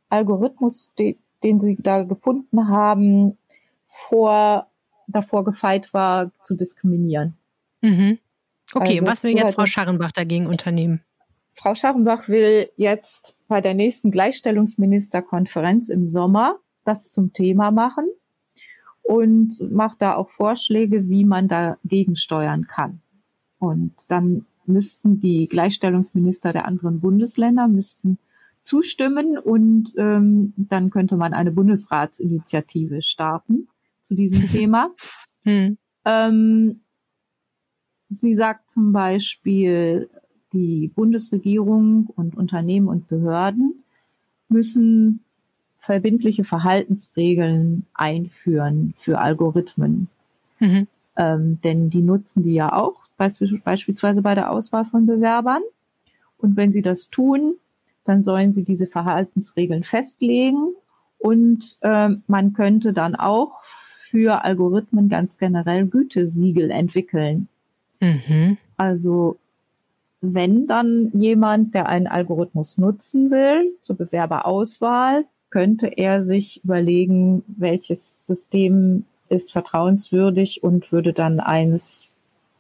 Algorithmus, 0.10 0.92
de, 0.98 1.18
den 1.44 1.60
sie 1.60 1.76
da 1.76 2.04
gefunden 2.04 2.68
haben, 2.68 3.38
vor, 3.84 4.68
davor 5.08 5.44
gefeit 5.44 5.94
war, 5.94 6.32
zu 6.44 6.56
diskriminieren. 6.56 7.36
Mhm. 7.82 8.20
Okay, 8.74 9.00
Also 9.00 9.06
was 9.06 9.24
will 9.24 9.38
jetzt 9.38 9.56
Frau 9.56 9.66
Scharrenbach 9.66 10.12
dagegen 10.12 10.48
unternehmen? 10.48 11.02
Frau 11.56 11.74
Scharrenbach 11.74 12.28
will 12.28 12.70
jetzt 12.76 13.38
bei 13.48 13.62
der 13.62 13.74
nächsten 13.74 14.12
Gleichstellungsministerkonferenz 14.12 15.90
im 15.90 16.08
Sommer 16.08 16.60
das 16.84 17.12
zum 17.12 17.34
Thema 17.34 17.72
machen 17.72 18.08
und 19.02 19.60
macht 19.72 20.02
da 20.02 20.16
auch 20.16 20.30
Vorschläge, 20.30 21.10
wie 21.10 21.26
man 21.26 21.48
dagegen 21.48 22.16
steuern 22.16 22.68
kann. 22.68 23.02
Und 23.58 23.94
dann 24.10 24.46
müssten 24.66 25.20
die 25.20 25.48
Gleichstellungsminister 25.48 26.52
der 26.52 26.66
anderen 26.66 27.00
Bundesländer 27.00 27.68
müssten 27.68 28.20
zustimmen 28.62 29.38
und 29.38 29.94
ähm, 29.96 30.54
dann 30.58 30.90
könnte 30.90 31.18
man 31.18 31.34
eine 31.34 31.52
Bundesratsinitiative 31.52 33.02
starten 33.02 33.68
zu 34.02 34.16
diesem 34.16 34.48
Thema. 34.52 34.92
Hm. 35.44 35.78
Ähm, 36.04 36.82
sie 38.10 38.36
sagt 38.36 38.72
zum 38.72 38.92
Beispiel, 38.92 40.10
die 40.56 40.92
Bundesregierung 40.96 42.08
und 42.16 42.36
Unternehmen 42.36 42.88
und 42.88 43.08
Behörden 43.08 43.84
müssen 44.48 45.20
verbindliche 45.78 46.44
Verhaltensregeln 46.44 47.86
einführen 47.94 48.94
für 48.98 49.20
Algorithmen. 49.20 50.08
Mhm. 50.60 50.88
Ähm, 51.18 51.60
denn 51.64 51.90
die 51.90 52.02
nutzen 52.02 52.42
die 52.42 52.54
ja 52.54 52.74
auch, 52.74 52.96
beispielsweise 53.18 54.22
bei 54.22 54.34
der 54.34 54.52
Auswahl 54.52 54.86
von 54.86 55.06
Bewerbern. 55.06 55.62
Und 56.38 56.58
wenn 56.58 56.72
sie 56.72 56.82
das 56.82 57.10
tun, 57.10 57.56
dann 58.04 58.24
sollen 58.24 58.54
sie 58.54 58.64
diese 58.64 58.88
Verhaltensregeln 58.88 59.84
festlegen 59.84 60.74
und 61.18 61.78
äh, 61.82 62.10
man 62.28 62.54
könnte 62.54 62.94
dann 62.94 63.16
auch 63.16 63.62
für 63.62 64.44
Algorithmen 64.44 65.10
ganz 65.10 65.38
generell 65.38 65.88
Gütesiegel 65.88 66.72
entwickeln. 66.72 67.48
Mhm. 68.00 68.58
Also 68.78 69.38
wenn 70.34 70.68
dann 70.68 71.12
jemand, 71.14 71.74
der 71.74 71.88
einen 71.88 72.08
Algorithmus 72.08 72.78
nutzen 72.78 73.32
will 73.32 73.76
zur 73.80 73.98
Bewerberauswahl, 73.98 75.26
könnte 75.50 75.88
er 75.88 76.24
sich 76.24 76.64
überlegen, 76.64 77.44
welches 77.48 78.26
System 78.26 79.06
ist 79.30 79.52
vertrauenswürdig 79.52 80.64
und 80.64 80.92
würde 80.92 81.14
dann 81.14 81.40
eines 81.40 82.10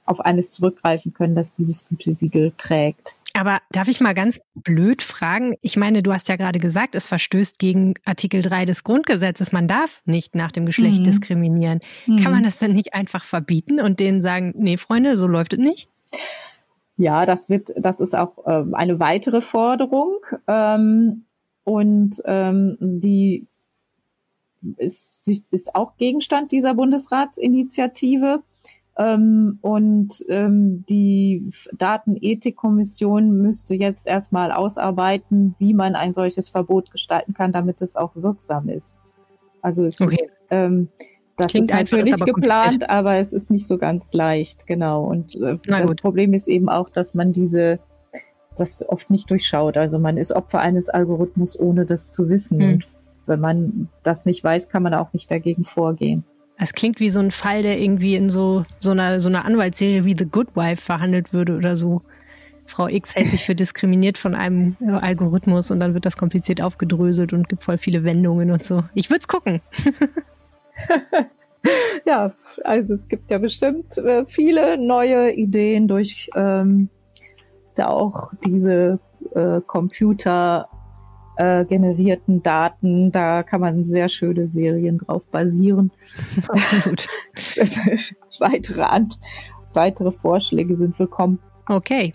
auf 0.05 0.20
eines 0.20 0.51
zurückgreifen 0.51 1.13
können, 1.13 1.36
das 1.36 1.51
dieses 1.51 1.88
Gütesiegel 1.88 2.53
trägt. 2.57 3.16
Aber 3.34 3.59
darf 3.70 3.89
ich 3.89 3.99
mal 3.99 4.13
ganz 4.13 4.39
blöd 4.55 5.01
fragen? 5.01 5.55
Ich 5.61 5.76
meine, 5.76 6.01
du 6.01 6.13
hast 6.13 6.30
ja 6.30 6.38
gerade 6.38 6.59
gesagt, 6.59 6.95
es 6.95 7.05
verstößt 7.05 7.59
gegen 7.59 7.95
Artikel 8.05 8.41
3 8.41 8.63
des 8.63 8.86
Grundgesetzes. 8.86 9.51
Man 9.51 9.68
darf 9.68 10.01
nicht 10.05 10.36
nach 10.36 10.53
dem 10.53 10.66
Geschlecht 10.66 10.99
mhm. 10.99 11.03
diskriminieren. 11.03 11.80
Mhm. 12.05 12.18
Kann 12.18 12.32
man 12.32 12.43
das 12.43 12.59
dann 12.59 12.72
nicht 12.72 12.93
einfach 12.93 13.26
verbieten 13.26 13.82
und 13.82 13.99
denen 13.99 14.22
sagen, 14.22 14.53
nee, 14.57 14.78
Freunde, 14.78 15.18
so 15.18 15.28
läuft 15.28 15.51
es 15.51 15.59
nicht? 15.59 15.89
Ja, 16.97 17.25
das 17.25 17.49
wird, 17.49 17.73
das 17.77 17.99
ist 17.99 18.15
auch 18.15 18.37
ähm, 18.45 18.73
eine 18.73 18.99
weitere 18.99 19.41
Forderung. 19.41 20.17
Ähm, 20.47 21.25
und 21.63 22.21
ähm, 22.25 22.77
die 22.79 23.47
ist, 24.77 25.27
ist 25.27 25.75
auch 25.75 25.97
Gegenstand 25.97 26.51
dieser 26.51 26.73
Bundesratsinitiative. 26.73 28.43
Ähm, 28.97 29.59
und 29.61 30.23
ähm, 30.29 30.85
die 30.87 31.49
Datenethikkommission 31.73 33.41
müsste 33.41 33.75
jetzt 33.75 34.07
erstmal 34.07 34.51
ausarbeiten, 34.51 35.55
wie 35.59 35.73
man 35.73 35.95
ein 35.95 36.13
solches 36.13 36.47
Verbot 36.47 36.91
gestalten 36.91 37.33
kann, 37.33 37.51
damit 37.51 37.81
es 37.81 37.97
auch 37.97 38.15
wirksam 38.15 38.69
ist. 38.69 38.95
Also 39.61 39.83
es 39.83 39.99
okay. 39.99 40.15
ist 40.15 40.33
ähm, 40.49 40.89
das 41.38 41.47
Klingt 41.47 41.69
ist 41.69 41.73
natürlich 41.73 42.13
einfach, 42.13 42.27
aber 42.27 42.33
geplant, 42.33 42.89
aber 42.89 43.15
es 43.15 43.33
ist 43.33 43.51
nicht 43.51 43.67
so 43.67 43.77
ganz 43.77 44.13
leicht, 44.13 44.67
genau. 44.67 45.03
Und 45.03 45.36
äh, 45.36 45.57
das 45.65 45.88
gut. 45.88 46.01
Problem 46.01 46.33
ist 46.33 46.47
eben 46.47 46.69
auch, 46.69 46.89
dass 46.89 47.13
man 47.13 47.33
diese 47.33 47.79
das 48.57 48.88
oft 48.88 49.09
nicht 49.09 49.29
durchschaut. 49.29 49.77
Also 49.77 49.99
man 49.99 50.17
ist 50.17 50.31
Opfer 50.31 50.59
eines 50.59 50.89
Algorithmus, 50.89 51.59
ohne 51.59 51.86
das 51.86 52.11
zu 52.11 52.29
wissen. 52.29 52.61
Hm. 52.61 52.73
Und 52.73 52.86
wenn 53.25 53.39
man 53.39 53.89
das 54.03 54.25
nicht 54.25 54.43
weiß, 54.43 54.69
kann 54.69 54.83
man 54.83 54.93
auch 54.93 55.13
nicht 55.13 55.29
dagegen 55.29 55.65
vorgehen. 55.65 56.23
Es 56.57 56.73
klingt 56.73 57.01
wie 57.01 57.09
so 57.09 57.19
ein 57.19 57.31
Fall, 57.31 57.63
der 57.63 57.79
irgendwie 57.79 58.15
in 58.15 58.29
so, 58.29 58.65
so 58.79 58.91
einer, 58.91 59.19
so 59.19 59.27
einer 59.27 59.43
Anwaltsserie 59.43 60.05
wie 60.05 60.15
The 60.17 60.25
Good 60.25 60.55
Wife 60.55 60.81
verhandelt 60.81 61.33
würde 61.33 61.57
oder 61.57 61.75
so. 61.75 62.01
Frau 62.65 62.88
X 62.88 63.15
hält 63.15 63.29
sich 63.29 63.43
für 63.43 63.55
diskriminiert 63.55 64.17
von 64.17 64.33
einem 64.33 64.75
äh, 64.81 64.91
Algorithmus 64.91 65.69
und 65.69 65.79
dann 65.79 65.93
wird 65.93 66.05
das 66.05 66.17
kompliziert 66.17 66.61
aufgedröselt 66.61 67.33
und 67.33 67.49
gibt 67.49 67.61
voll 67.61 67.77
viele 67.77 68.03
Wendungen 68.03 68.51
und 68.51 68.63
so. 68.63 68.83
Ich 68.93 69.09
würde 69.09 69.19
es 69.19 69.27
gucken. 69.27 69.61
ja, 72.05 72.34
also 72.63 72.93
es 72.93 73.07
gibt 73.07 73.32
ja 73.32 73.38
bestimmt 73.38 73.97
äh, 73.97 74.26
viele 74.28 74.78
neue 74.78 75.34
Ideen 75.34 75.88
durch 75.88 76.30
ähm, 76.36 76.89
da 77.76 77.88
auch 77.88 78.32
diese 78.45 78.99
äh, 79.34 79.61
Computer 79.65 80.69
äh, 81.38 81.65
generierten 81.65 82.41
Daten. 82.41 83.11
Da 83.11 83.43
kann 83.43 83.61
man 83.61 83.84
sehr 83.84 84.09
schöne 84.09 84.49
Serien 84.49 84.99
drauf 84.99 85.23
basieren. 85.32 85.91
Weitere, 88.39 88.82
Ant 88.84 89.19
weitere 89.73 90.11
Vorschläge 90.11 90.78
sind 90.78 90.97
willkommen. 90.99 91.39
Okay. 91.67 92.13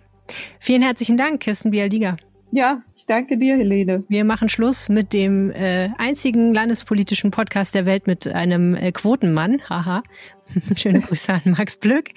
Vielen 0.60 0.82
herzlichen 0.82 1.16
Dank, 1.16 1.40
Kirsten 1.40 1.70
Bialdiga. 1.70 2.16
Ja, 2.52 2.82
ich 2.96 3.06
danke 3.06 3.38
dir, 3.38 3.56
Helene. 3.56 4.02
Wir 4.08 4.24
machen 4.24 4.48
Schluss 4.48 4.88
mit 4.88 5.12
dem 5.12 5.52
äh, 5.52 5.90
einzigen 5.98 6.52
landespolitischen 6.52 7.30
Podcast 7.30 7.76
der 7.76 7.86
Welt 7.86 8.08
mit 8.08 8.26
einem 8.26 8.74
äh, 8.74 8.90
Quotenmann. 8.90 9.60
Haha. 9.68 10.02
Schöne 10.76 11.00
Grüße 11.00 11.32
an 11.32 11.42
Max 11.44 11.76
Blöck. 11.76 12.08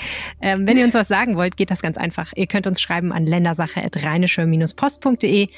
Ähm, 0.41 0.65
wenn 0.65 0.77
ihr 0.77 0.85
uns 0.85 0.95
was 0.95 1.07
sagen 1.07 1.35
wollt, 1.35 1.55
geht 1.55 1.69
das 1.69 1.83
ganz 1.83 1.97
einfach. 1.97 2.31
Ihr 2.35 2.47
könnt 2.47 2.65
uns 2.65 2.81
schreiben 2.81 3.13
an 3.13 3.27
ländersache.rheinische-post.de 3.27 5.49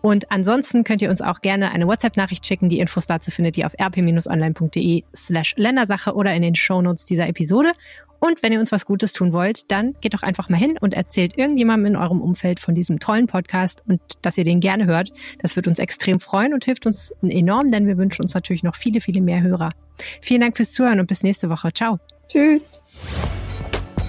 und 0.00 0.30
ansonsten 0.30 0.84
könnt 0.84 1.02
ihr 1.02 1.10
uns 1.10 1.22
auch 1.22 1.40
gerne 1.40 1.72
eine 1.72 1.86
WhatsApp-Nachricht 1.86 2.46
schicken. 2.46 2.68
Die 2.68 2.78
Infos 2.78 3.06
dazu 3.06 3.30
findet 3.30 3.58
ihr 3.58 3.66
auf 3.66 3.74
rp-online.de 3.80 5.02
slash 5.14 5.54
Ländersache 5.56 6.14
oder 6.14 6.32
in 6.34 6.42
den 6.42 6.54
Shownotes 6.54 7.06
dieser 7.06 7.28
Episode. 7.28 7.72
Und 8.20 8.42
wenn 8.42 8.52
ihr 8.52 8.60
uns 8.60 8.72
was 8.72 8.84
Gutes 8.86 9.12
tun 9.12 9.32
wollt, 9.32 9.70
dann 9.70 9.94
geht 10.00 10.14
doch 10.14 10.22
einfach 10.22 10.48
mal 10.48 10.56
hin 10.56 10.76
und 10.80 10.94
erzählt 10.94 11.38
irgendjemandem 11.38 11.94
in 11.94 11.96
eurem 11.96 12.20
Umfeld 12.20 12.60
von 12.60 12.74
diesem 12.74 12.98
tollen 12.98 13.26
Podcast 13.26 13.82
und 13.86 14.00
dass 14.22 14.38
ihr 14.38 14.44
den 14.44 14.60
gerne 14.60 14.86
hört. 14.86 15.12
Das 15.40 15.56
wird 15.56 15.66
uns 15.68 15.78
extrem 15.78 16.20
freuen 16.20 16.54
und 16.54 16.64
hilft 16.64 16.86
uns 16.86 17.12
enorm, 17.22 17.70
denn 17.70 17.86
wir 17.86 17.96
wünschen 17.96 18.22
uns 18.22 18.34
natürlich 18.34 18.62
noch 18.62 18.76
viele, 18.76 19.00
viele 19.00 19.20
mehr 19.20 19.42
Hörer. 19.42 19.72
Vielen 20.20 20.40
Dank 20.40 20.56
fürs 20.56 20.72
Zuhören 20.72 21.00
und 21.00 21.06
bis 21.06 21.22
nächste 21.22 21.50
Woche. 21.50 21.72
Ciao. 21.72 21.98
Tschüss. 22.28 22.80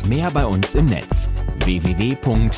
Mehr 0.08 0.32
bei 0.32 0.46
uns 0.46 0.76
im 0.76 0.86
Netz 0.86 1.30
www.rp-online.de 1.66 2.50